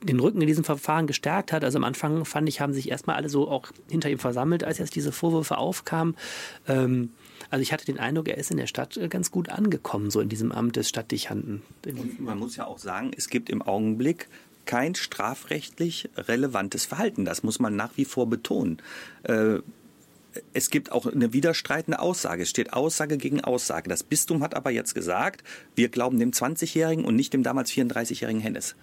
den 0.03 0.20
Rücken 0.20 0.40
in 0.40 0.46
diesem 0.46 0.64
Verfahren 0.64 1.07
gestärkt 1.07 1.53
hat. 1.53 1.64
Also 1.64 1.79
am 1.79 1.85
Anfang 1.85 2.24
fand 2.24 2.48
ich, 2.48 2.61
haben 2.61 2.74
sich 2.74 2.90
erstmal 2.90 3.16
alle 3.16 3.29
so 3.29 3.48
auch 3.48 3.68
hinter 3.88 4.11
ihm 4.11 4.18
versammelt, 4.18 4.64
als 4.64 4.79
jetzt 4.79 4.94
diese 4.94 5.12
Vorwürfe 5.12 5.57
aufkamen. 5.57 6.16
Ähm, 6.68 7.11
also 7.51 7.63
ich 7.63 7.73
hatte 7.73 7.85
den 7.85 7.99
Eindruck, 7.99 8.29
er 8.29 8.39
ist 8.39 8.51
in 8.51 8.57
der 8.57 8.67
Stadt 8.67 8.97
äh, 8.97 9.09
ganz 9.09 9.31
gut 9.31 9.49
angekommen, 9.49 10.11
so 10.11 10.21
in 10.21 10.29
diesem 10.29 10.53
Amt 10.53 10.77
des 10.77 10.89
Stadtdechanten. 10.89 11.63
Und 11.85 12.21
man 12.21 12.39
muss 12.39 12.57
ja 12.57 12.67
auch 12.67 12.79
sagen, 12.79 13.11
es 13.17 13.29
gibt 13.29 13.51
im 13.51 13.63
Augenblick 13.63 14.29
kein 14.67 14.95
strafrechtlich 14.95 16.09
relevantes 16.17 16.85
Verhalten. 16.85 17.25
Das 17.25 17.43
muss 17.43 17.59
man 17.59 17.75
nach 17.75 17.97
wie 17.97 18.05
vor 18.05 18.29
betonen. 18.29 18.79
Äh, 19.25 19.59
es 20.53 20.71
gibt 20.71 20.93
auch 20.93 21.07
eine 21.07 21.33
widerstreitende 21.33 21.99
Aussage. 21.99 22.45
Es 22.45 22.51
steht 22.51 22.73
Aussage 22.73 23.17
gegen 23.17 23.41
Aussage. 23.41 23.89
Das 23.89 24.05
Bistum 24.05 24.45
hat 24.45 24.55
aber 24.55 24.71
jetzt 24.71 24.95
gesagt, 24.95 25.43
wir 25.75 25.89
glauben 25.89 26.21
dem 26.21 26.31
20-Jährigen 26.31 27.05
und 27.05 27.17
nicht 27.17 27.33
dem 27.33 27.43
damals 27.43 27.73
34-jährigen 27.73 28.41
Hennes 28.41 28.77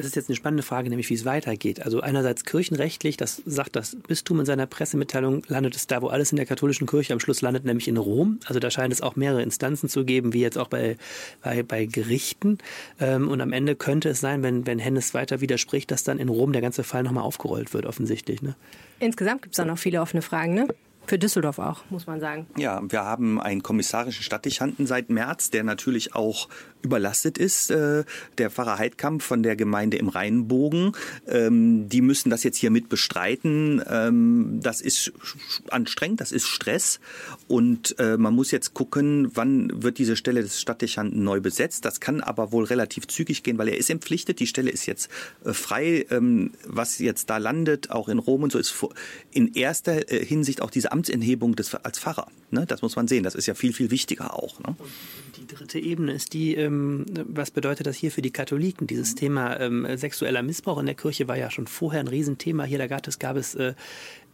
das 0.00 0.08
ist 0.08 0.16
jetzt 0.16 0.28
eine 0.28 0.36
spannende 0.36 0.62
Frage, 0.62 0.88
nämlich 0.88 1.10
wie 1.10 1.14
es 1.14 1.24
weitergeht. 1.24 1.82
Also 1.82 2.00
einerseits 2.00 2.44
kirchenrechtlich, 2.44 3.16
das 3.16 3.42
sagt 3.44 3.76
das 3.76 3.96
Bistum 4.08 4.40
in 4.40 4.46
seiner 4.46 4.66
Pressemitteilung, 4.66 5.42
landet 5.48 5.76
es 5.76 5.86
da, 5.86 6.02
wo 6.02 6.08
alles 6.08 6.32
in 6.32 6.36
der 6.36 6.46
katholischen 6.46 6.86
Kirche 6.86 7.12
am 7.12 7.20
Schluss 7.20 7.42
landet, 7.42 7.64
nämlich 7.64 7.88
in 7.88 7.96
Rom. 7.96 8.40
Also 8.46 8.60
da 8.60 8.70
scheint 8.70 8.92
es 8.92 9.02
auch 9.02 9.16
mehrere 9.16 9.42
Instanzen 9.42 9.88
zu 9.88 10.04
geben, 10.04 10.32
wie 10.32 10.40
jetzt 10.40 10.58
auch 10.58 10.68
bei, 10.68 10.96
bei, 11.42 11.62
bei 11.62 11.86
Gerichten. 11.86 12.58
Ähm, 12.98 13.28
und 13.28 13.40
am 13.40 13.52
Ende 13.52 13.76
könnte 13.76 14.08
es 14.08 14.20
sein, 14.20 14.42
wenn, 14.42 14.66
wenn 14.66 14.78
Hennes 14.78 15.14
weiter 15.14 15.40
widerspricht, 15.40 15.90
dass 15.90 16.02
dann 16.02 16.18
in 16.18 16.28
Rom 16.28 16.52
der 16.52 16.62
ganze 16.62 16.82
Fall 16.82 17.02
nochmal 17.02 17.24
aufgerollt 17.24 17.74
wird, 17.74 17.86
offensichtlich. 17.86 18.42
Ne? 18.42 18.56
Insgesamt 18.98 19.42
gibt 19.42 19.54
es 19.54 19.56
da 19.56 19.64
noch 19.64 19.78
viele 19.78 20.00
offene 20.00 20.22
Fragen, 20.22 20.54
ne? 20.54 20.68
Für 21.06 21.18
Düsseldorf 21.18 21.58
auch, 21.58 21.82
muss 21.90 22.06
man 22.06 22.20
sagen. 22.20 22.46
Ja, 22.56 22.80
wir 22.88 23.02
haben 23.02 23.40
einen 23.40 23.64
kommissarischen 23.64 24.22
Stadtdechanten 24.22 24.86
seit 24.86 25.10
März, 25.10 25.50
der 25.50 25.64
natürlich 25.64 26.14
auch 26.14 26.48
überlastet 26.82 27.38
ist, 27.38 27.70
äh, 27.70 28.04
der 28.38 28.50
Pfarrer 28.50 28.78
Heidkamp 28.78 29.22
von 29.22 29.42
der 29.42 29.56
Gemeinde 29.56 29.96
im 29.96 30.08
Rheinbogen. 30.08 30.92
Ähm, 31.26 31.88
die 31.88 32.00
müssen 32.00 32.30
das 32.30 32.42
jetzt 32.42 32.56
hier 32.56 32.70
mit 32.70 32.88
bestreiten. 32.88 33.82
Ähm, 33.88 34.60
das 34.62 34.80
ist 34.80 35.12
anstrengend, 35.70 36.20
das 36.20 36.32
ist 36.32 36.46
Stress. 36.46 37.00
Und 37.48 37.98
äh, 37.98 38.16
man 38.16 38.34
muss 38.34 38.50
jetzt 38.50 38.74
gucken, 38.74 39.30
wann 39.34 39.82
wird 39.82 39.98
diese 39.98 40.16
Stelle 40.16 40.42
des 40.42 40.60
Stadtdechanten 40.60 41.22
neu 41.22 41.40
besetzt. 41.40 41.84
Das 41.84 42.00
kann 42.00 42.20
aber 42.20 42.52
wohl 42.52 42.64
relativ 42.64 43.06
zügig 43.06 43.42
gehen, 43.42 43.58
weil 43.58 43.68
er 43.68 43.76
ist 43.76 43.90
empflichtet. 43.90 44.40
Die 44.40 44.46
Stelle 44.46 44.70
ist 44.70 44.86
jetzt 44.86 45.10
äh, 45.44 45.52
frei. 45.52 46.06
Ähm, 46.10 46.52
was 46.64 46.98
jetzt 46.98 47.30
da 47.30 47.38
landet, 47.38 47.90
auch 47.90 48.08
in 48.08 48.18
Rom 48.18 48.42
und 48.42 48.52
so, 48.52 48.58
ist 48.58 48.74
in 49.32 49.54
erster 49.54 50.10
äh, 50.10 50.24
Hinsicht 50.24 50.62
auch 50.62 50.70
diese 50.70 50.92
Amtsenhebung 50.92 51.56
des, 51.56 51.74
als 51.74 51.98
Pfarrer. 51.98 52.28
Ne? 52.50 52.66
Das 52.66 52.82
muss 52.82 52.96
man 52.96 53.08
sehen. 53.08 53.22
Das 53.22 53.34
ist 53.34 53.46
ja 53.46 53.54
viel, 53.54 53.72
viel 53.72 53.90
wichtiger 53.90 54.34
auch. 54.34 54.60
Ne? 54.60 54.76
Die 55.50 55.56
dritte 55.56 55.78
Ebene 55.80 56.12
ist 56.12 56.32
die, 56.32 56.54
ähm, 56.54 57.04
was 57.24 57.50
bedeutet 57.50 57.86
das 57.86 57.96
hier 57.96 58.12
für 58.12 58.22
die 58.22 58.30
Katholiken? 58.30 58.86
Dieses 58.86 59.16
Thema 59.16 59.58
ähm, 59.58 59.86
sexueller 59.96 60.42
Missbrauch 60.42 60.78
in 60.78 60.86
der 60.86 60.94
Kirche 60.94 61.26
war 61.26 61.36
ja 61.36 61.50
schon 61.50 61.66
vorher 61.66 62.00
ein 62.00 62.06
Riesenthema. 62.06 62.64
Hier 62.64 62.78
da 62.78 62.86
gab 62.86 63.06
es, 63.08 63.18
gab 63.18 63.36
es 63.36 63.56
äh, 63.56 63.74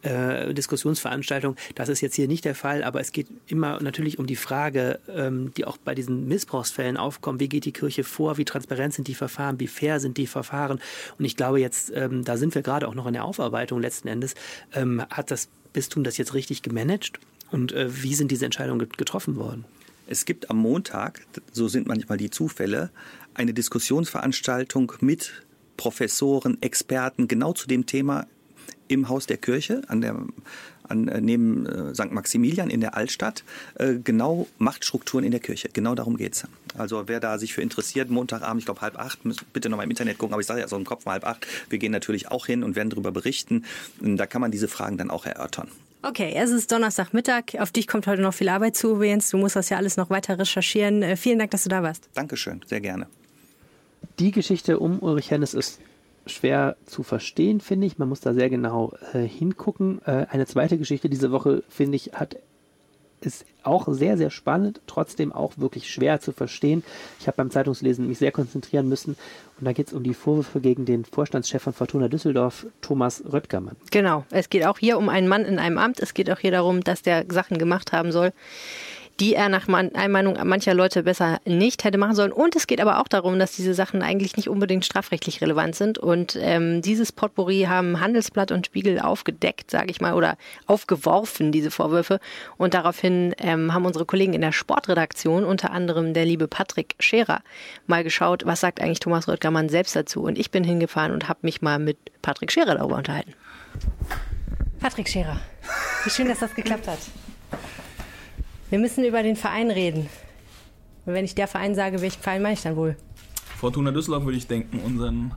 äh, 0.02 0.52
Diskussionsveranstaltungen. 0.52 1.56
Das 1.74 1.88
ist 1.88 2.02
jetzt 2.02 2.16
hier 2.16 2.28
nicht 2.28 2.44
der 2.44 2.54
Fall, 2.54 2.84
aber 2.84 3.00
es 3.00 3.12
geht 3.12 3.28
immer 3.46 3.80
natürlich 3.82 4.18
um 4.18 4.26
die 4.26 4.36
Frage, 4.36 5.00
ähm, 5.08 5.52
die 5.56 5.64
auch 5.64 5.78
bei 5.78 5.94
diesen 5.94 6.28
Missbrauchsfällen 6.28 6.98
aufkommt. 6.98 7.40
Wie 7.40 7.48
geht 7.48 7.64
die 7.64 7.72
Kirche 7.72 8.04
vor? 8.04 8.36
Wie 8.36 8.44
transparent 8.44 8.92
sind 8.92 9.08
die 9.08 9.14
Verfahren? 9.14 9.58
Wie 9.58 9.68
fair 9.68 10.00
sind 10.00 10.18
die 10.18 10.26
Verfahren? 10.26 10.80
Und 11.18 11.24
ich 11.24 11.36
glaube 11.36 11.60
jetzt, 11.60 11.90
ähm, 11.94 12.24
da 12.24 12.36
sind 12.36 12.54
wir 12.54 12.60
gerade 12.60 12.86
auch 12.88 12.94
noch 12.94 13.06
in 13.06 13.14
der 13.14 13.24
Aufarbeitung 13.24 13.80
letzten 13.80 14.08
Endes, 14.08 14.34
ähm, 14.74 15.02
hat 15.08 15.30
das 15.30 15.48
Bistum 15.72 16.04
das 16.04 16.18
jetzt 16.18 16.34
richtig 16.34 16.60
gemanagt? 16.60 17.20
Und 17.50 17.72
äh, 17.72 18.02
wie 18.02 18.14
sind 18.14 18.30
diese 18.30 18.44
Entscheidungen 18.44 18.86
getroffen 18.98 19.36
worden? 19.36 19.64
Es 20.06 20.24
gibt 20.24 20.50
am 20.50 20.58
Montag, 20.58 21.26
so 21.52 21.68
sind 21.68 21.86
manchmal 21.86 22.18
die 22.18 22.30
Zufälle, 22.30 22.90
eine 23.34 23.52
Diskussionsveranstaltung 23.52 24.92
mit 25.00 25.42
Professoren, 25.76 26.62
Experten 26.62 27.28
genau 27.28 27.52
zu 27.52 27.66
dem 27.66 27.86
Thema 27.86 28.26
im 28.88 29.08
Haus 29.08 29.26
der 29.26 29.36
Kirche 29.36 29.82
an 29.88 30.00
der 30.00 30.16
an, 30.88 31.08
äh, 31.08 31.20
neben 31.20 31.66
äh, 31.66 31.94
St. 31.94 32.12
Maximilian 32.12 32.70
in 32.70 32.80
der 32.80 32.96
Altstadt 32.96 33.44
äh, 33.74 33.94
genau 33.94 34.46
Machtstrukturen 34.58 35.24
in 35.24 35.32
der 35.32 35.40
Kirche. 35.40 35.68
Genau 35.72 35.94
darum 35.94 36.16
geht 36.16 36.34
es. 36.34 36.44
Also 36.78 37.08
wer 37.08 37.20
da 37.20 37.38
sich 37.38 37.54
für 37.54 37.62
interessiert, 37.62 38.10
Montagabend, 38.10 38.60
ich 38.60 38.66
glaube 38.66 38.82
halb 38.82 38.96
acht, 38.98 39.18
bitte 39.52 39.68
nochmal 39.68 39.84
im 39.84 39.90
Internet 39.90 40.18
gucken, 40.18 40.34
aber 40.34 40.40
ich 40.40 40.46
sage 40.46 40.60
ja 40.60 40.68
so 40.68 40.76
im 40.76 40.84
Kopf 40.84 41.04
mal 41.04 41.12
halb 41.12 41.24
acht, 41.24 41.46
wir 41.70 41.78
gehen 41.78 41.92
natürlich 41.92 42.30
auch 42.30 42.46
hin 42.46 42.62
und 42.62 42.76
werden 42.76 42.90
darüber 42.90 43.12
berichten. 43.12 43.64
Da 44.00 44.26
kann 44.26 44.40
man 44.40 44.50
diese 44.50 44.68
Fragen 44.68 44.98
dann 44.98 45.10
auch 45.10 45.26
erörtern. 45.26 45.68
Okay, 46.08 46.34
es 46.36 46.50
ist 46.50 46.70
Donnerstagmittag. 46.70 47.58
Auf 47.58 47.72
dich 47.72 47.88
kommt 47.88 48.06
heute 48.06 48.22
noch 48.22 48.32
viel 48.32 48.48
Arbeit 48.48 48.76
zu, 48.76 49.02
Jens. 49.02 49.30
Du 49.30 49.38
musst 49.38 49.56
das 49.56 49.70
ja 49.70 49.76
alles 49.76 49.96
noch 49.96 50.08
weiter 50.08 50.38
recherchieren. 50.38 51.02
Äh, 51.02 51.16
vielen 51.16 51.40
Dank, 51.40 51.50
dass 51.50 51.64
du 51.64 51.68
da 51.68 51.82
warst. 51.82 52.08
Dankeschön, 52.14 52.60
sehr 52.64 52.80
gerne. 52.80 53.08
Die 54.20 54.30
Geschichte 54.30 54.78
um 54.78 55.00
Ulrich 55.00 55.32
Hennes 55.32 55.52
ist 55.52 55.80
schwer 56.24 56.76
zu 56.86 57.02
verstehen, 57.02 57.60
finde 57.60 57.88
ich. 57.88 57.98
Man 57.98 58.08
muss 58.08 58.20
da 58.20 58.34
sehr 58.34 58.48
genau 58.50 58.92
äh, 59.14 59.22
hingucken. 59.22 60.00
Äh, 60.06 60.26
eine 60.30 60.46
zweite 60.46 60.78
Geschichte 60.78 61.08
diese 61.08 61.32
Woche, 61.32 61.64
finde 61.68 61.96
ich, 61.96 62.12
hat 62.12 62.36
ist 63.20 63.44
auch 63.62 63.88
sehr, 63.88 64.16
sehr 64.16 64.30
spannend, 64.30 64.80
trotzdem 64.86 65.32
auch 65.32 65.52
wirklich 65.56 65.90
schwer 65.90 66.20
zu 66.20 66.32
verstehen. 66.32 66.84
Ich 67.20 67.26
habe 67.26 67.36
beim 67.36 67.50
Zeitungslesen 67.50 68.06
mich 68.06 68.18
sehr 68.18 68.32
konzentrieren 68.32 68.88
müssen. 68.88 69.16
Und 69.58 69.64
da 69.64 69.72
geht 69.72 69.88
es 69.88 69.92
um 69.92 70.02
die 70.02 70.14
Vorwürfe 70.14 70.60
gegen 70.60 70.84
den 70.84 71.04
Vorstandschef 71.04 71.62
von 71.62 71.72
Fortuna 71.72 72.08
Düsseldorf, 72.08 72.66
Thomas 72.82 73.22
Röttgermann. 73.32 73.76
Genau, 73.90 74.24
es 74.30 74.50
geht 74.50 74.66
auch 74.66 74.78
hier 74.78 74.98
um 74.98 75.08
einen 75.08 75.28
Mann 75.28 75.44
in 75.44 75.58
einem 75.58 75.78
Amt. 75.78 76.00
Es 76.00 76.14
geht 76.14 76.30
auch 76.30 76.38
hier 76.38 76.50
darum, 76.50 76.82
dass 76.82 77.02
der 77.02 77.24
Sachen 77.30 77.58
gemacht 77.58 77.92
haben 77.92 78.12
soll, 78.12 78.32
die 79.20 79.34
er 79.34 79.48
nach 79.48 79.66
Einmeinung 79.68 80.36
mancher 80.44 80.74
Leute 80.74 81.02
besser 81.02 81.40
nicht 81.46 81.84
hätte 81.84 81.96
machen 81.96 82.14
sollen. 82.14 82.32
Und 82.32 82.54
es 82.54 82.66
geht 82.66 82.80
aber 82.80 83.00
auch 83.00 83.08
darum, 83.08 83.38
dass 83.38 83.52
diese 83.52 83.72
Sachen 83.72 84.02
eigentlich 84.02 84.36
nicht 84.36 84.48
unbedingt 84.48 84.84
strafrechtlich 84.84 85.40
relevant 85.40 85.74
sind. 85.74 85.98
Und 85.98 86.36
ähm, 86.40 86.82
dieses 86.82 87.12
Potpourri 87.12 87.66
haben 87.68 88.00
Handelsblatt 88.00 88.52
und 88.52 88.66
Spiegel 88.66 89.00
aufgedeckt, 89.00 89.70
sage 89.70 89.90
ich 89.90 90.00
mal, 90.00 90.12
oder 90.12 90.36
aufgeworfen, 90.66 91.50
diese 91.50 91.70
Vorwürfe. 91.70 92.20
Und 92.58 92.74
daraufhin 92.74 93.34
ähm, 93.38 93.72
haben 93.72 93.86
unsere 93.86 94.04
Kollegen 94.04 94.34
in 94.34 94.42
der 94.42 94.52
Sportredaktion, 94.52 95.44
unter 95.44 95.70
anderem 95.70 96.12
der 96.12 96.26
liebe 96.26 96.46
Patrick 96.46 96.94
Scherer, 96.98 97.40
mal 97.86 98.04
geschaut, 98.04 98.44
was 98.44 98.60
sagt 98.60 98.82
eigentlich 98.82 99.00
Thomas 99.00 99.28
Röttgermann 99.28 99.70
selbst 99.70 99.96
dazu. 99.96 100.24
Und 100.24 100.38
ich 100.38 100.50
bin 100.50 100.62
hingefahren 100.62 101.12
und 101.12 101.28
habe 101.28 101.38
mich 101.42 101.62
mal 101.62 101.78
mit 101.78 101.96
Patrick 102.20 102.52
Scherer 102.52 102.74
darüber 102.74 102.96
unterhalten. 102.96 103.32
Patrick 104.78 105.08
Scherer, 105.08 105.38
wie 106.04 106.10
schön, 106.10 106.28
dass 106.28 106.40
das 106.40 106.54
geklappt 106.54 106.86
hat. 106.86 106.98
Wir 108.68 108.78
müssen 108.80 109.04
über 109.04 109.22
den 109.22 109.36
Verein 109.36 109.70
reden. 109.70 110.08
Und 111.04 111.14
wenn 111.14 111.24
ich 111.24 111.36
der 111.36 111.46
Verein 111.46 111.74
sage, 111.74 112.00
welchen 112.00 112.20
Verein 112.20 112.42
meine 112.42 112.54
ich 112.54 112.62
dann 112.62 112.76
wohl? 112.76 112.96
Fortuna 113.58 113.92
Düsseldorf 113.92 114.24
würde 114.24 114.38
ich 114.38 114.48
denken, 114.48 114.80
unseren 114.80 115.34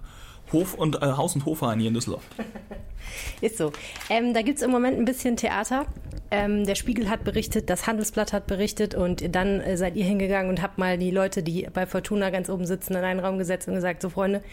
Hof- 0.52 0.74
und 0.74 1.02
äh, 1.02 1.06
Haus- 1.06 1.36
und 1.36 1.46
Hofverein 1.46 1.80
hier 1.80 1.90
in 1.90 1.94
Düsseldorf. 1.94 2.24
Ist 3.42 3.58
so. 3.58 3.72
Ähm, 4.10 4.34
da 4.34 4.42
gibt 4.42 4.58
es 4.58 4.64
im 4.64 4.72
Moment 4.72 4.98
ein 4.98 5.06
bisschen 5.06 5.38
Theater. 5.38 5.86
Ähm, 6.32 6.66
der 6.66 6.76
Spiegel 6.76 7.10
hat 7.10 7.24
berichtet, 7.24 7.70
das 7.70 7.88
Handelsblatt 7.88 8.34
hat 8.34 8.46
berichtet 8.46 8.94
und 8.94 9.36
dann 9.36 9.62
äh, 9.62 9.78
seid 9.78 9.96
ihr 9.96 10.06
hingegangen 10.06 10.50
und 10.50 10.62
habt 10.62 10.78
mal 10.78 10.98
die 10.98 11.10
Leute, 11.10 11.42
die 11.42 11.68
bei 11.74 11.88
Fortuna 11.88 12.30
ganz 12.30 12.50
oben 12.50 12.68
sitzen, 12.68 12.94
in 12.94 13.04
einen 13.04 13.20
Raum 13.20 13.40
gesetzt 13.40 13.68
und 13.68 13.74
gesagt, 13.74 14.02
so 14.02 14.10
Freunde, 14.10 14.44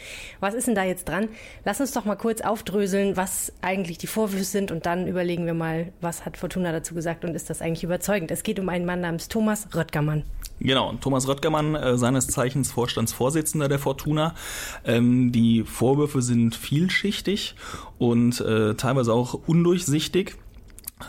was 0.41 0.55
ist 0.55 0.69
denn 0.69 0.75
da 0.75 0.85
jetzt 0.85 1.09
dran? 1.09 1.29
Lass 1.65 1.81
uns 1.81 1.93
doch 1.93 2.07
mal 2.07 2.17
kurz 2.17 2.41
aufdröseln, 2.41 3.17
was 3.17 3.53
eigentlich 3.61 3.99
die 3.99 4.07
Vorwürfe 4.07 4.45
sind 4.45 4.73
und 4.73 4.87
dann 4.87 5.07
überlegen 5.07 5.45
wir 5.45 5.55
mal, 5.55 5.93
was 6.01 6.25
hat 6.25 6.39
Fortuna 6.39 6.73
dazu 6.73 6.95
gesagt 6.95 7.25
und 7.25 7.35
ist 7.35 7.51
das 7.51 7.61
eigentlich 7.61 7.85
überzeugend? 7.85 8.31
Es 8.31 8.43
geht 8.43 8.59
um 8.59 8.69
einen 8.71 8.87
Mann 8.87 9.01
namens 9.03 9.29
Thomas 9.29 9.69
Röttgermann. 9.75 10.25
Genau, 10.59 10.95
Thomas 11.01 11.29
Röttgermann, 11.29 11.75
äh, 11.75 11.99
seines 11.99 12.29
Zeichens 12.29 12.73
Vorstandsvorsitzender 12.73 13.69
der 13.69 13.79
Fortuna. 13.79 14.35
Ähm, 14.85 15.31
die 15.31 15.65
Vorwürfe 15.65 16.23
sind 16.23 16.55
vielschichtig 16.55 17.57
und 17.99 18.41
äh, 18.41 18.75
teilweise 18.75 19.13
auch 19.13 19.35
undurchsichtig. 19.47 20.37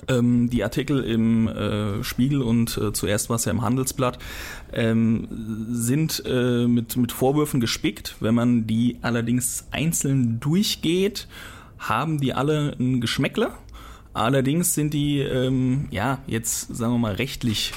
Ähm, 0.09 0.49
die 0.49 0.65
Artikel 0.65 1.01
im 1.01 1.47
äh, 1.47 2.03
Spiegel 2.03 2.41
und 2.41 2.77
äh, 2.77 2.91
zuerst 2.91 3.29
war 3.29 3.37
es 3.37 3.45
ja 3.45 3.53
im 3.53 3.61
Handelsblatt 3.61 4.19
ähm, 4.73 5.29
sind 5.71 6.21
äh, 6.25 6.67
mit, 6.67 6.97
mit 6.97 7.13
Vorwürfen 7.13 7.61
gespickt. 7.61 8.17
Wenn 8.19 8.35
man 8.35 8.67
die 8.67 8.97
allerdings 9.01 9.65
einzeln 9.71 10.41
durchgeht, 10.41 11.29
haben 11.79 12.19
die 12.19 12.33
alle 12.33 12.75
ein 12.77 12.99
Geschmäckle. 12.99 13.51
Allerdings 14.13 14.73
sind 14.73 14.93
die 14.93 15.19
ähm, 15.19 15.87
ja 15.89 16.19
jetzt 16.27 16.75
sagen 16.75 16.91
wir 16.91 16.99
mal 16.99 17.13
rechtlich 17.13 17.71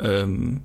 ähm, 0.00 0.60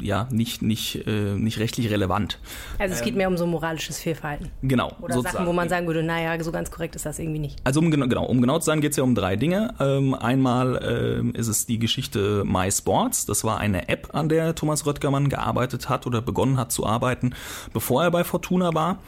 ja 0.00 0.28
nicht 0.30 0.62
nicht 0.62 1.06
äh, 1.06 1.34
nicht 1.34 1.58
rechtlich 1.58 1.90
relevant. 1.90 2.38
Also 2.78 2.94
es 2.94 3.02
geht 3.02 3.16
mehr 3.16 3.28
um 3.28 3.36
so 3.36 3.46
moralisches 3.46 3.98
Fehlverhalten. 3.98 4.50
Genau. 4.62 4.92
Oder 5.00 5.20
Sachen, 5.22 5.46
wo 5.46 5.52
man 5.52 5.68
sagen 5.68 5.86
würde, 5.86 6.02
naja, 6.02 6.42
so 6.42 6.52
ganz 6.52 6.70
korrekt 6.70 6.96
ist 6.96 7.06
das 7.06 7.18
irgendwie 7.18 7.38
nicht. 7.38 7.58
Also 7.64 7.80
um 7.80 7.90
genau, 7.90 8.06
genau 8.06 8.24
um 8.24 8.40
genau 8.40 8.58
zu 8.58 8.66
sein, 8.66 8.80
geht 8.80 8.92
es 8.92 8.96
ja 8.96 9.04
um 9.04 9.14
drei 9.14 9.36
Dinge. 9.36 9.74
Ähm, 9.80 10.14
einmal 10.14 10.80
ähm, 11.20 11.34
ist 11.34 11.48
es 11.48 11.66
die 11.66 11.78
Geschichte 11.78 12.44
My 12.44 12.70
Sports. 12.70 13.26
Das 13.26 13.44
war 13.44 13.58
eine 13.58 13.88
App, 13.88 14.14
an 14.14 14.28
der 14.28 14.54
Thomas 14.54 14.86
Röttgermann 14.86 15.28
gearbeitet 15.28 15.88
hat 15.88 16.06
oder 16.06 16.22
begonnen 16.22 16.58
hat 16.58 16.72
zu 16.72 16.86
arbeiten, 16.86 17.34
bevor 17.72 18.02
er 18.02 18.10
bei 18.10 18.24
Fortuna 18.24 18.74
war. 18.74 18.98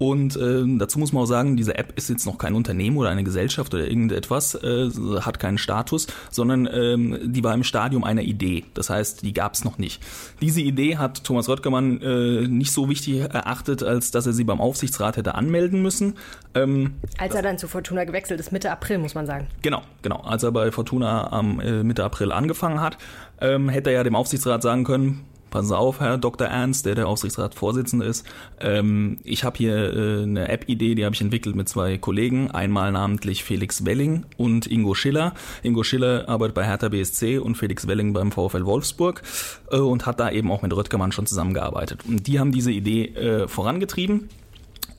Und 0.00 0.34
äh, 0.36 0.64
dazu 0.78 0.98
muss 0.98 1.12
man 1.12 1.24
auch 1.24 1.26
sagen, 1.26 1.58
diese 1.58 1.76
App 1.76 1.92
ist 1.94 2.08
jetzt 2.08 2.24
noch 2.24 2.38
kein 2.38 2.54
Unternehmen 2.54 2.96
oder 2.96 3.10
eine 3.10 3.22
Gesellschaft 3.22 3.74
oder 3.74 3.86
irgendetwas, 3.86 4.54
äh, 4.54 4.88
hat 5.20 5.38
keinen 5.38 5.58
Status, 5.58 6.06
sondern 6.30 6.66
ähm, 6.72 7.18
die 7.22 7.44
war 7.44 7.52
im 7.52 7.62
Stadium 7.64 8.02
einer 8.02 8.22
Idee. 8.22 8.64
Das 8.72 8.88
heißt, 8.88 9.20
die 9.20 9.34
gab 9.34 9.52
es 9.52 9.62
noch 9.62 9.76
nicht. 9.76 10.02
Diese 10.40 10.62
Idee 10.62 10.96
hat 10.96 11.22
Thomas 11.22 11.50
Röttgermann 11.50 12.00
äh, 12.00 12.48
nicht 12.48 12.72
so 12.72 12.88
wichtig 12.88 13.18
erachtet, 13.18 13.82
als 13.82 14.10
dass 14.10 14.24
er 14.24 14.32
sie 14.32 14.44
beim 14.44 14.58
Aufsichtsrat 14.58 15.18
hätte 15.18 15.34
anmelden 15.34 15.82
müssen. 15.82 16.14
Ähm, 16.54 16.94
als 17.18 17.34
er 17.34 17.42
dann 17.42 17.58
zu 17.58 17.68
Fortuna 17.68 18.04
gewechselt 18.04 18.40
ist, 18.40 18.52
Mitte 18.52 18.70
April, 18.70 18.96
muss 18.96 19.14
man 19.14 19.26
sagen. 19.26 19.48
Genau, 19.60 19.82
genau. 20.00 20.20
Als 20.22 20.44
er 20.44 20.52
bei 20.52 20.72
Fortuna 20.72 21.30
am 21.30 21.60
äh, 21.60 21.82
Mitte 21.82 22.04
April 22.04 22.32
angefangen 22.32 22.80
hat, 22.80 22.96
ähm, 23.42 23.68
hätte 23.68 23.90
er 23.90 23.96
ja 23.96 24.02
dem 24.02 24.16
Aufsichtsrat 24.16 24.62
sagen 24.62 24.84
können, 24.84 25.26
Sie 25.64 25.76
auf, 25.76 26.00
Herr 26.00 26.18
Dr. 26.18 26.46
Ernst, 26.46 26.86
der 26.86 26.94
der 26.94 27.08
Aufsichtsratsvorsitzende 27.08 28.06
ist. 28.06 28.26
Ähm, 28.60 29.18
ich 29.24 29.44
habe 29.44 29.58
hier 29.58 29.74
äh, 29.76 30.22
eine 30.22 30.48
App-Idee, 30.48 30.94
die 30.94 31.04
habe 31.04 31.14
ich 31.14 31.20
entwickelt 31.20 31.56
mit 31.56 31.68
zwei 31.68 31.98
Kollegen, 31.98 32.50
einmal 32.50 32.92
namentlich 32.92 33.44
Felix 33.44 33.84
Welling 33.84 34.24
und 34.36 34.66
Ingo 34.66 34.94
Schiller. 34.94 35.34
Ingo 35.62 35.82
Schiller 35.82 36.28
arbeitet 36.28 36.54
bei 36.54 36.64
Hertha 36.64 36.88
BSC 36.88 37.38
und 37.38 37.56
Felix 37.56 37.86
Welling 37.86 38.12
beim 38.12 38.32
VfL 38.32 38.64
Wolfsburg 38.64 39.22
äh, 39.70 39.76
und 39.76 40.06
hat 40.06 40.20
da 40.20 40.30
eben 40.30 40.50
auch 40.50 40.62
mit 40.62 40.74
Röttgermann 40.74 41.12
schon 41.12 41.26
zusammengearbeitet. 41.26 42.00
Und 42.06 42.26
die 42.26 42.38
haben 42.38 42.52
diese 42.52 42.72
Idee 42.72 43.06
äh, 43.06 43.48
vorangetrieben. 43.48 44.28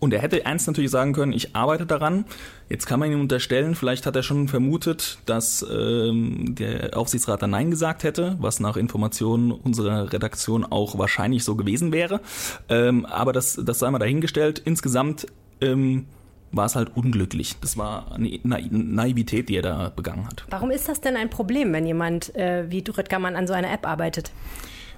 Und 0.02 0.16
er 0.16 0.20
hätte 0.20 0.44
ernst 0.44 0.66
natürlich 0.66 0.90
sagen 0.90 1.14
können, 1.14 1.32
ich 1.32 1.56
arbeite 1.56 1.86
daran. 1.86 2.26
Jetzt 2.70 2.88
kann 2.88 3.00
man 3.00 3.12
ihm 3.12 3.22
unterstellen, 3.22 3.76
vielleicht 3.76 4.08
hat 4.08 4.16
er 4.16 4.24
schon 4.24 4.48
vermutet, 4.48 5.20
dass 5.28 5.64
ähm, 5.72 6.56
der 6.56 6.98
Aufsichtsrat 6.98 7.44
dann 7.44 7.52
Nein 7.52 7.70
gesagt 7.70 8.04
hätte, 8.04 8.36
was 8.40 8.60
nach 8.60 8.78
Informationen 8.78 9.52
unserer 9.52 10.12
Redaktion 10.12 10.66
auch 10.66 10.98
wahrscheinlich 10.98 11.44
so 11.44 11.56
gewesen 11.56 11.92
wäre. 11.92 12.20
Ähm, 12.68 13.06
aber 13.06 13.32
das, 13.32 13.62
das 13.64 13.78
sei 13.78 13.92
mal 13.92 14.00
dahingestellt. 14.00 14.60
Insgesamt 14.66 15.28
ähm, 15.62 16.08
war 16.52 16.66
es 16.66 16.76
halt 16.76 16.98
unglücklich. 16.98 17.58
Das 17.62 17.78
war 17.78 18.12
eine 18.12 18.40
Naivität, 18.44 19.50
die 19.50 19.58
er 19.58 19.62
da 19.62 19.92
begangen 19.96 20.26
hat. 20.26 20.46
Warum 20.50 20.72
ist 20.72 20.90
das 20.90 21.02
denn 21.02 21.16
ein 21.16 21.30
Problem, 21.30 21.74
wenn 21.74 21.86
jemand 21.86 22.36
äh, 22.36 22.66
wie 22.72 22.84
Rüttgermann 22.88 23.36
an 23.36 23.46
so 23.46 23.54
einer 23.54 23.72
App 23.72 23.86
arbeitet? 23.86 24.32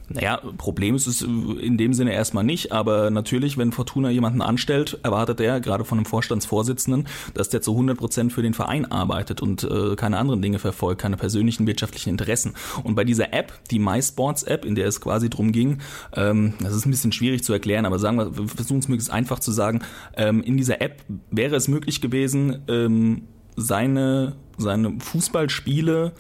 Naja, 0.09 0.41
Problem 0.57 0.95
ist 0.95 1.07
es 1.07 1.21
in 1.21 1.77
dem 1.77 1.93
Sinne 1.93 2.13
erstmal 2.13 2.43
nicht, 2.43 2.71
aber 2.71 3.09
natürlich, 3.09 3.57
wenn 3.57 3.71
Fortuna 3.71 4.09
jemanden 4.09 4.41
anstellt, 4.41 4.99
erwartet 5.01 5.39
er, 5.39 5.61
gerade 5.61 5.85
von 5.85 5.97
einem 5.97 6.05
Vorstandsvorsitzenden, 6.05 7.07
dass 7.33 7.49
der 7.49 7.61
zu 7.61 7.71
100 7.71 7.97
Prozent 7.97 8.33
für 8.33 8.41
den 8.41 8.53
Verein 8.53 8.85
arbeitet 8.91 9.41
und 9.41 9.63
äh, 9.63 9.95
keine 9.95 10.17
anderen 10.17 10.41
Dinge 10.41 10.59
verfolgt, 10.59 11.01
keine 11.01 11.17
persönlichen 11.17 11.67
wirtschaftlichen 11.67 12.09
Interessen. 12.09 12.53
Und 12.83 12.95
bei 12.95 13.05
dieser 13.05 13.33
App, 13.33 13.53
die 13.71 13.79
MySports-App, 13.79 14.65
in 14.65 14.75
der 14.75 14.87
es 14.87 14.99
quasi 14.99 15.29
drum 15.29 15.51
ging, 15.51 15.79
ähm, 16.15 16.53
das 16.61 16.75
ist 16.75 16.85
ein 16.85 16.91
bisschen 16.91 17.13
schwierig 17.13 17.43
zu 17.43 17.53
erklären, 17.53 17.85
aber 17.85 17.97
sagen 17.97 18.17
wir, 18.17 18.37
wir 18.37 18.47
versuchen 18.47 18.79
es 18.79 18.87
möglichst 18.87 19.11
einfach 19.11 19.39
zu 19.39 19.51
sagen, 19.51 19.81
ähm, 20.17 20.43
in 20.43 20.57
dieser 20.57 20.81
App 20.81 21.01
wäre 21.31 21.55
es 21.55 21.67
möglich 21.67 22.01
gewesen, 22.01 22.63
ähm, 22.67 23.23
seine, 23.55 24.35
seine 24.57 24.99
Fußballspiele 24.99 26.13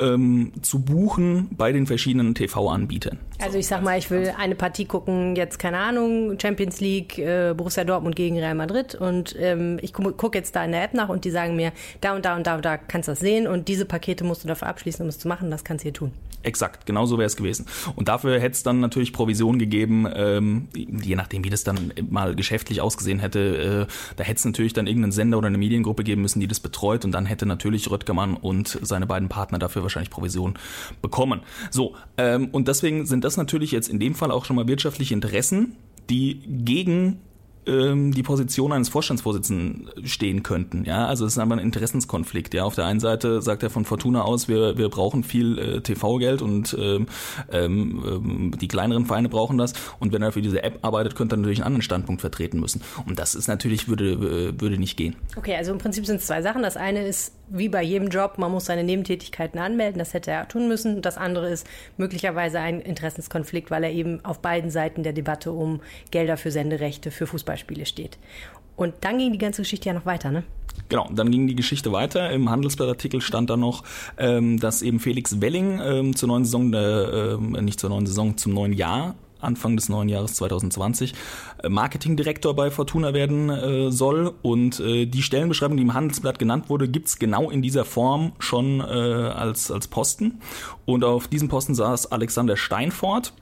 ähm, 0.00 0.52
zu 0.62 0.80
buchen 0.80 1.48
bei 1.56 1.72
den 1.72 1.86
verschiedenen 1.86 2.34
TV-Anbietern. 2.34 3.18
Also 3.42 3.56
ich 3.56 3.66
sag 3.66 3.82
mal, 3.82 3.98
ich 3.98 4.10
will 4.10 4.34
eine 4.36 4.54
Partie 4.54 4.84
gucken, 4.84 5.34
jetzt 5.34 5.58
keine 5.58 5.78
Ahnung, 5.78 6.38
Champions 6.40 6.80
League, 6.80 7.18
äh, 7.18 7.54
Borussia 7.56 7.84
Dortmund 7.84 8.14
gegen 8.14 8.38
Real 8.38 8.54
Madrid 8.54 8.94
und 8.94 9.34
ähm, 9.38 9.78
ich 9.80 9.94
gucke 9.94 10.36
jetzt 10.36 10.54
da 10.54 10.64
in 10.64 10.72
der 10.72 10.84
App 10.84 10.92
nach 10.92 11.08
und 11.08 11.24
die 11.24 11.30
sagen 11.30 11.56
mir, 11.56 11.72
da 12.00 12.14
und 12.14 12.24
da 12.24 12.36
und 12.36 12.46
da 12.46 12.56
und 12.56 12.64
da 12.64 12.76
kannst 12.76 13.08
du 13.08 13.12
das 13.12 13.20
sehen 13.20 13.46
und 13.46 13.68
diese 13.68 13.86
Pakete 13.86 14.24
musst 14.24 14.44
du 14.44 14.48
dafür 14.48 14.68
abschließen, 14.68 15.02
um 15.02 15.08
es 15.08 15.18
zu 15.18 15.26
machen, 15.26 15.50
das 15.50 15.64
kannst 15.64 15.84
du 15.84 15.86
hier 15.86 15.94
tun. 15.94 16.12
Exakt, 16.42 16.86
genau 16.86 17.04
so 17.04 17.18
wäre 17.18 17.26
es 17.26 17.36
gewesen. 17.36 17.66
Und 17.96 18.08
dafür 18.08 18.40
hätte 18.40 18.52
es 18.52 18.62
dann 18.62 18.80
natürlich 18.80 19.12
Provision 19.12 19.58
gegeben, 19.58 20.06
ähm, 20.14 20.68
je 20.74 21.14
nachdem, 21.14 21.44
wie 21.44 21.50
das 21.50 21.64
dann 21.64 21.92
mal 22.08 22.34
geschäftlich 22.34 22.80
ausgesehen 22.80 23.18
hätte. 23.18 23.86
Äh, 23.90 23.92
da 24.16 24.24
hätte 24.24 24.38
es 24.38 24.44
natürlich 24.46 24.72
dann 24.72 24.86
irgendeinen 24.86 25.12
Sender 25.12 25.36
oder 25.36 25.48
eine 25.48 25.58
Mediengruppe 25.58 26.02
geben 26.02 26.22
müssen, 26.22 26.40
die 26.40 26.48
das 26.48 26.58
betreut 26.58 27.04
und 27.04 27.12
dann 27.12 27.26
hätte 27.26 27.44
natürlich 27.44 27.90
Röttgermann 27.90 28.36
und 28.36 28.78
seine 28.80 29.06
beiden 29.06 29.28
Partner 29.28 29.58
dafür 29.58 29.82
wahrscheinlich 29.82 30.08
Provision 30.08 30.54
bekommen. 31.02 31.40
So, 31.70 31.94
ähm, 32.16 32.48
und 32.52 32.68
deswegen 32.68 33.04
sind 33.04 33.24
das 33.24 33.29
natürlich 33.36 33.72
jetzt 33.72 33.88
in 33.88 34.00
dem 34.00 34.14
Fall 34.14 34.30
auch 34.30 34.44
schon 34.44 34.56
mal 34.56 34.68
wirtschaftliche 34.68 35.14
Interessen, 35.14 35.76
die 36.08 36.40
gegen 36.46 37.20
ähm, 37.70 38.12
die 38.12 38.22
Position 38.22 38.72
eines 38.72 38.88
Vorstandsvorsitzenden 38.88 39.90
stehen 40.04 40.42
könnten. 40.42 40.84
Ja, 40.84 41.06
also 41.06 41.24
es 41.24 41.32
ist 41.32 41.38
aber 41.38 41.54
ein 41.54 41.60
Interessenskonflikt. 41.60 42.54
Ja, 42.54 42.64
auf 42.64 42.74
der 42.74 42.86
einen 42.86 43.00
Seite 43.00 43.40
sagt 43.42 43.62
er 43.62 43.70
von 43.70 43.84
Fortuna 43.84 44.22
aus, 44.22 44.48
wir, 44.48 44.76
wir 44.76 44.88
brauchen 44.88 45.22
viel 45.22 45.58
äh, 45.58 45.80
TV-Geld 45.80 46.42
und 46.42 46.76
ähm, 46.78 47.06
ähm, 47.52 48.52
die 48.60 48.68
kleineren 48.68 49.06
Vereine 49.06 49.28
brauchen 49.28 49.58
das. 49.58 49.72
Und 49.98 50.12
wenn 50.12 50.22
er 50.22 50.32
für 50.32 50.42
diese 50.42 50.62
App 50.62 50.78
arbeitet, 50.82 51.14
könnte 51.14 51.36
er 51.36 51.38
natürlich 51.38 51.60
einen 51.60 51.66
anderen 51.66 51.82
Standpunkt 51.82 52.20
vertreten 52.20 52.60
müssen. 52.60 52.82
Und 53.06 53.18
das 53.18 53.34
ist 53.34 53.48
natürlich 53.48 53.88
würde 53.88 54.12
äh, 54.12 54.60
würde 54.60 54.78
nicht 54.78 54.96
gehen. 54.96 55.16
Okay, 55.36 55.54
also 55.54 55.72
im 55.72 55.78
Prinzip 55.78 56.06
sind 56.06 56.16
es 56.16 56.26
zwei 56.26 56.42
Sachen. 56.42 56.62
Das 56.62 56.76
eine 56.76 57.06
ist 57.06 57.34
wie 57.48 57.68
bei 57.68 57.82
jedem 57.82 58.08
Job, 58.08 58.38
man 58.38 58.50
muss 58.50 58.66
seine 58.66 58.84
Nebentätigkeiten 58.84 59.58
anmelden. 59.58 59.98
Das 59.98 60.14
hätte 60.14 60.30
er 60.30 60.48
tun 60.48 60.68
müssen. 60.68 61.02
Das 61.02 61.16
andere 61.16 61.50
ist 61.50 61.66
möglicherweise 61.96 62.60
ein 62.60 62.80
Interessenskonflikt, 62.80 63.70
weil 63.70 63.84
er 63.84 63.90
eben 63.90 64.24
auf 64.24 64.40
beiden 64.40 64.70
Seiten 64.70 65.02
der 65.02 65.12
Debatte 65.12 65.52
um 65.52 65.80
Gelder 66.10 66.36
für 66.36 66.50
Senderechte 66.50 67.10
für 67.10 67.26
Fußball 67.26 67.58
Fußballspiele 67.60 67.86
steht. 67.86 68.18
Und 68.76 68.94
dann 69.02 69.18
ging 69.18 69.32
die 69.32 69.38
ganze 69.38 69.62
Geschichte 69.62 69.88
ja 69.88 69.94
noch 69.94 70.06
weiter, 70.06 70.30
ne? 70.30 70.42
Genau, 70.88 71.08
dann 71.12 71.30
ging 71.30 71.46
die 71.46 71.54
Geschichte 71.54 71.92
weiter. 71.92 72.30
Im 72.30 72.50
Handelsblattartikel 72.50 73.20
stand 73.20 73.50
da 73.50 73.56
noch, 73.56 73.84
ähm, 74.16 74.58
dass 74.58 74.82
eben 74.82 74.98
Felix 74.98 75.40
Welling 75.40 75.80
ähm, 75.82 76.16
zur 76.16 76.28
neuen 76.28 76.44
Saison, 76.44 76.72
äh, 76.72 77.62
nicht 77.62 77.78
zur 77.78 77.90
neuen 77.90 78.06
Saison, 78.06 78.36
zum 78.36 78.54
neuen 78.54 78.72
Jahr 78.72 79.14
Anfang 79.40 79.76
des 79.76 79.88
neuen 79.88 80.08
Jahres 80.08 80.34
2020 80.34 81.14
äh, 81.62 81.68
Marketingdirektor 81.68 82.54
bei 82.54 82.70
Fortuna 82.70 83.14
werden 83.14 83.50
äh, 83.50 83.90
soll. 83.92 84.32
Und 84.42 84.80
äh, 84.80 85.06
die 85.06 85.22
Stellenbeschreibung, 85.22 85.76
die 85.76 85.82
im 85.82 85.94
Handelsblatt 85.94 86.38
genannt 86.38 86.68
wurde, 86.68 86.88
gibt's 86.88 87.18
genau 87.18 87.50
in 87.50 87.62
dieser 87.62 87.84
Form 87.84 88.32
schon 88.38 88.80
äh, 88.80 88.84
als, 88.84 89.70
als 89.70 89.88
Posten. 89.88 90.40
Und 90.86 91.04
auf 91.04 91.28
diesem 91.28 91.48
Posten 91.48 91.74
saß 91.74 92.10
Alexander 92.12 92.56
Steinfort 92.56 93.32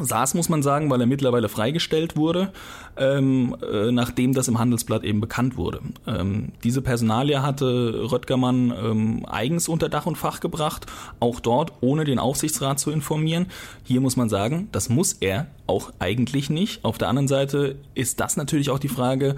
saß, 0.00 0.34
muss 0.34 0.48
man 0.48 0.62
sagen, 0.62 0.90
weil 0.90 1.00
er 1.00 1.06
mittlerweile 1.06 1.48
freigestellt 1.48 2.16
wurde, 2.16 2.52
ähm, 2.96 3.56
äh, 3.62 3.92
nachdem 3.92 4.32
das 4.32 4.48
im 4.48 4.58
Handelsblatt 4.58 5.04
eben 5.04 5.20
bekannt 5.20 5.56
wurde. 5.56 5.80
Ähm, 6.06 6.52
diese 6.64 6.82
Personalie 6.82 7.42
hatte 7.42 8.10
Röttgermann 8.10 8.72
ähm, 8.72 9.26
eigens 9.26 9.68
unter 9.68 9.88
Dach 9.88 10.06
und 10.06 10.16
Fach 10.16 10.40
gebracht, 10.40 10.86
auch 11.20 11.40
dort 11.40 11.72
ohne 11.80 12.04
den 12.04 12.18
Aufsichtsrat 12.18 12.80
zu 12.80 12.90
informieren. 12.90 13.46
Hier 13.84 14.00
muss 14.00 14.16
man 14.16 14.28
sagen, 14.28 14.68
das 14.72 14.88
muss 14.88 15.14
er 15.20 15.46
auch 15.66 15.92
eigentlich 15.98 16.50
nicht. 16.50 16.84
Auf 16.84 16.98
der 16.98 17.08
anderen 17.08 17.28
Seite 17.28 17.76
ist 17.94 18.20
das 18.20 18.36
natürlich 18.36 18.70
auch 18.70 18.78
die 18.78 18.88
Frage, 18.88 19.36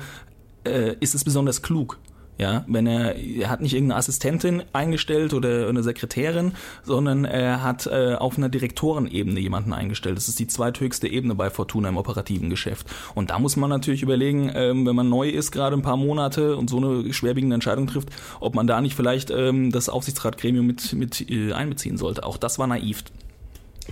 äh, 0.64 0.94
ist 1.00 1.14
es 1.14 1.24
besonders 1.24 1.62
klug, 1.62 1.98
ja, 2.36 2.64
wenn 2.66 2.86
er, 2.86 3.14
er 3.14 3.48
hat 3.48 3.60
nicht 3.60 3.74
irgendeine 3.74 3.98
Assistentin 3.98 4.64
eingestellt 4.72 5.34
oder 5.34 5.68
eine 5.68 5.82
Sekretärin, 5.82 6.52
sondern 6.82 7.24
er 7.24 7.62
hat 7.62 7.86
äh, 7.86 8.14
auf 8.14 8.36
einer 8.36 8.48
Direktorenebene 8.48 9.38
jemanden 9.38 9.72
eingestellt. 9.72 10.16
Das 10.16 10.28
ist 10.28 10.38
die 10.40 10.48
zweithöchste 10.48 11.06
Ebene 11.06 11.36
bei 11.36 11.50
Fortuna 11.50 11.88
im 11.88 11.96
operativen 11.96 12.50
Geschäft. 12.50 12.88
Und 13.14 13.30
da 13.30 13.38
muss 13.38 13.56
man 13.56 13.70
natürlich 13.70 14.02
überlegen, 14.02 14.50
ähm, 14.52 14.84
wenn 14.84 14.96
man 14.96 15.08
neu 15.08 15.28
ist, 15.28 15.52
gerade 15.52 15.76
ein 15.76 15.82
paar 15.82 15.96
Monate 15.96 16.56
und 16.56 16.68
so 16.68 16.78
eine 16.78 17.12
schwerwiegende 17.12 17.54
Entscheidung 17.54 17.86
trifft, 17.86 18.08
ob 18.40 18.54
man 18.54 18.66
da 18.66 18.80
nicht 18.80 18.96
vielleicht 18.96 19.30
ähm, 19.30 19.70
das 19.70 19.88
Aufsichtsratgremium 19.88 20.66
mit, 20.66 20.92
mit 20.92 21.30
äh, 21.30 21.52
einbeziehen 21.52 21.96
sollte. 21.96 22.24
Auch 22.24 22.36
das 22.36 22.58
war 22.58 22.66
naiv. 22.66 23.04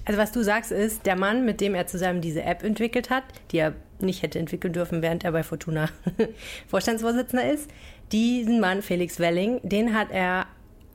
Also 0.04 0.18
was 0.18 0.32
du 0.32 0.42
sagst 0.42 0.72
ist, 0.72 1.06
der 1.06 1.16
Mann, 1.16 1.44
mit 1.44 1.60
dem 1.60 1.74
er 1.74 1.86
zusammen 1.86 2.20
diese 2.20 2.42
App 2.42 2.62
entwickelt 2.62 3.10
hat, 3.10 3.24
die 3.50 3.58
er 3.58 3.74
nicht 4.00 4.22
hätte 4.22 4.38
entwickeln 4.38 4.72
dürfen, 4.72 5.02
während 5.02 5.24
er 5.24 5.32
bei 5.32 5.42
Fortuna 5.42 5.88
Vorstandsvorsitzender 6.66 7.50
ist, 7.52 7.70
diesen 8.12 8.60
Mann, 8.60 8.82
Felix 8.82 9.18
Welling, 9.18 9.60
den 9.62 9.94
hat 9.94 10.10
er 10.10 10.46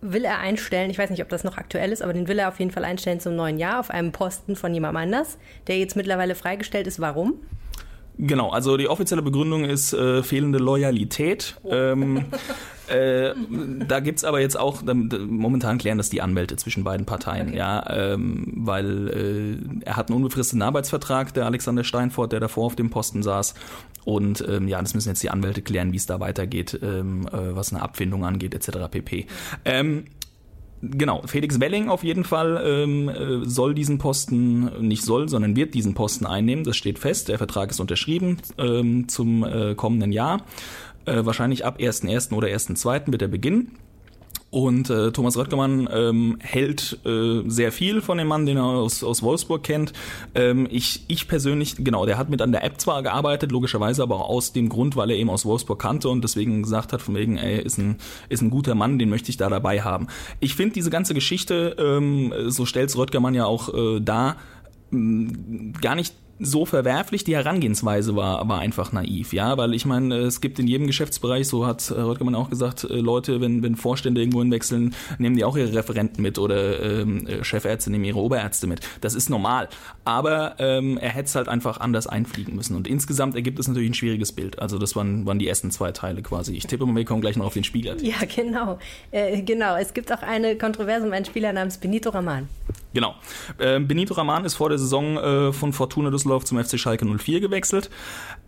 will 0.02 0.26
er 0.26 0.40
einstellen, 0.40 0.92
ich 0.92 0.98
weiß 0.98 1.10
nicht, 1.10 1.24
ob 1.24 1.30
das 1.30 1.44
noch 1.44 1.58
aktuell 1.58 1.92
ist, 1.92 2.02
aber 2.02 2.14
den 2.14 2.28
will 2.28 2.38
er 2.38 2.50
auf 2.50 2.60
jeden 2.60 2.72
Fall 2.72 2.86
einstellen 2.86 3.20
zum 3.20 3.36
neuen 3.36 3.58
Jahr 3.58 3.80
auf 3.80 3.90
einem 3.90 4.12
Posten 4.12 4.56
von 4.56 4.74
jemandem 4.74 4.98
anders, 4.98 5.38
der 5.66 5.80
jetzt 5.80 5.96
mittlerweile 5.96 6.36
freigestellt 6.36 6.88
ist. 6.88 7.00
Warum? 7.00 7.34
Genau, 8.20 8.50
also 8.50 8.78
die 8.78 8.88
offizielle 8.88 9.22
Begründung 9.22 9.64
ist 9.66 9.94
äh, 9.94 10.24
fehlende 10.24 10.58
Loyalität. 10.58 11.56
Oh. 11.62 11.72
Ähm, 11.72 12.26
äh, 12.88 13.34
da 13.88 14.00
gibt's 14.00 14.24
aber 14.24 14.40
jetzt 14.40 14.60
auch, 14.60 14.82
momentan 14.84 15.78
klären 15.78 16.00
das 16.00 16.10
die 16.10 16.22
Anwälte 16.22 16.56
zwischen 16.56 16.84
beiden 16.84 17.06
Parteien, 17.06 17.50
okay. 17.50 17.58
ja, 17.58 18.14
ähm, 18.14 18.54
weil 18.56 19.08
äh, 19.84 19.86
er 19.86 19.98
hat 19.98 20.10
einen 20.10 20.18
unbefristeten 20.18 20.64
Arbeitsvertrag, 20.64 21.34
der 21.36 21.46
Alexander 21.46 21.84
Steinfort, 21.84 22.30
der 22.32 22.40
davor 22.40 22.66
auf 22.66 22.76
dem 22.76 22.90
Posten 22.90 23.22
saß. 23.22 23.54
Und 24.08 24.42
ähm, 24.48 24.70
ja, 24.70 24.82
das 24.82 24.94
müssen 24.94 25.10
jetzt 25.10 25.22
die 25.22 25.30
Anwälte 25.30 25.62
klären, 25.62 25.92
wie 25.92 25.98
es 25.98 26.06
da 26.06 26.22
weitergeht, 26.22 26.80
ähm, 26.82 27.28
äh, 27.28 27.54
was 27.58 27.74
eine 27.74 27.82
Abfindung 27.82 28.24
angeht, 28.24 28.56
etc. 28.56 28.90
pp. 28.90 29.28
Ähm, 29.66 30.06
Genau, 30.80 31.24
Felix 31.26 31.60
Welling 31.60 31.90
auf 31.90 32.04
jeden 32.04 32.24
Fall 32.24 32.62
ähm, 32.64 33.10
äh, 33.10 33.44
soll 33.50 33.74
diesen 33.74 33.98
Posten, 33.98 34.88
nicht 34.88 35.04
soll, 35.04 35.28
sondern 35.28 35.56
wird 35.56 35.74
diesen 35.74 35.96
Posten 35.96 36.28
einnehmen. 36.28 36.64
Das 36.64 36.78
steht 36.78 37.00
fest. 37.00 37.30
Der 37.30 37.40
Vertrag 37.40 37.72
ist 37.72 37.80
unterschrieben 37.80 38.38
ähm, 38.60 39.10
zum 39.10 39.44
äh, 39.44 39.74
kommenden 39.74 40.12
Jahr. 40.12 40.46
Äh, 41.06 41.26
wahrscheinlich 41.26 41.66
ab 41.66 41.80
1.1. 41.80 42.32
oder 42.32 42.48
1.2. 42.48 43.12
wird 43.12 43.24
er 43.24 43.28
beginnen. 43.28 43.72
Und 44.58 44.90
äh, 44.90 45.12
Thomas 45.12 45.38
Röttgermann 45.38 45.88
ähm, 45.94 46.40
hält 46.42 46.98
äh, 47.06 47.44
sehr 47.48 47.72
viel 47.72 48.02
von 48.02 48.18
dem 48.18 48.26
Mann, 48.26 48.48
den 48.48 48.58
er 48.58 48.64
aus, 48.64 49.04
aus 49.04 49.22
Wolfsburg 49.22 49.62
kennt. 49.62 49.94
Ähm, 50.34 50.68
ich, 50.72 51.04
ich 51.08 51.28
persönlich, 51.28 51.76
genau, 51.78 52.08
der 52.08 52.18
hat 52.18 52.32
mit 52.32 52.42
an 52.42 52.52
der 52.52 52.64
App 52.64 52.82
zwar 52.82 53.04
gearbeitet, 53.04 53.52
logischerweise 53.52 54.02
aber 54.02 54.16
auch 54.16 54.30
aus 54.30 54.54
dem 54.54 54.68
Grund, 54.68 54.96
weil 54.96 55.12
er 55.12 55.16
eben 55.16 55.30
aus 55.30 55.46
Wolfsburg 55.46 55.78
kannte 55.78 56.10
und 56.10 56.24
deswegen 56.24 56.64
gesagt 56.64 56.92
hat, 56.92 57.04
von 57.04 57.14
wegen, 57.14 57.38
ey, 57.38 57.62
ist 57.62 57.78
ein, 57.78 57.98
ist 58.30 58.42
ein 58.42 58.50
guter 58.50 58.74
Mann, 58.74 58.98
den 58.98 59.12
möchte 59.12 59.30
ich 59.30 59.38
da 59.38 59.48
dabei 59.48 59.84
haben. 59.84 60.08
Ich 60.40 60.56
finde 60.56 60.74
diese 60.74 60.90
ganze 60.90 61.14
Geschichte, 61.14 61.76
ähm, 61.78 62.34
so 62.48 62.66
stellt's 62.66 62.98
Röttgermann 62.98 63.36
ja 63.36 63.46
auch 63.46 63.72
äh, 63.72 64.00
dar, 64.00 64.38
gar 64.90 65.94
nicht 65.94 66.16
so 66.40 66.66
verwerflich, 66.66 67.24
die 67.24 67.36
Herangehensweise 67.36 68.16
war 68.16 68.48
war 68.48 68.60
einfach 68.60 68.92
naiv, 68.92 69.34
ja, 69.34 69.58
weil 69.58 69.74
ich 69.74 69.86
meine, 69.86 70.18
es 70.18 70.42
gibt 70.42 70.60
in 70.60 70.68
jedem 70.68 70.88
Geschäftsbereich, 70.88 71.48
so 71.48 71.66
hat 71.66 71.92
Röttgemann 71.92 72.36
auch 72.36 72.50
gesagt, 72.50 72.84
äh, 72.84 72.96
Leute, 72.96 73.42
wenn, 73.42 73.64
wenn 73.64 73.76
Vorstände 73.76 74.22
irgendwo 74.22 74.42
hinwechseln, 74.42 74.94
nehmen 75.18 75.36
die 75.36 75.44
auch 75.44 75.58
ihre 75.58 75.74
Referenten 75.74 76.22
mit 76.22 76.40
oder 76.40 76.82
ähm, 76.82 77.28
äh, 77.28 77.44
Chefärzte 77.44 77.92
nehmen 77.92 78.06
ihre 78.06 78.20
Oberärzte 78.20 78.68
mit. 78.68 78.82
Das 79.02 79.16
ist 79.16 79.30
normal. 79.30 79.70
Aber 80.06 80.56
ähm, 80.60 80.98
er 80.98 81.10
hätte 81.10 81.26
es 81.26 81.36
halt 81.36 81.48
einfach 81.48 81.80
anders 81.80 82.08
einfliegen 82.08 82.56
müssen. 82.56 82.76
Und 82.76 82.88
insgesamt 82.88 83.36
ergibt 83.36 83.60
es 83.60 83.68
natürlich 83.68 83.90
ein 83.90 83.94
schwieriges 83.94 84.32
Bild. 84.32 84.60
Also 84.60 84.78
das 84.78 84.96
waren, 84.96 85.26
waren 85.26 85.40
die 85.40 85.48
ersten 85.48 85.72
zwei 85.72 85.92
Teile 85.92 86.22
quasi. 86.22 86.56
Ich 86.56 86.68
tippe 86.68 86.86
mal, 86.86 86.96
wir 86.96 87.06
kommen 87.06 87.22
gleich 87.22 87.36
noch 87.36 87.46
auf 87.46 87.54
den 87.54 87.64
Spieler. 87.64 87.96
Ja, 88.02 88.18
genau. 88.34 88.80
Äh, 89.12 89.42
genau. 89.42 89.76
Es 89.76 89.94
gibt 89.94 90.12
auch 90.14 90.22
eine 90.22 90.58
Kontroverse 90.58 91.06
um 91.06 91.14
einen 91.14 91.26
Spieler 91.26 91.52
namens 91.54 91.78
Benito 91.78 92.10
Raman. 92.10 92.48
Genau. 92.94 93.16
Äh, 93.58 93.80
Benito 93.80 94.14
Raman 94.14 94.46
ist 94.46 94.56
vor 94.56 94.70
der 94.70 94.78
Saison 94.78 95.18
äh, 95.18 95.54
von 95.54 95.74
Fortuna 95.74 96.10
Düsseldorf 96.10 96.27
zum 96.44 96.64
FC 96.64 96.80
Schalke 96.80 97.06
04 97.06 97.40
gewechselt. 97.40 97.90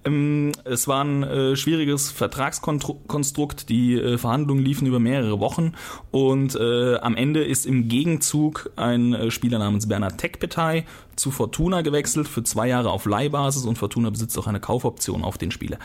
Ähm, 0.06 0.52
es 0.64 0.88
war 0.88 1.04
ein 1.04 1.24
äh, 1.24 1.56
schwieriges 1.56 2.12
Vertragskonstrukt. 2.12 3.70
Die 3.70 3.96
äh, 3.96 4.18
Verhandlungen 4.18 4.64
liefen 4.64 4.88
über 4.88 5.00
mehrere 5.00 5.40
Wochen 5.40 5.74
und 6.12 6.56
äh, 6.56 6.96
am 6.98 7.16
Ende 7.16 7.44
ist 7.44 7.66
im 7.66 7.88
Gegenzug 7.88 8.72
ein 8.76 9.32
Spieler 9.32 9.60
namens 9.60 9.88
Bernhard 9.88 10.18
Tekpetay 10.18 10.86
zu 11.20 11.32
Fortuna 11.32 11.82
gewechselt 11.82 12.28
für 12.28 12.44
zwei 12.44 12.68
Jahre 12.70 12.92
auf 12.92 13.06
Leihbasis 13.06 13.66
und 13.66 13.78
Fortuna 13.78 14.10
besitzt 14.10 14.38
auch 14.38 14.48
eine 14.48 14.60
Kaufoption 14.60 15.24
auf 15.24 15.38
den 15.38 15.52
Spieler. 15.52 15.78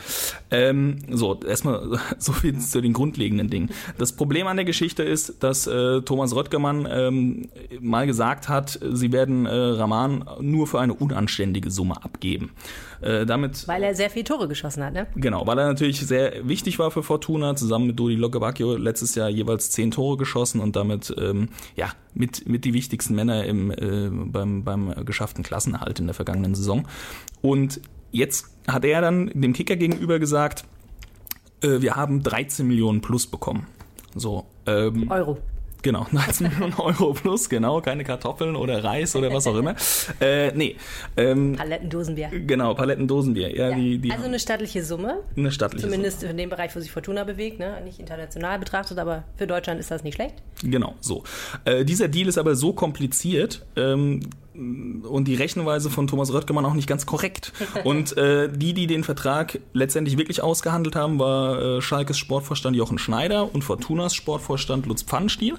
Ähm, 0.49 0.99
so, 1.11 1.39
erstmal 1.45 1.99
so 2.17 2.31
viel 2.31 2.57
zu 2.57 2.81
den 2.81 2.93
grundlegenden 2.93 3.49
Dingen. 3.49 3.69
Das 3.97 4.13
Problem 4.13 4.47
an 4.47 4.55
der 4.57 4.65
Geschichte 4.65 5.03
ist, 5.03 5.43
dass 5.43 5.67
äh, 5.67 6.01
Thomas 6.01 6.35
Röttgermann 6.35 6.87
ähm, 6.89 7.49
mal 7.79 8.07
gesagt 8.07 8.49
hat, 8.49 8.79
sie 8.81 9.11
werden 9.11 9.45
äh, 9.45 9.53
Rahman 9.53 10.25
nur 10.39 10.67
für 10.67 10.79
eine 10.79 10.93
unanständige 10.93 11.69
Summe 11.69 12.03
abgeben. 12.03 12.51
Äh, 13.01 13.25
damit, 13.25 13.67
weil 13.67 13.83
er 13.83 13.93
sehr 13.93 14.09
viele 14.09 14.23
Tore 14.23 14.47
geschossen 14.47 14.83
hat, 14.83 14.93
ne? 14.93 15.07
Genau, 15.15 15.45
weil 15.45 15.59
er 15.59 15.67
natürlich 15.67 15.99
sehr 15.99 16.47
wichtig 16.47 16.79
war 16.79 16.91
für 16.91 17.03
Fortuna, 17.03 17.55
zusammen 17.55 17.87
mit 17.87 17.99
Dodi 17.99 18.15
Logabacchio 18.15 18.77
letztes 18.77 19.15
Jahr 19.15 19.29
jeweils 19.29 19.69
zehn 19.69 19.91
Tore 19.91 20.17
geschossen 20.17 20.61
und 20.61 20.75
damit 20.75 21.13
ähm, 21.19 21.49
ja 21.75 21.91
mit, 22.15 22.47
mit 22.47 22.65
die 22.65 22.73
wichtigsten 22.73 23.13
Männer 23.13 23.45
im, 23.45 23.71
äh, 23.71 24.09
beim, 24.09 24.63
beim 24.63 25.05
geschafften 25.05 25.43
Klassenerhalt 25.43 25.99
in 25.99 26.07
der 26.07 26.15
vergangenen 26.15 26.55
Saison. 26.55 26.87
Und 27.41 27.81
jetzt 28.11 28.47
hat 28.67 28.85
er 28.85 29.01
dann 29.01 29.29
dem 29.33 29.53
Kicker 29.53 29.75
gegenüber 29.75 30.17
gesagt, 30.17 30.65
äh, 31.61 31.81
wir 31.81 31.95
haben 31.95 32.23
13 32.23 32.65
Millionen 32.65 33.01
plus 33.01 33.27
bekommen. 33.27 33.67
So, 34.15 34.45
ähm, 34.65 35.11
Euro. 35.11 35.37
Genau, 35.85 36.07
19 36.11 36.47
Millionen 36.49 36.73
Euro 36.79 37.13
plus, 37.13 37.47
genau, 37.47 37.79
keine 37.79 38.03
Kartoffeln 38.03 38.55
oder 38.55 38.83
Reis 38.83 39.15
oder 39.15 39.31
was 39.31 39.45
auch 39.45 39.55
immer. 39.55 39.75
Äh, 40.21 40.51
nee. 40.53 40.77
Ähm, 41.17 41.55
Palettendosenbier. 41.57 42.29
Genau, 42.29 42.73
Palettendosenbier. 42.73 43.55
Ja, 43.55 43.69
ja. 43.69 43.75
Die, 43.75 43.97
die 43.97 44.11
also 44.11 44.25
eine 44.25 44.39
stattliche 44.39 44.83
Summe. 44.83 45.21
Eine 45.35 45.51
stattliche 45.51 45.85
Zumindest 45.85 46.21
Summe. 46.21 46.31
in 46.31 46.37
dem 46.37 46.49
Bereich, 46.49 46.75
wo 46.75 46.79
sich 46.79 46.91
Fortuna 46.91 47.23
bewegt, 47.23 47.59
ne? 47.59 47.81
nicht 47.83 47.99
international 47.99 48.59
betrachtet, 48.59 48.97
aber 48.97 49.25
für 49.35 49.45
Deutschland 49.45 49.79
ist 49.79 49.91
das 49.91 50.03
nicht 50.03 50.15
schlecht. 50.15 50.35
Genau, 50.63 50.95
so. 51.01 51.23
Äh, 51.65 51.83
dieser 51.85 52.07
Deal 52.07 52.27
ist 52.27 52.37
aber 52.37 52.55
so 52.55 52.73
kompliziert, 52.73 53.65
ähm, 53.75 54.21
und 54.55 55.25
die 55.25 55.35
Rechenweise 55.35 55.89
von 55.89 56.07
Thomas 56.07 56.31
Röttgemann 56.31 56.65
auch 56.65 56.73
nicht 56.73 56.87
ganz 56.87 57.05
korrekt. 57.05 57.53
Und 57.83 58.17
äh, 58.17 58.49
die, 58.49 58.73
die 58.73 58.87
den 58.87 59.03
Vertrag 59.03 59.59
letztendlich 59.73 60.17
wirklich 60.17 60.41
ausgehandelt 60.41 60.95
haben, 60.95 61.19
war 61.19 61.61
äh, 61.61 61.81
Schalkes 61.81 62.17
Sportvorstand 62.17 62.75
Jochen 62.75 62.97
Schneider 62.97 63.53
und 63.53 63.63
Fortunas 63.63 64.15
Sportvorstand 64.15 64.85
Lutz 64.85 65.03
Pfannenstiel. 65.03 65.55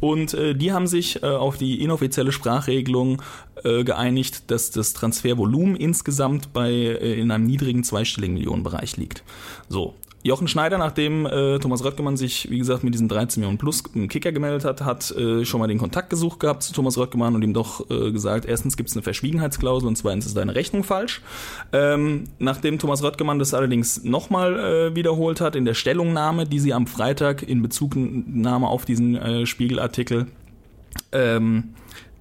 Und 0.00 0.34
äh, 0.34 0.54
die 0.54 0.72
haben 0.72 0.86
sich 0.86 1.22
äh, 1.22 1.26
auf 1.26 1.56
die 1.56 1.80
inoffizielle 1.80 2.32
Sprachregelung 2.32 3.22
äh, 3.62 3.84
geeinigt, 3.84 4.50
dass 4.50 4.70
das 4.70 4.92
Transfervolumen 4.92 5.76
insgesamt 5.76 6.52
bei 6.52 6.70
äh, 6.70 7.20
in 7.20 7.30
einem 7.30 7.46
niedrigen 7.46 7.84
zweistelligen 7.84 8.34
Millionenbereich 8.34 8.96
liegt. 8.96 9.22
So, 9.68 9.94
Jochen 10.26 10.48
Schneider, 10.48 10.78
nachdem 10.78 11.26
äh, 11.26 11.58
Thomas 11.58 11.84
Röttgemann 11.84 12.16
sich, 12.16 12.50
wie 12.50 12.56
gesagt, 12.56 12.82
mit 12.82 12.94
diesen 12.94 13.08
13 13.08 13.42
Millionen 13.42 13.58
plus 13.58 13.82
im 13.94 14.08
Kicker 14.08 14.32
gemeldet 14.32 14.64
hat, 14.64 14.80
hat 14.80 15.10
äh, 15.10 15.44
schon 15.44 15.60
mal 15.60 15.66
den 15.66 15.76
Kontakt 15.76 16.08
gesucht 16.08 16.40
gehabt 16.40 16.62
zu 16.62 16.72
Thomas 16.72 16.96
Röttgemann 16.96 17.34
und 17.34 17.42
ihm 17.42 17.52
doch 17.52 17.90
äh, 17.90 18.10
gesagt, 18.10 18.46
erstens 18.46 18.78
gibt 18.78 18.88
es 18.88 18.96
eine 18.96 19.02
Verschwiegenheitsklausel 19.02 19.86
und 19.86 19.96
zweitens 19.96 20.24
ist 20.24 20.34
deine 20.34 20.54
Rechnung 20.54 20.82
falsch. 20.82 21.20
Ähm, 21.74 22.24
nachdem 22.38 22.78
Thomas 22.78 23.02
Röttgemann 23.02 23.38
das 23.38 23.52
allerdings 23.52 24.02
nochmal 24.02 24.58
äh, 24.58 24.96
wiederholt 24.96 25.42
hat 25.42 25.56
in 25.56 25.66
der 25.66 25.74
Stellungnahme, 25.74 26.46
die 26.46 26.58
sie 26.58 26.72
am 26.72 26.86
Freitag 26.86 27.42
in 27.42 27.60
Bezugnahme 27.60 28.66
auf 28.66 28.86
diesen 28.86 29.16
äh, 29.16 29.44
Spiegelartikel 29.44 30.28
ähm, 31.12 31.74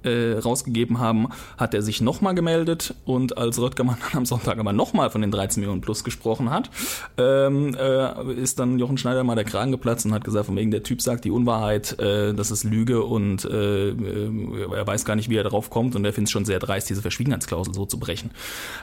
äh, 0.03 0.37
rausgegeben 0.39 0.99
haben, 0.99 1.29
hat 1.57 1.73
er 1.73 1.81
sich 1.81 2.01
nochmal 2.01 2.35
gemeldet 2.35 2.95
und 3.05 3.37
als 3.37 3.59
Röttgermann 3.59 3.97
am 4.13 4.25
Sonntag 4.25 4.57
aber 4.57 4.73
nochmal 4.73 5.09
von 5.09 5.21
den 5.21 5.31
13 5.31 5.61
Millionen 5.61 5.81
plus 5.81 6.03
gesprochen 6.03 6.49
hat, 6.49 6.69
ähm, 7.17 7.75
äh, 7.75 8.33
ist 8.33 8.59
dann 8.59 8.79
Jochen 8.79 8.97
Schneider 8.97 9.23
mal 9.23 9.35
der 9.35 9.43
Kragen 9.43 9.71
geplatzt 9.71 10.05
und 10.05 10.13
hat 10.13 10.23
gesagt, 10.23 10.45
von 10.47 10.55
wegen 10.55 10.71
der 10.71 10.83
Typ 10.83 11.01
sagt 11.01 11.25
die 11.25 11.31
Unwahrheit, 11.31 11.99
äh, 11.99 12.33
das 12.33 12.51
ist 12.51 12.63
Lüge 12.63 13.03
und 13.03 13.45
äh, 13.45 13.89
äh 13.89 14.73
er 14.73 14.87
weiß 14.87 15.05
gar 15.05 15.15
nicht, 15.15 15.29
wie 15.29 15.35
er 15.35 15.43
darauf 15.43 15.69
kommt 15.69 15.95
und 15.95 16.05
er 16.05 16.13
findet 16.13 16.29
es 16.29 16.31
schon 16.31 16.45
sehr 16.45 16.59
dreist, 16.59 16.89
diese 16.89 17.01
Verschwiegenheitsklausel 17.01 17.73
so 17.73 17.85
zu 17.85 17.99
brechen. 17.99 18.31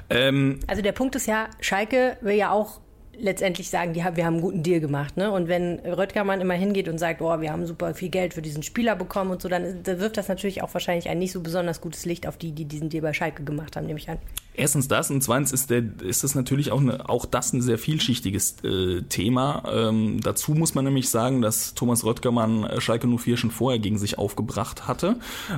Ähm, 0.09 0.61
also 0.67 0.83
der 0.83 0.93
Punkt 0.93 1.17
ist 1.17 1.27
ja, 1.27 1.49
Schalke 1.61 2.17
will 2.21 2.37
ja 2.37 2.53
auch 2.53 2.81
letztendlich 3.21 3.71
sagen, 3.71 3.93
die, 3.93 4.01
wir 4.01 4.25
haben 4.25 4.35
einen 4.35 4.41
guten 4.41 4.63
Deal 4.63 4.81
gemacht. 4.81 5.17
Ne? 5.17 5.31
Und 5.31 5.49
wenn 5.49 5.79
Röttgermann 5.81 6.41
immer 6.41 6.55
hingeht 6.55 6.89
und 6.89 6.99
sagt, 6.99 7.21
oh, 7.21 7.41
wir 7.41 7.53
haben 7.53 7.67
super 7.67 7.95
viel 7.95 8.09
Geld 8.09 8.35
für 8.35 8.43
diesen 8.43 8.63
Spieler 8.63 8.97
bekommen 8.97 9.31
und 9.31 9.43
so, 9.43 9.49
dann 9.49 9.85
wirft 9.85 10.17
das 10.17 10.29
natürlich 10.29 10.63
auch 10.63 10.73
wahrscheinlich 10.75 11.09
ein 11.09 11.19
nicht 11.19 11.33
so 11.33 11.41
besonders 11.41 11.81
gutes 11.81 12.05
Licht 12.07 12.27
auf 12.27 12.37
die, 12.37 12.53
die 12.53 12.65
diesen 12.65 12.89
Deal 12.89 13.03
bei 13.03 13.13
Schalke 13.13 13.45
gemacht 13.45 13.77
haben, 13.77 13.87
nehme 13.87 13.99
ich 13.99 14.09
an. 14.09 14.19
Erstens 14.53 14.89
das 14.89 15.11
und 15.11 15.23
zweitens 15.23 15.53
ist, 15.53 15.71
der, 15.71 15.83
ist 16.03 16.25
das 16.25 16.35
natürlich 16.35 16.73
auch, 16.73 16.81
eine, 16.81 17.09
auch 17.09 17.25
das 17.25 17.53
ein 17.53 17.63
sehr 17.63 17.79
vielschichtiges 17.79 18.57
äh, 18.65 19.03
Thema. 19.03 19.63
Ähm, 19.73 20.21
dazu 20.23 20.53
muss 20.53 20.75
man 20.75 20.85
nämlich 20.85 21.09
sagen, 21.09 21.41
dass 21.41 21.75
Thomas 21.75 22.05
Röttgermann 22.05 22.65
äh, 22.65 22.81
Schalke 22.81 23.07
04 23.07 23.37
schon 23.37 23.51
vorher 23.51 23.79
gegen 23.79 23.97
sich 23.97 24.19
aufgebracht 24.19 24.89
hatte, 24.89 25.17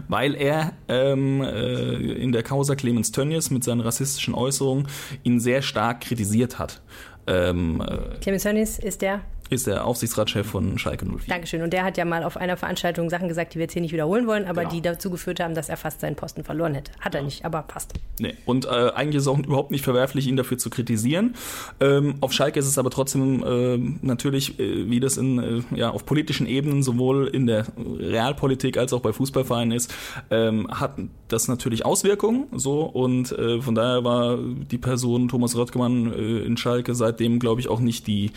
weil 0.08 0.34
er 0.34 0.74
ähm, 0.88 1.42
äh, 1.42 1.94
in 1.94 2.32
der 2.32 2.42
Causa 2.42 2.74
Clemens 2.74 3.12
Tönnies 3.12 3.50
mit 3.50 3.64
seinen 3.64 3.80
rassistischen 3.80 4.34
Äußerungen 4.34 4.86
ihn 5.24 5.40
sehr 5.40 5.62
stark 5.62 6.02
kritisiert 6.02 6.58
hat. 6.58 6.82
Ähm, 7.26 7.80
äh, 7.80 8.18
Clemens 8.20 8.42
Tönnies 8.42 8.78
ist 8.78 9.02
der 9.02 9.20
ist 9.52 9.66
der 9.66 9.84
Aufsichtsratschef 9.84 10.46
von 10.46 10.78
Schalke 10.78 11.04
04. 11.04 11.28
Dankeschön. 11.28 11.62
Und 11.62 11.72
der 11.72 11.84
hat 11.84 11.96
ja 11.96 12.04
mal 12.04 12.24
auf 12.24 12.36
einer 12.36 12.56
Veranstaltung 12.56 13.10
Sachen 13.10 13.28
gesagt, 13.28 13.54
die 13.54 13.58
wir 13.58 13.64
jetzt 13.64 13.72
hier 13.72 13.82
nicht 13.82 13.92
wiederholen 13.92 14.26
wollen, 14.26 14.46
aber 14.46 14.62
genau. 14.62 14.74
die 14.74 14.82
dazu 14.82 15.10
geführt 15.10 15.40
haben, 15.40 15.54
dass 15.54 15.68
er 15.68 15.76
fast 15.76 16.00
seinen 16.00 16.16
Posten 16.16 16.44
verloren 16.44 16.74
hätte. 16.74 16.92
Hat 17.00 17.14
er 17.14 17.22
nicht, 17.22 17.44
aber 17.44 17.62
passt. 17.62 17.92
Nee. 18.18 18.34
Und 18.46 18.64
äh, 18.64 18.68
eigentlich 18.68 19.16
ist 19.16 19.22
es 19.22 19.28
auch 19.28 19.38
überhaupt 19.38 19.70
nicht 19.70 19.84
verwerflich, 19.84 20.26
ihn 20.26 20.36
dafür 20.36 20.58
zu 20.58 20.70
kritisieren. 20.70 21.34
Ähm, 21.80 22.14
auf 22.20 22.32
Schalke 22.32 22.58
ist 22.58 22.66
es 22.66 22.78
aber 22.78 22.90
trotzdem 22.90 23.44
äh, 23.44 23.78
natürlich, 24.04 24.58
äh, 24.58 24.90
wie 24.90 25.00
das 25.00 25.16
in, 25.16 25.38
äh, 25.38 25.62
ja, 25.76 25.90
auf 25.90 26.06
politischen 26.06 26.46
Ebenen 26.46 26.82
sowohl 26.82 27.28
in 27.28 27.46
der 27.46 27.66
Realpolitik 27.76 28.78
als 28.78 28.92
auch 28.92 29.00
bei 29.00 29.12
Fußballvereinen 29.12 29.72
ist, 29.72 29.94
ähm, 30.30 30.68
hat 30.70 30.94
das 31.28 31.48
natürlich 31.48 31.84
Auswirkungen. 31.84 32.46
So 32.52 32.82
und 32.82 33.32
äh, 33.32 33.60
von 33.60 33.74
daher 33.74 34.04
war 34.04 34.38
die 34.38 34.78
Person 34.78 35.28
Thomas 35.28 35.56
Röttgemann 35.56 36.12
äh, 36.12 36.38
in 36.44 36.56
Schalke 36.56 36.94
seitdem, 36.94 37.38
glaube 37.38 37.60
ich, 37.60 37.68
auch 37.68 37.80
nicht 37.80 38.06
die 38.06 38.30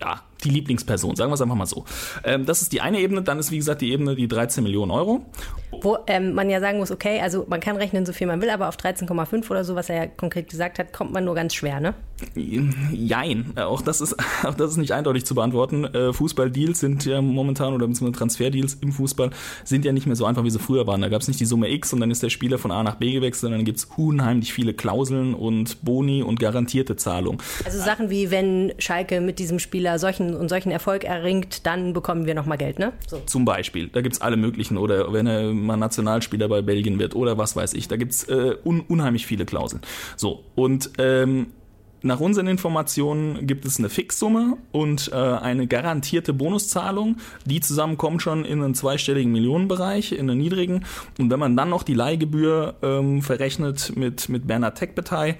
ja, 0.00 0.20
die 0.44 0.50
Lieblingsperson, 0.50 1.16
sagen 1.16 1.30
wir 1.30 1.34
es 1.34 1.40
einfach 1.40 1.54
mal 1.54 1.66
so. 1.66 1.84
Ähm, 2.24 2.46
das 2.46 2.62
ist 2.62 2.72
die 2.72 2.80
eine 2.80 3.00
Ebene, 3.00 3.22
dann 3.22 3.38
ist 3.38 3.50
wie 3.50 3.58
gesagt 3.58 3.80
die 3.80 3.92
Ebene 3.92 4.14
die 4.14 4.28
13 4.28 4.62
Millionen 4.62 4.90
Euro. 4.90 5.24
Wo 5.82 5.98
ähm, 6.06 6.34
man 6.34 6.48
ja 6.48 6.60
sagen 6.60 6.78
muss, 6.78 6.90
okay, 6.90 7.20
also 7.20 7.44
man 7.48 7.60
kann 7.60 7.76
rechnen, 7.76 8.06
so 8.06 8.12
viel 8.12 8.26
man 8.26 8.40
will, 8.40 8.50
aber 8.50 8.68
auf 8.68 8.76
13,5 8.76 9.50
oder 9.50 9.64
so, 9.64 9.74
was 9.74 9.88
er 9.88 9.96
ja 9.96 10.06
konkret 10.06 10.48
gesagt 10.48 10.78
hat, 10.78 10.92
kommt 10.92 11.12
man 11.12 11.24
nur 11.24 11.34
ganz 11.34 11.54
schwer, 11.54 11.80
ne? 11.80 11.94
Jein, 12.34 13.52
auch 13.56 13.82
das 13.82 14.00
ist, 14.00 14.16
auch 14.44 14.54
das 14.54 14.70
ist 14.70 14.76
nicht 14.78 14.92
eindeutig 14.92 15.26
zu 15.26 15.34
beantworten. 15.34 15.84
Äh, 15.84 16.12
Fußballdeals 16.12 16.80
sind 16.80 17.04
ja 17.04 17.20
momentan, 17.20 17.74
oder 17.74 17.86
beziehungsweise 17.86 18.18
Transferdeals 18.18 18.74
im 18.80 18.92
Fußball, 18.92 19.30
sind 19.64 19.84
ja 19.84 19.92
nicht 19.92 20.06
mehr 20.06 20.16
so 20.16 20.24
einfach, 20.24 20.44
wie 20.44 20.50
sie 20.50 20.58
früher 20.58 20.86
waren. 20.86 21.02
Da 21.02 21.08
gab 21.08 21.20
es 21.20 21.28
nicht 21.28 21.40
die 21.40 21.44
Summe 21.44 21.70
X 21.70 21.92
und 21.92 22.00
dann 22.00 22.10
ist 22.10 22.22
der 22.22 22.30
Spieler 22.30 22.58
von 22.58 22.70
A 22.70 22.82
nach 22.82 22.96
B 22.96 23.12
gewechselt, 23.12 23.42
sondern 23.42 23.60
dann 23.60 23.66
gibt 23.66 23.78
es 23.78 23.84
unheimlich 23.96 24.52
viele 24.52 24.72
Klauseln 24.72 25.34
und 25.34 25.84
Boni 25.84 26.22
und 26.22 26.40
garantierte 26.40 26.96
Zahlungen. 26.96 27.40
Also 27.64 27.78
Sachen 27.78 28.08
wie, 28.08 28.30
wenn 28.30 28.72
Schalke 28.78 29.20
mit 29.20 29.38
diesem 29.38 29.58
Spieler 29.58 29.98
solchen 29.98 30.25
solchen 30.26 30.40
und 30.40 30.48
solchen 30.48 30.70
Erfolg 30.70 31.04
erringt, 31.04 31.66
dann 31.66 31.92
bekommen 31.92 32.26
wir 32.26 32.34
nochmal 32.34 32.58
Geld, 32.58 32.78
ne? 32.78 32.92
So. 33.06 33.20
Zum 33.26 33.44
Beispiel. 33.44 33.88
Da 33.88 34.00
gibt 34.00 34.14
es 34.14 34.20
alle 34.20 34.36
möglichen. 34.36 34.76
Oder 34.76 35.12
wenn 35.12 35.26
er 35.26 35.52
mal 35.52 35.76
Nationalspieler 35.76 36.48
bei 36.48 36.62
Belgien 36.62 36.98
wird 36.98 37.14
oder 37.14 37.38
was 37.38 37.56
weiß 37.56 37.74
ich. 37.74 37.88
Da 37.88 37.96
gibt 37.96 38.12
es 38.12 38.24
äh, 38.24 38.56
un 38.64 38.80
unheimlich 38.80 39.26
viele 39.26 39.44
Klauseln. 39.44 39.82
So, 40.16 40.44
und 40.54 40.90
ähm, 40.98 41.48
nach 42.02 42.20
unseren 42.20 42.46
Informationen 42.46 43.46
gibt 43.46 43.64
es 43.64 43.78
eine 43.78 43.88
Fixsumme 43.88 44.58
und 44.70 45.10
äh, 45.12 45.16
eine 45.16 45.66
garantierte 45.66 46.32
Bonuszahlung. 46.32 47.16
Die 47.46 47.60
zusammenkommt 47.60 48.22
schon 48.22 48.44
in 48.44 48.62
einen 48.62 48.74
zweistelligen 48.74 49.32
Millionenbereich, 49.32 50.12
in 50.12 50.30
einen 50.30 50.38
niedrigen. 50.38 50.84
Und 51.18 51.30
wenn 51.30 51.40
man 51.40 51.56
dann 51.56 51.70
noch 51.70 51.82
die 51.82 51.94
Leihgebühr 51.94 52.74
ähm, 52.82 53.22
verrechnet 53.22 53.96
mit, 53.96 54.28
mit 54.28 54.46
Bernhard 54.46 54.78
Tech 54.78 54.94
Partei, 54.94 55.38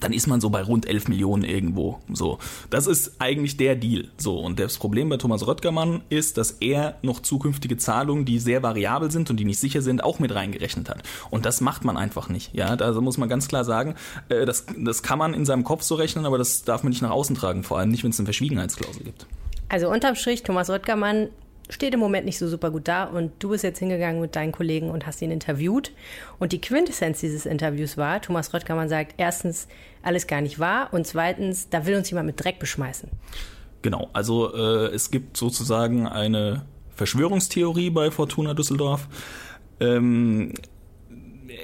dann 0.00 0.12
ist 0.12 0.26
man 0.26 0.40
so 0.40 0.50
bei 0.50 0.62
rund 0.62 0.86
11 0.86 1.08
Millionen 1.08 1.44
irgendwo. 1.44 2.00
So, 2.12 2.38
das 2.70 2.86
ist 2.86 3.14
eigentlich 3.18 3.56
der 3.56 3.76
Deal. 3.76 4.08
So, 4.18 4.38
und 4.38 4.60
das 4.60 4.76
Problem 4.78 5.08
bei 5.08 5.16
Thomas 5.16 5.46
Röttgermann 5.46 6.02
ist, 6.10 6.36
dass 6.36 6.52
er 6.52 6.98
noch 7.02 7.20
zukünftige 7.20 7.76
Zahlungen, 7.78 8.24
die 8.24 8.38
sehr 8.38 8.62
variabel 8.62 9.10
sind 9.10 9.30
und 9.30 9.38
die 9.38 9.44
nicht 9.44 9.58
sicher 9.58 9.80
sind, 9.80 10.04
auch 10.04 10.18
mit 10.18 10.34
reingerechnet 10.34 10.90
hat. 10.90 11.02
Und 11.30 11.46
das 11.46 11.60
macht 11.60 11.84
man 11.84 11.96
einfach 11.96 12.28
nicht. 12.28 12.54
Ja, 12.54 12.76
da 12.76 12.92
muss 13.00 13.16
man 13.16 13.28
ganz 13.28 13.48
klar 13.48 13.64
sagen, 13.64 13.94
äh, 14.28 14.44
das, 14.44 14.66
das 14.76 15.02
kann 15.02 15.18
man 15.18 15.32
in 15.32 15.46
seinem 15.46 15.64
Kopf 15.64 15.82
so 15.82 15.94
rechnen, 15.94 16.26
aber 16.26 16.36
das 16.38 16.64
darf 16.64 16.82
man 16.82 16.90
nicht 16.90 17.02
nach 17.02 17.10
außen 17.10 17.36
tragen, 17.36 17.62
vor 17.62 17.78
allem 17.78 17.90
nicht, 17.90 18.04
wenn 18.04 18.10
es 18.10 18.18
eine 18.18 18.26
Verschwiegenheitsklausel 18.26 19.02
gibt. 19.02 19.26
Also 19.68 19.90
unterm 19.90 20.14
Strich, 20.14 20.42
Thomas 20.42 20.70
Röttgermann 20.70 21.28
steht 21.68 21.94
im 21.94 22.00
Moment 22.00 22.26
nicht 22.26 22.38
so 22.38 22.48
super 22.48 22.70
gut 22.70 22.88
da 22.88 23.04
und 23.04 23.32
du 23.40 23.50
bist 23.50 23.64
jetzt 23.64 23.78
hingegangen 23.78 24.20
mit 24.20 24.36
deinen 24.36 24.52
Kollegen 24.52 24.90
und 24.90 25.06
hast 25.06 25.20
ihn 25.22 25.30
interviewt. 25.30 25.92
Und 26.38 26.52
die 26.52 26.60
Quintessenz 26.60 27.20
dieses 27.20 27.46
Interviews 27.46 27.96
war, 27.96 28.20
Thomas 28.22 28.54
Röttgermann 28.54 28.88
sagt, 28.88 29.14
erstens, 29.16 29.68
alles 30.02 30.26
gar 30.26 30.40
nicht 30.40 30.58
wahr 30.58 30.88
und 30.92 31.06
zweitens, 31.06 31.68
da 31.68 31.86
will 31.86 31.96
uns 31.96 32.10
jemand 32.10 32.26
mit 32.26 32.42
Dreck 32.42 32.58
beschmeißen. 32.58 33.10
Genau, 33.82 34.08
also 34.12 34.54
äh, 34.54 34.86
es 34.94 35.10
gibt 35.10 35.36
sozusagen 35.36 36.06
eine 36.06 36.64
Verschwörungstheorie 36.94 37.90
bei 37.90 38.10
Fortuna 38.10 38.54
Düsseldorf. 38.54 39.08
Ähm, 39.80 40.54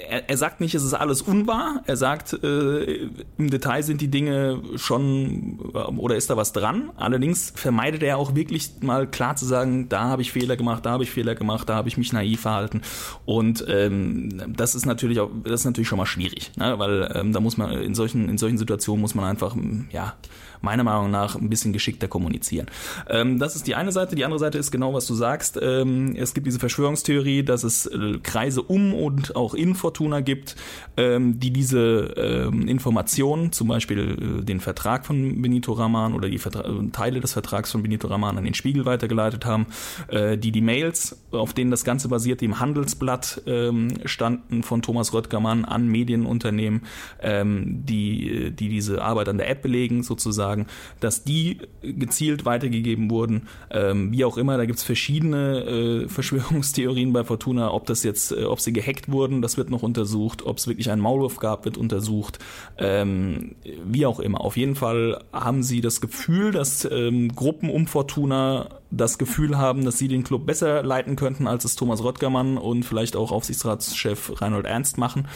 er, 0.08 0.28
er, 0.28 0.36
sagt 0.36 0.60
nicht, 0.60 0.74
es 0.74 0.82
ist 0.82 0.94
alles 0.94 1.22
unwahr. 1.22 1.82
Er 1.86 1.96
sagt, 1.96 2.32
äh, 2.42 3.08
im 3.38 3.50
Detail 3.50 3.82
sind 3.82 4.00
die 4.00 4.08
Dinge 4.08 4.62
schon 4.76 5.58
äh, 5.74 5.78
oder 5.78 6.16
ist 6.16 6.30
da 6.30 6.36
was 6.36 6.52
dran. 6.52 6.90
Allerdings 6.96 7.52
vermeidet 7.54 8.02
er 8.02 8.18
auch 8.18 8.34
wirklich 8.34 8.70
mal 8.80 9.06
klar 9.06 9.36
zu 9.36 9.44
sagen, 9.44 9.88
da 9.88 10.04
habe 10.04 10.22
ich 10.22 10.32
Fehler 10.32 10.56
gemacht, 10.56 10.86
da 10.86 10.90
habe 10.90 11.04
ich 11.04 11.10
Fehler 11.10 11.34
gemacht, 11.34 11.68
da 11.68 11.74
habe 11.74 11.88
ich 11.88 11.96
mich 11.96 12.12
naiv 12.12 12.40
verhalten. 12.40 12.82
Und 13.24 13.64
ähm, 13.68 14.54
das 14.56 14.74
ist 14.74 14.86
natürlich 14.86 15.20
auch, 15.20 15.30
das 15.44 15.60
ist 15.60 15.66
natürlich 15.66 15.88
schon 15.88 15.98
mal 15.98 16.06
schwierig, 16.06 16.52
ne? 16.56 16.78
weil 16.78 17.10
ähm, 17.14 17.32
da 17.32 17.40
muss 17.40 17.56
man 17.56 17.72
in 17.72 17.94
solchen 17.94 18.28
in 18.28 18.38
solchen 18.38 18.58
Situationen 18.58 19.00
muss 19.00 19.14
man 19.14 19.24
einfach 19.24 19.56
ja 19.90 20.14
meiner 20.62 20.84
Meinung 20.84 21.10
nach 21.10 21.36
ein 21.36 21.50
bisschen 21.50 21.72
geschickter 21.72 22.08
kommunizieren. 22.08 22.66
Ähm, 23.08 23.38
das 23.38 23.56
ist 23.56 23.66
die 23.66 23.74
eine 23.74 23.92
Seite. 23.92 24.16
Die 24.16 24.24
andere 24.24 24.38
Seite 24.38 24.58
ist 24.58 24.70
genau, 24.70 24.94
was 24.94 25.06
du 25.06 25.14
sagst. 25.14 25.58
Ähm, 25.60 26.14
es 26.16 26.34
gibt 26.34 26.46
diese 26.46 26.58
Verschwörungstheorie, 26.58 27.42
dass 27.42 27.64
es 27.64 27.86
äh, 27.86 28.18
Kreise 28.22 28.62
um 28.62 28.94
und 28.94 29.36
auch 29.36 29.54
in 29.54 29.74
Fortuna 29.74 30.20
gibt, 30.20 30.56
ähm, 30.96 31.38
die 31.38 31.52
diese 31.52 32.14
ähm, 32.16 32.68
Informationen, 32.68 33.52
zum 33.52 33.68
Beispiel 33.68 34.40
äh, 34.40 34.44
den 34.44 34.60
Vertrag 34.60 35.04
von 35.04 35.42
Benito 35.42 35.72
Raman 35.72 36.14
oder 36.14 36.28
die 36.28 36.38
Vertra 36.38 36.62
äh, 36.62 36.88
Teile 36.92 37.20
des 37.20 37.32
Vertrags 37.32 37.72
von 37.72 37.82
Benito 37.82 38.08
Raman 38.08 38.38
an 38.38 38.44
den 38.44 38.54
Spiegel 38.54 38.84
weitergeleitet 38.84 39.44
haben, 39.44 39.66
äh, 40.08 40.38
die 40.38 40.52
die 40.52 40.60
Mails, 40.60 41.22
auf 41.32 41.52
denen 41.52 41.70
das 41.70 41.84
Ganze 41.84 42.08
basiert, 42.08 42.40
die 42.40 42.46
im 42.46 42.60
Handelsblatt 42.60 43.42
ähm, 43.46 43.88
standen 44.04 44.62
von 44.62 44.82
Thomas 44.82 45.12
Röttgermann 45.12 45.64
an 45.64 45.88
Medienunternehmen, 45.88 46.82
ähm, 47.20 47.84
die, 47.84 48.52
die 48.52 48.68
diese 48.68 49.02
Arbeit 49.02 49.28
an 49.28 49.38
der 49.38 49.50
App 49.50 49.62
belegen, 49.62 50.02
sozusagen 50.02 50.51
sagen, 50.52 50.66
dass 51.00 51.24
die 51.24 51.58
gezielt 51.82 52.44
weitergegeben 52.44 53.10
wurden. 53.10 53.48
Ähm, 53.70 54.12
wie 54.12 54.24
auch 54.24 54.36
immer, 54.36 54.56
da 54.56 54.66
gibt 54.66 54.78
es 54.78 54.84
verschiedene 54.84 56.04
äh, 56.04 56.08
Verschwörungstheorien 56.08 57.12
bei 57.12 57.24
Fortuna, 57.24 57.72
ob 57.72 57.86
das 57.86 58.02
jetzt, 58.02 58.32
äh, 58.32 58.44
ob 58.44 58.60
sie 58.60 58.72
gehackt 58.72 59.10
wurden, 59.10 59.42
das 59.42 59.56
wird 59.56 59.70
noch 59.70 59.82
untersucht, 59.82 60.44
ob 60.44 60.58
es 60.58 60.66
wirklich 60.66 60.90
einen 60.90 61.00
Maulwurf 61.00 61.38
gab, 61.38 61.64
wird 61.64 61.76
untersucht. 61.76 62.38
Ähm, 62.78 63.56
wie 63.84 64.06
auch 64.06 64.20
immer. 64.20 64.40
Auf 64.42 64.56
jeden 64.56 64.74
Fall 64.74 65.24
haben 65.32 65.62
sie 65.62 65.80
das 65.80 66.00
Gefühl, 66.00 66.52
dass 66.52 66.84
ähm, 66.90 67.34
Gruppen 67.34 67.70
um 67.70 67.86
Fortuna 67.86 68.68
das 68.90 69.16
Gefühl 69.16 69.56
haben, 69.56 69.86
dass 69.86 69.96
sie 69.96 70.08
den 70.08 70.22
Club 70.22 70.44
besser 70.44 70.82
leiten 70.82 71.16
könnten, 71.16 71.46
als 71.46 71.64
es 71.64 71.76
Thomas 71.76 72.04
Röttgermann 72.04 72.58
und 72.58 72.84
vielleicht 72.84 73.16
auch 73.16 73.32
Aufsichtsratschef 73.32 74.40
Reinhold 74.42 74.66
Ernst 74.66 74.98
machen 74.98 75.26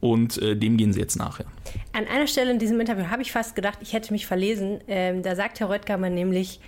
und 0.00 0.40
äh, 0.42 0.56
dem 0.56 0.76
gehen 0.76 0.92
sie 0.92 1.00
jetzt 1.00 1.16
nachher. 1.16 1.46
An 1.92 2.06
einer 2.06 2.26
Stelle 2.26 2.50
in 2.50 2.58
diesem 2.58 2.80
Interview 2.80 3.06
habe 3.10 3.22
ich 3.22 3.32
fast 3.32 3.54
gedacht, 3.54 3.78
ich 3.82 3.92
hätte 3.92 4.12
mich 4.12 4.26
verlesen. 4.26 4.80
Ähm, 4.88 5.22
da 5.22 5.36
sagt 5.36 5.60
Herr 5.60 5.70
Röttgermann 5.70 6.14
nämlich, 6.14 6.60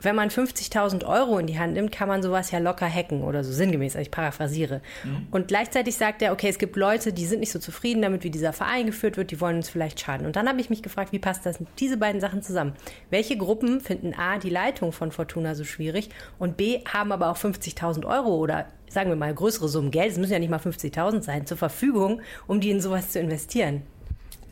wenn 0.00 0.16
man 0.16 0.28
50.000 0.28 1.04
Euro 1.06 1.38
in 1.38 1.46
die 1.46 1.58
Hand 1.58 1.74
nimmt, 1.74 1.92
kann 1.92 2.08
man 2.08 2.22
sowas 2.22 2.50
ja 2.50 2.58
locker 2.58 2.88
hacken 2.88 3.22
oder 3.22 3.44
so 3.44 3.52
sinngemäß. 3.52 3.96
Also 3.96 4.02
ich 4.02 4.10
paraphrasiere. 4.10 4.80
Mhm. 5.04 5.28
Und 5.30 5.48
gleichzeitig 5.48 5.96
sagt 5.96 6.22
er, 6.22 6.32
okay, 6.32 6.48
es 6.48 6.58
gibt 6.58 6.76
Leute, 6.76 7.12
die 7.12 7.26
sind 7.26 7.40
nicht 7.40 7.52
so 7.52 7.58
zufrieden 7.58 8.02
damit, 8.02 8.24
wie 8.24 8.30
dieser 8.30 8.52
Verein 8.52 8.86
geführt 8.86 9.16
wird, 9.16 9.30
die 9.30 9.40
wollen 9.40 9.56
uns 9.56 9.68
vielleicht 9.68 10.00
schaden. 10.00 10.26
Und 10.26 10.36
dann 10.36 10.48
habe 10.48 10.60
ich 10.60 10.70
mich 10.70 10.82
gefragt, 10.82 11.12
wie 11.12 11.18
passt 11.18 11.46
das 11.46 11.58
diese 11.78 11.96
beiden 11.96 12.20
Sachen 12.20 12.42
zusammen? 12.42 12.74
Welche 13.10 13.36
Gruppen 13.36 13.80
finden 13.80 14.14
A, 14.14 14.38
die 14.38 14.50
Leitung 14.50 14.92
von 14.92 15.12
Fortuna 15.12 15.54
so 15.54 15.64
schwierig 15.64 16.10
und 16.38 16.56
B, 16.56 16.80
haben 16.84 17.12
aber 17.12 17.30
auch 17.30 17.36
50.000 17.36 18.04
Euro 18.06 18.36
oder 18.36 18.66
sagen 18.88 19.10
wir 19.10 19.16
mal 19.16 19.34
größere 19.34 19.68
Summen 19.68 19.90
Geld, 19.90 20.12
es 20.12 20.18
müssen 20.18 20.32
ja 20.32 20.38
nicht 20.38 20.50
mal 20.50 20.60
50.000 20.60 21.22
sein, 21.22 21.46
zur 21.46 21.56
Verfügung, 21.56 22.22
um 22.46 22.60
die 22.60 22.70
in 22.70 22.80
sowas 22.80 23.10
zu 23.10 23.18
investieren? 23.18 23.82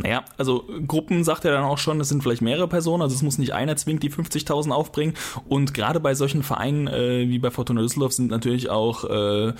Naja, 0.02 0.24
also 0.36 0.64
Gruppen 0.86 1.22
sagt 1.22 1.44
er 1.44 1.52
dann 1.52 1.64
auch 1.64 1.78
schon, 1.78 2.00
es 2.00 2.08
sind 2.08 2.22
vielleicht 2.22 2.42
mehrere 2.42 2.66
Personen, 2.66 3.02
also 3.02 3.14
es 3.14 3.22
muss 3.22 3.38
nicht 3.38 3.52
einer 3.52 3.76
zwingend 3.76 4.02
die 4.02 4.10
50.000 4.10 4.70
aufbringen. 4.70 5.14
Und 5.48 5.74
gerade 5.74 6.00
bei 6.00 6.14
solchen 6.14 6.42
Vereinen 6.42 6.88
äh, 6.88 7.28
wie 7.28 7.38
bei 7.38 7.50
Fortuna 7.50 7.80
Düsseldorf 7.82 8.12
sind 8.12 8.30
natürlich 8.30 8.68
auch 8.68 9.04
äh, 9.04 9.52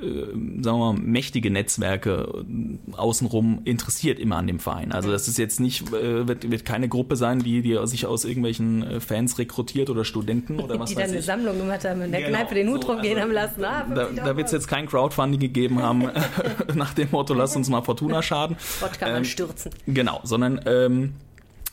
sagen 0.00 0.78
wir 0.78 0.92
mal, 0.92 0.94
mächtige 0.94 1.50
Netzwerke 1.50 2.44
äh, 2.48 2.96
außenrum 2.96 3.62
interessiert 3.64 4.18
immer 4.18 4.36
an 4.36 4.46
dem 4.46 4.60
Verein. 4.60 4.92
Also 4.92 5.10
das 5.10 5.28
ist 5.28 5.38
jetzt 5.38 5.60
nicht, 5.60 5.92
äh, 5.92 6.28
wird, 6.28 6.50
wird 6.50 6.64
keine 6.64 6.88
Gruppe 6.88 7.16
sein, 7.16 7.40
die, 7.40 7.62
die 7.62 7.78
sich 7.86 8.06
aus 8.06 8.24
irgendwelchen 8.24 9.00
Fans 9.00 9.38
rekrutiert 9.38 9.90
oder 9.90 10.04
Studenten 10.04 10.60
oder 10.60 10.78
was 10.78 10.90
die 10.90 10.96
weiß 10.96 11.02
dann 11.02 11.10
eine 11.10 11.18
ich. 11.20 11.24
Sammlung 11.24 11.58
gemacht 11.58 11.84
haben, 11.84 12.02
in 12.02 12.12
der 12.12 12.22
genau, 12.22 12.38
Kneipe 12.38 12.54
den 12.54 12.68
Hut 12.68 12.84
so, 12.84 12.92
rumgehen 12.92 13.18
also, 13.18 13.28
haben 13.28 13.32
lassen. 13.32 13.64
Ah, 13.64 13.86
da 13.94 14.08
da 14.28 14.36
wird 14.36 14.46
es 14.46 14.52
jetzt 14.52 14.68
kein 14.68 14.86
Crowdfunding 14.86 15.40
gegeben 15.40 15.82
haben, 15.82 16.10
nach 16.74 16.94
dem 16.94 17.08
Motto, 17.10 17.34
lass 17.34 17.56
uns 17.56 17.68
mal 17.68 17.82
Fortuna 17.82 18.22
schaden. 18.22 18.56
Gott 18.80 18.98
kann 18.98 19.08
ähm, 19.08 19.14
man 19.14 19.24
stürzen. 19.24 19.72
Genau, 19.86 20.20
sondern 20.24 20.60
ähm, 20.66 21.14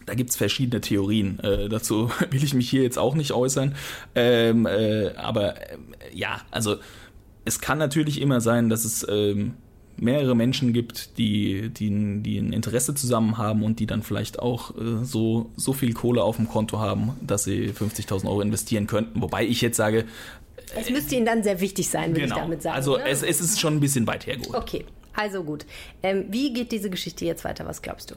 da 0.05 0.13
gibt's 0.13 0.36
verschiedene 0.36 0.82
Theorien. 0.82 1.39
Äh, 1.39 1.69
dazu 1.69 2.09
will 2.30 2.43
ich 2.43 2.53
mich 2.53 2.69
hier 2.69 2.84
jetzt 2.84 2.97
auch 2.97 3.15
nicht 3.15 3.32
äußern. 3.32 3.76
Ähm, 4.13 4.65
äh, 4.65 5.13
aber 5.15 5.57
äh, 5.57 5.78
ja, 6.13 6.41
also 6.51 6.78
es 7.46 7.62
kann 7.62 7.78
natürlich 7.78 8.20
immer 8.20 8.41
sein, 8.41 8.70
dass 8.70 8.86
es 8.86 9.06
ähm, 9.08 9.54
mehrere 9.98 10.36
Menschen 10.36 10.74
gibt, 10.74 11.18
die, 11.18 11.70
die, 11.70 12.22
die 12.22 12.38
ein 12.39 12.52
Interesse 12.52 12.96
zusammen 12.96 13.38
haben 13.38 13.64
und 13.64 13.80
die 13.80 13.86
dann 13.86 14.04
vielleicht 14.04 14.39
auch 14.39 14.76
äh, 14.76 15.04
so, 15.04 15.52
so 15.56 15.74
viel 15.74 15.93
Kohle 15.93 16.24
auf 16.24 16.36
dem 16.36 16.50
Konto 16.50 16.80
haben, 16.80 17.14
dass 17.22 17.43
sie 17.46 17.70
50.000 17.70 18.26
Euro 18.26 18.41
investieren 18.41 18.88
könnten. 18.88 19.22
Wobei 19.22 19.46
ich 19.46 19.62
jetzt 19.62 19.78
sage. 19.78 20.06
Es 20.76 20.89
müsste 20.89 21.16
Ihnen 21.16 21.26
dann 21.26 21.43
sehr 21.43 21.62
wichtig 21.62 21.89
sein, 21.89 22.10
würde 22.12 22.22
genau. 22.22 22.36
ich 22.36 22.41
damit 22.41 22.62
sagen. 22.64 22.76
Also 22.76 22.98
ne? 22.98 23.08
es, 23.08 23.24
es 23.24 23.39
ist 23.39 23.62
schon 23.62 23.76
ein 23.76 23.80
bisschen 23.80 24.08
weit 24.08 24.26
hergeholt. 24.26 24.56
Okay, 24.56 24.84
also 25.14 25.43
gut. 25.43 25.66
Ähm, 26.04 26.26
wie 26.30 26.52
geht 26.52 26.72
diese 26.72 26.89
Geschichte 26.89 27.24
jetzt 27.26 27.46
weiter? 27.46 27.66
Was 27.66 27.82
glaubst 27.82 28.12
du? 28.12 28.16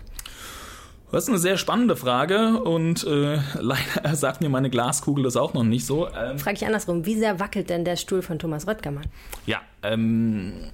Das 1.10 1.24
ist 1.24 1.30
eine 1.30 1.38
sehr 1.38 1.56
spannende 1.56 1.96
Frage 1.96 2.62
und 2.62 3.04
äh, 3.04 3.38
leider 3.60 4.14
sagt 4.14 4.40
mir 4.40 4.48
meine 4.48 4.70
Glaskugel 4.70 5.24
das 5.24 5.36
auch 5.36 5.54
noch 5.54 5.64
nicht 5.64 5.86
so. 5.86 6.08
Ähm, 6.08 6.38
Frage 6.38 6.56
ich 6.56 6.66
andersrum, 6.66 7.06
wie 7.06 7.16
sehr 7.16 7.40
wackelt 7.40 7.70
denn 7.70 7.84
der 7.84 7.96
Stuhl 7.96 8.22
von 8.22 8.38
Thomas 8.38 8.66
Röttgermann? 8.66 9.06
Ja, 9.46 9.60
ähm, 9.82 10.70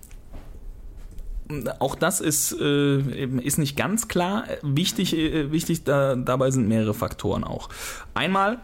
auch 1.78 1.94
das 1.94 2.20
ist, 2.20 2.56
äh, 2.58 3.26
ist 3.42 3.58
nicht 3.58 3.76
ganz 3.76 4.08
klar. 4.08 4.44
Wichtig, 4.62 5.16
äh, 5.16 5.52
wichtig 5.52 5.84
da, 5.84 6.16
dabei 6.16 6.50
sind 6.50 6.66
mehrere 6.68 6.94
Faktoren 6.94 7.44
auch. 7.44 7.68
Einmal, 8.14 8.58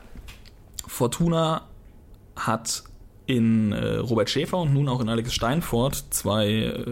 Fortuna 0.86 1.68
hat 2.36 2.84
in 3.26 3.70
äh, 3.70 3.96
Robert 3.98 4.28
Schäfer 4.28 4.58
und 4.58 4.72
nun 4.74 4.88
auch 4.88 5.00
in 5.00 5.08
Alex 5.08 5.32
Steinfort 5.32 5.92
zwei 6.10 6.48
äh, 6.48 6.84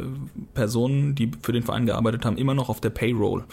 Personen, 0.54 1.16
die 1.16 1.32
für 1.42 1.52
den 1.52 1.64
Verein 1.64 1.86
gearbeitet 1.86 2.24
haben, 2.24 2.36
immer 2.36 2.54
noch 2.54 2.68
auf 2.68 2.80
der 2.80 2.90
Payroll. 2.90 3.44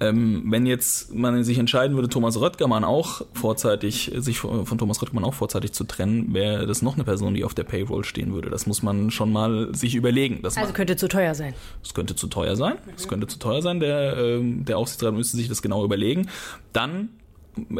Ähm, 0.00 0.44
wenn 0.46 0.64
jetzt 0.64 1.14
man 1.14 1.44
sich 1.44 1.58
entscheiden 1.58 1.94
würde, 1.94 2.08
Thomas 2.08 2.40
Röttgermann 2.40 2.84
auch 2.84 3.22
vorzeitig, 3.34 4.10
sich 4.16 4.38
von 4.38 4.78
Thomas 4.78 5.02
Röttgermann 5.02 5.24
auch 5.24 5.34
vorzeitig 5.34 5.72
zu 5.72 5.84
trennen, 5.84 6.32
wäre 6.32 6.66
das 6.66 6.80
noch 6.80 6.94
eine 6.94 7.04
Person, 7.04 7.34
die 7.34 7.44
auf 7.44 7.54
der 7.54 7.64
Payroll 7.64 8.04
stehen 8.04 8.32
würde. 8.32 8.48
Das 8.48 8.66
muss 8.66 8.82
man 8.82 9.10
schon 9.10 9.30
mal 9.30 9.74
sich 9.74 9.94
überlegen. 9.94 10.40
also 10.42 10.60
man, 10.60 10.72
könnte 10.72 10.96
zu 10.96 11.08
teuer 11.08 11.34
sein. 11.34 11.54
Es 11.84 11.92
könnte 11.92 12.16
zu 12.16 12.28
teuer 12.28 12.56
sein. 12.56 12.78
Es 12.96 13.08
könnte 13.08 13.26
zu 13.26 13.38
teuer 13.38 13.60
sein. 13.60 13.80
Der, 13.80 14.16
ähm, 14.16 14.64
der 14.64 14.78
Aufsichtsrat 14.78 15.14
müsste 15.14 15.36
sich 15.36 15.48
das 15.48 15.60
genau 15.60 15.84
überlegen. 15.84 16.28
Dann 16.72 17.10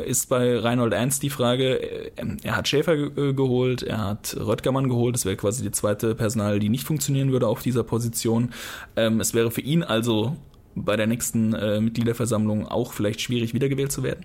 ist 0.04 0.28
bei 0.28 0.58
Reinhold 0.58 0.92
Ernst 0.92 1.22
die 1.22 1.30
Frage, 1.30 1.80
äh, 1.80 2.10
er 2.42 2.56
hat 2.56 2.68
Schäfer 2.68 2.94
äh, 2.94 3.32
geholt, 3.32 3.82
er 3.82 4.04
hat 4.04 4.36
Röttgermann 4.38 4.88
geholt, 4.88 5.14
das 5.14 5.24
wäre 5.24 5.36
quasi 5.36 5.62
die 5.62 5.70
zweite 5.70 6.14
Personal, 6.14 6.58
die 6.58 6.68
nicht 6.68 6.84
funktionieren 6.84 7.32
würde 7.32 7.46
auf 7.46 7.62
dieser 7.62 7.84
Position. 7.84 8.50
Ähm, 8.96 9.20
es 9.20 9.32
wäre 9.32 9.50
für 9.50 9.60
ihn 9.60 9.82
also 9.82 10.36
bei 10.84 10.96
der 10.96 11.06
nächsten 11.06 11.52
äh, 11.54 11.80
Mitgliederversammlung 11.80 12.66
auch 12.66 12.92
vielleicht 12.92 13.20
schwierig 13.20 13.54
wiedergewählt 13.54 13.92
zu 13.92 14.02
werden. 14.02 14.24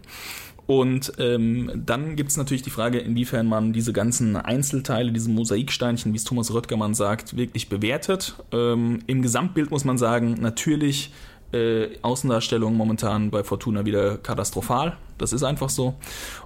Und 0.68 1.14
ähm, 1.20 1.84
dann 1.86 2.16
gibt 2.16 2.32
es 2.32 2.38
natürlich 2.38 2.64
die 2.64 2.72
Frage, 2.72 2.98
inwiefern 2.98 3.46
man 3.46 3.72
diese 3.72 3.94
ganzen 3.94 4.36
Einzelteile, 4.36 5.12
diese 5.12 5.30
Mosaiksteinchen, 5.30 6.12
wie 6.12 6.18
es 6.18 6.24
Thomas 6.24 6.52
Röttgermann 6.54 6.96
sagt, 6.96 7.38
wirklich 7.38 7.70
bewertet. 7.70 8.36
Ähm, 8.52 9.00
Im 9.06 9.22
Gesamtbild 9.22 9.70
muss 9.70 9.86
man 9.86 10.00
sagen, 10.00 10.38
natürlich 10.40 11.12
äh, 11.52 11.90
Außendarstellung 12.02 12.76
momentan 12.76 13.30
bei 13.30 13.44
Fortuna 13.44 13.86
wieder 13.86 14.18
katastrophal. 14.18 14.98
Das 15.20 15.34
ist 15.34 15.44
einfach 15.44 15.70
so. 15.70 15.96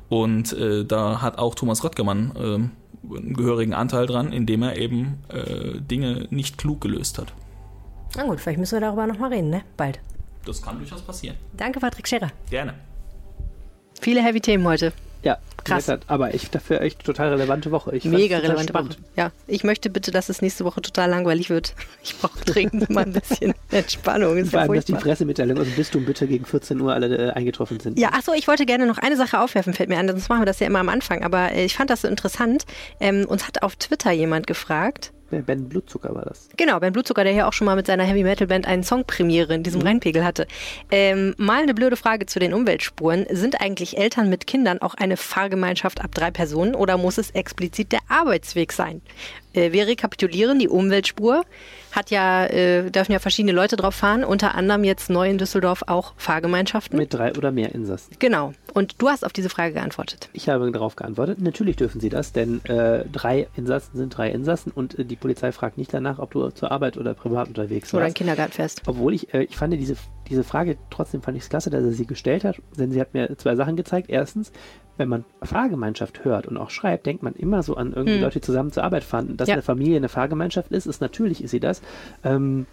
Und 0.09 0.51
äh, 0.53 0.83
da 0.83 1.21
hat 1.21 1.37
auch 1.37 1.55
Thomas 1.55 1.83
Röttgermann 1.85 2.31
äh, 2.35 3.15
einen 3.15 3.33
gehörigen 3.33 3.73
Anteil 3.73 4.05
dran, 4.05 4.33
indem 4.33 4.63
er 4.63 4.77
eben 4.77 5.19
äh, 5.29 5.79
Dinge 5.79 6.27
nicht 6.29 6.57
klug 6.57 6.81
gelöst 6.81 7.17
hat. 7.17 7.33
Na 8.15 8.23
gut, 8.23 8.39
vielleicht 8.39 8.59
müssen 8.59 8.73
wir 8.75 8.81
darüber 8.81 9.07
nochmal 9.07 9.31
reden, 9.33 9.49
ne? 9.49 9.61
Bald. 9.77 9.99
Das 10.45 10.61
kann 10.61 10.77
durchaus 10.79 11.01
passieren. 11.01 11.37
Danke, 11.53 11.79
Patrick 11.79 12.07
Scherer. 12.07 12.31
Gerne. 12.49 12.73
Viele 14.01 14.23
heavy 14.23 14.39
Themen 14.41 14.65
heute. 14.65 14.93
Ja, 15.21 15.37
Krass. 15.65 15.87
nett, 15.87 16.03
Aber 16.07 16.33
ich 16.33 16.49
dafür 16.49 16.79
echt 16.79 17.03
total 17.03 17.27
relevante 17.33 17.71
Woche. 17.71 17.93
Ich 17.93 18.05
Mega 18.05 18.37
total 18.37 18.51
relevante 18.51 18.71
spannend. 18.71 18.93
Woche. 18.99 19.03
Ja, 19.17 19.31
ich 19.47 19.65
möchte 19.65 19.89
bitte, 19.89 20.11
dass 20.11 20.29
es 20.29 20.41
nächste 20.41 20.63
Woche 20.63 20.81
total 20.81 21.09
langweilig 21.09 21.49
wird. 21.49 21.75
Ich 22.03 22.17
brauche 22.17 22.39
dringend 22.45 22.89
mal 22.89 23.03
ein 23.03 23.11
bisschen 23.11 23.53
Entspannung. 23.71 24.37
Ist 24.37 24.51
Vor 24.51 24.59
ja 24.59 24.63
allem, 24.63 24.73
dass 24.75 24.85
die. 24.85 24.93
Pressemitteilung 24.93 25.57
aus 25.57 25.65
dem 25.65 25.75
Bistum 25.75 26.05
bitte 26.05 26.25
gegen 26.25 26.45
14 26.45 26.79
Uhr 26.79 26.93
alle 26.93 27.17
äh, 27.17 27.31
eingetroffen 27.31 27.81
sind. 27.81 27.99
Ja, 27.99 28.13
achso, 28.13 28.31
ich 28.31 28.47
wollte 28.47 28.65
gerne 28.65 28.87
noch 28.87 28.97
eine 28.97 29.17
Sache 29.17 29.41
aufwerfen, 29.41 29.73
fällt 29.73 29.89
mir 29.89 29.99
an, 29.99 30.07
sonst 30.07 30.29
machen 30.29 30.41
wir 30.41 30.45
das 30.45 30.59
ja 30.61 30.67
immer 30.67 30.79
am 30.79 30.89
Anfang. 30.89 31.23
Aber 31.25 31.51
äh, 31.51 31.65
ich 31.65 31.75
fand 31.75 31.89
das 31.89 32.01
so 32.03 32.07
interessant. 32.07 32.65
Ähm, 33.01 33.25
uns 33.27 33.45
hat 33.45 33.61
auf 33.61 33.75
Twitter 33.75 34.11
jemand 34.11 34.47
gefragt, 34.47 35.11
Ben 35.29 35.69
Blutzucker 35.69 36.13
war 36.13 36.25
das. 36.25 36.49
Genau, 36.57 36.79
Ben 36.79 36.93
Blutzucker, 36.93 37.23
der 37.23 37.33
hier 37.33 37.47
auch 37.47 37.53
schon 37.53 37.65
mal 37.65 37.75
mit 37.75 37.87
seiner 37.87 38.03
Heavy 38.03 38.23
Metal 38.23 38.47
Band 38.47 38.67
einen 38.67 38.83
Songpremiere 38.83 39.53
in 39.53 39.63
diesem 39.63 39.81
Rheinpegel 39.81 40.23
hatte. 40.23 40.47
Ähm, 40.91 41.35
mal 41.37 41.61
eine 41.61 41.73
blöde 41.73 41.95
Frage 41.95 42.25
zu 42.25 42.39
den 42.39 42.53
Umweltspuren. 42.53 43.25
Sind 43.29 43.61
eigentlich 43.61 43.97
Eltern 43.97 44.29
mit 44.29 44.47
Kindern 44.47 44.81
auch 44.81 44.95
eine 44.95 45.17
Fahrgemeinschaft 45.17 46.01
ab 46.01 46.13
drei 46.13 46.31
Personen 46.31 46.75
oder 46.75 46.97
muss 46.97 47.17
es 47.17 47.31
explizit 47.31 47.91
der 47.91 47.99
Arbeitsweg 48.07 48.71
sein? 48.71 49.01
Äh, 49.53 49.71
wir 49.71 49.87
rekapitulieren, 49.87 50.59
die 50.59 50.67
Umweltspur 50.67 51.43
hat 51.91 52.11
ja, 52.11 52.45
äh, 52.45 52.89
dürfen 52.91 53.11
ja 53.11 53.19
verschiedene 53.19 53.51
Leute 53.51 53.75
drauf 53.75 53.95
fahren, 53.95 54.23
unter 54.23 54.55
anderem 54.55 54.83
jetzt 54.83 55.09
neu 55.09 55.29
in 55.29 55.37
Düsseldorf 55.37 55.83
auch 55.87 56.13
Fahrgemeinschaften. 56.17 56.97
Mit 56.97 57.13
drei 57.13 57.33
oder 57.33 57.51
mehr 57.51 57.73
Insassen. 57.73 58.15
Genau. 58.19 58.53
Und 58.73 59.01
du 59.01 59.09
hast 59.09 59.25
auf 59.25 59.33
diese 59.33 59.49
Frage 59.49 59.73
geantwortet. 59.73 60.29
Ich 60.33 60.47
habe 60.47 60.71
darauf 60.71 60.95
geantwortet, 60.95 61.41
natürlich 61.41 61.75
dürfen 61.75 61.99
sie 61.99 62.09
das, 62.09 62.31
denn 62.31 62.63
äh, 62.65 63.03
drei 63.11 63.47
Insassen 63.55 63.97
sind 63.97 64.15
drei 64.15 64.29
Insassen 64.29 64.71
und 64.71 64.99
äh, 64.99 65.05
die 65.05 65.15
Polizei 65.15 65.51
fragt 65.51 65.79
nicht 65.79 65.91
danach, 65.91 66.19
ob 66.19 66.31
du 66.31 66.49
zur 66.51 66.71
Arbeit 66.71 66.97
oder 66.97 67.15
privat 67.15 67.47
unterwegs 67.47 67.91
Oder 67.93 68.03
warst. 68.03 68.11
ein 68.11 68.13
Kindergarten 68.13 68.53
fährst. 68.53 68.83
Obwohl 68.85 69.15
ich, 69.15 69.33
äh, 69.33 69.43
ich 69.43 69.57
fand 69.57 69.73
diese, 69.73 69.95
diese 70.29 70.43
Frage, 70.43 70.77
trotzdem 70.91 71.23
fand 71.23 71.37
ich 71.37 71.43
es 71.43 71.49
klasse, 71.49 71.71
dass 71.71 71.83
er 71.83 71.91
sie 71.91 72.05
gestellt 72.05 72.43
hat, 72.43 72.57
denn 72.77 72.91
sie 72.91 73.01
hat 73.01 73.15
mir 73.15 73.35
zwei 73.37 73.55
Sachen 73.55 73.75
gezeigt. 73.75 74.09
Erstens, 74.09 74.51
wenn 74.99 75.09
man 75.09 75.25
Fahrgemeinschaft 75.41 76.23
hört 76.25 76.45
und 76.45 76.57
auch 76.57 76.69
schreibt, 76.69 77.05
denkt 77.05 77.23
man 77.23 77.33
immer 77.33 77.63
so 77.63 77.75
an 77.75 77.93
irgendwie 77.93 78.19
Leute, 78.19 78.39
die 78.39 78.45
zusammen 78.45 78.71
zur 78.71 78.83
Arbeit 78.83 79.03
fahren. 79.03 79.37
Dass 79.37 79.47
Ja. 79.47 79.53
eine 79.53 79.61
Familie 79.63 79.97
eine 79.97 80.09
Fahrgemeinschaft 80.09 80.71
ist, 80.71 80.85
ist 80.85 81.01
natürlich 81.01 81.43
ist 81.43 81.51
sie 81.51 81.59
das. 81.59 81.81
Ähm, 82.23 82.67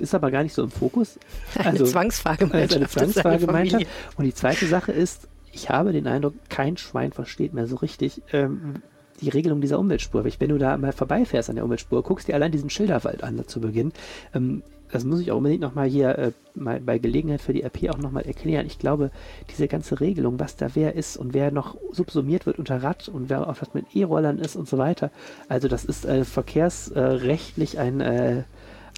ist 0.00 0.14
aber 0.16 0.32
gar 0.32 0.42
nicht 0.42 0.54
so 0.54 0.64
im 0.64 0.70
Fokus. 0.70 1.16
Eine 1.58 1.84
Zwangsfahrgemeinschaft. 1.84 2.72
Also 2.72 2.76
eine 2.76 2.84
ist 2.86 2.96
eine 2.98 3.10
Zwangsfahrgemeinschaft. 3.12 3.84
Familie. 3.84 4.14
Und 4.16 4.24
die 4.24 4.34
zweite 4.34 4.66
Sache 4.66 4.90
ist, 4.90 5.28
ich 5.52 5.70
habe 5.70 5.92
den 5.92 6.08
Eindruck, 6.08 6.34
kein 6.48 6.76
Schwein 6.76 7.12
versteht 7.12 7.54
mehr 7.54 7.68
so 7.68 7.76
richtig 7.76 8.20
ähm, 8.32 8.82
die 9.20 9.28
Regelung 9.28 9.60
dieser 9.60 9.78
Umweltspur. 9.78 10.24
Wenn 10.24 10.48
du 10.48 10.58
da 10.58 10.76
mal 10.76 10.92
vorbeifährst 10.92 11.48
an 11.50 11.56
der 11.56 11.64
Umweltspur, 11.64 12.02
guckst 12.02 12.26
dir 12.26 12.34
allein 12.34 12.50
diesen 12.52 12.68
Schilderwald 12.68 13.22
an 13.22 13.46
zu 13.46 13.60
Beginn. 13.60 13.92
Ähm, 14.34 14.62
das 14.90 15.04
muss 15.04 15.20
ich 15.20 15.32
auch 15.32 15.38
unbedingt 15.38 15.62
nochmal 15.62 15.88
hier 15.88 16.18
äh, 16.18 16.32
mal 16.54 16.80
bei 16.80 16.98
Gelegenheit 16.98 17.40
für 17.40 17.52
die 17.52 17.62
RP 17.62 17.90
auch 17.90 17.98
nochmal 17.98 18.24
erklären. 18.24 18.66
Ich 18.66 18.78
glaube, 18.78 19.10
diese 19.50 19.68
ganze 19.68 20.00
Regelung, 20.00 20.38
was 20.38 20.56
da 20.56 20.68
wer 20.74 20.94
ist 20.94 21.16
und 21.16 21.34
wer 21.34 21.50
noch 21.50 21.76
subsumiert 21.92 22.46
wird 22.46 22.58
unter 22.58 22.82
Rad 22.82 23.08
und 23.08 23.28
wer 23.28 23.48
auch 23.48 23.60
was 23.60 23.74
mit 23.74 23.94
E-Rollern 23.94 24.38
ist 24.38 24.56
und 24.56 24.68
so 24.68 24.78
weiter. 24.78 25.10
Also 25.48 25.68
das 25.68 25.84
ist 25.84 26.04
äh, 26.04 26.24
verkehrsrechtlich 26.24 27.78
ein, 27.78 28.00
äh, 28.00 28.44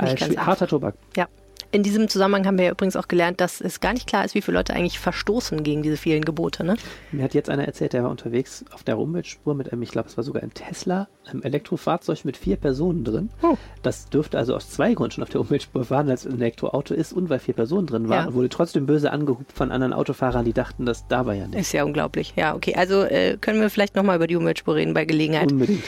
harter 0.01 0.67
Tobak. 0.67 0.95
Ja. 1.17 1.27
In 1.71 1.83
diesem 1.83 2.09
Zusammenhang 2.09 2.47
haben 2.47 2.57
wir 2.57 2.65
ja 2.65 2.71
übrigens 2.71 2.97
auch 2.97 3.09
gelernt, 3.09 3.43
dass 3.43 3.61
es 3.61 3.81
gar 3.81 3.93
nicht 3.93 4.07
klar 4.07 4.25
ist, 4.25 4.35
wie 4.35 4.41
viele 4.41 4.57
Leute 4.57 4.73
eigentlich 4.73 4.99
verstoßen 4.99 5.63
gegen 5.63 5.83
diese 5.83 5.99
vielen 5.99 6.25
Gebote. 6.25 6.65
Ne? 6.65 6.77
Mir 7.13 7.23
hat 7.25 7.35
jetzt 7.35 7.51
einer 7.51 7.67
erzählt, 7.67 7.93
der 7.93 8.05
war 8.05 8.11
unterwegs 8.11 8.65
auf 8.73 8.85
der 8.85 8.97
Umweltspur 8.99 9.55
mit 9.55 9.71
einem, 9.71 9.83
ich 9.83 9.91
glaube, 9.91 10.09
es 10.09 10.17
war 10.17 10.25
sogar 10.25 10.43
ein 10.43 10.55
Tesla, 10.55 11.09
einem 11.31 11.43
Elektrofahrzeug 11.43 12.25
mit 12.25 12.39
vier 12.39 12.57
Personen 12.57 13.05
drin. 13.05 13.29
Oh. 13.43 13.57
Das 13.83 14.09
dürfte 14.09 14.39
also 14.39 14.57
aus 14.57 14.71
zwei 14.71 14.95
Gründen 14.95 15.13
schon 15.13 15.25
auf 15.25 15.29
der 15.31 15.43
Umweltspur 15.43 15.85
fahren, 15.85 16.07
weil 16.07 16.15
es 16.15 16.27
ein 16.27 16.37
Elektroauto 16.37 16.95
ist 16.95 17.13
und 17.13 17.29
weil 17.29 17.39
vier 17.39 17.53
Personen 17.55 17.87
drin 17.87 18.09
waren 18.09 18.23
Ja. 18.23 18.29
und 18.29 18.35
wurde 18.35 18.49
trotzdem 18.49 18.87
böse 18.87 19.13
angehupt 19.13 19.53
von 19.53 19.71
anderen 19.71 19.93
Autofahrern, 19.93 20.47
die 20.47 20.55
dachten, 20.55 20.87
das 20.87 21.07
da 21.09 21.27
war 21.27 21.35
ja 21.35 21.47
nicht. 21.49 21.61
Ist 21.61 21.73
ja 21.73 21.85
unglaublich. 21.85 22.33
Ja, 22.37 22.55
okay. 22.55 22.77
Also 22.77 23.03
äh, 23.03 23.37
können 23.39 23.61
wir 23.61 23.69
vielleicht 23.69 23.95
nochmal 23.95 24.17
über 24.17 24.27
die 24.27 24.37
Umweltspur 24.37 24.75
reden 24.75 24.95
bei 24.95 25.05
Gelegenheit. 25.05 25.53
Unbedingt. 25.53 25.85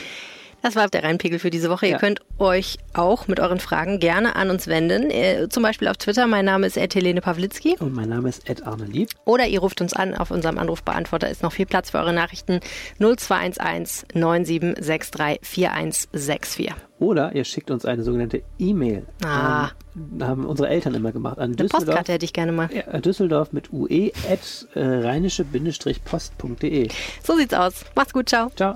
Das 0.63 0.75
war 0.75 0.87
der 0.89 1.03
Rheinpegel 1.03 1.39
für 1.39 1.49
diese 1.49 1.69
Woche. 1.69 1.87
Ihr 1.87 1.93
Ja. 1.93 1.97
könnt 1.97 2.19
euch 2.37 2.77
auch 2.93 3.27
mit 3.27 3.39
euren 3.39 3.59
Fragen 3.59 3.99
gerne 3.99 4.35
an 4.35 4.49
uns 4.51 4.67
wenden. 4.67 5.09
Äh, 5.09 5.47
zum 5.49 5.63
Beispiel 5.63 5.87
auf 5.87 5.97
Twitter. 5.97 6.27
Mein 6.27 6.45
Name 6.45 6.67
ist 6.67 6.75
Helene 6.77 7.19
Pawlitzki. 7.21 7.77
Und 7.79 7.95
mein 7.95 8.09
Name 8.09 8.29
ist 8.29 8.47
Ed 8.49 8.65
Arne 8.67 8.85
Lieb. 8.85 9.09
Oder 9.25 9.47
ihr 9.47 9.59
ruft 9.59 9.81
uns 9.81 9.93
an. 9.93 10.13
Auf 10.15 10.29
unserem 10.31 10.57
Anrufbeantworter 10.59 11.29
ist 11.29 11.41
noch 11.41 11.51
viel 11.51 11.65
Platz 11.65 11.89
für 11.91 11.97
eure 11.97 12.13
Nachrichten. 12.13 12.59
0211 12.99 14.05
9763 14.13 15.39
4164. 15.41 16.71
Oder 16.99 17.33
ihr 17.33 17.43
schickt 17.45 17.71
uns 17.71 17.83
eine 17.85 18.03
sogenannte 18.03 18.43
E-Mail. 18.59 19.07
Ah. 19.25 19.69
Ähm, 19.95 20.23
haben 20.27 20.45
unsere 20.45 20.69
Eltern 20.69 20.93
immer 20.93 21.11
gemacht. 21.11 21.39
An 21.39 21.45
Eine 21.45 21.55
Düsseldorf, 21.55 21.85
Postkarte 21.85 22.13
hätte 22.13 22.25
ich 22.25 22.33
gerne 22.33 22.51
mal. 22.51 22.69
ja, 22.71 22.83
Düsseldorf 22.99 23.51
mit 23.53 23.73
ue 23.73 24.11
at 24.29 24.67
äh, 24.75 24.79
rheinische-post.de. 24.79 26.89
So 27.23 27.35
sieht's 27.35 27.53
aus. 27.55 27.83
Macht's 27.95 28.13
gut. 28.13 28.29
Ciao. 28.29 28.51
Ciao. 28.55 28.75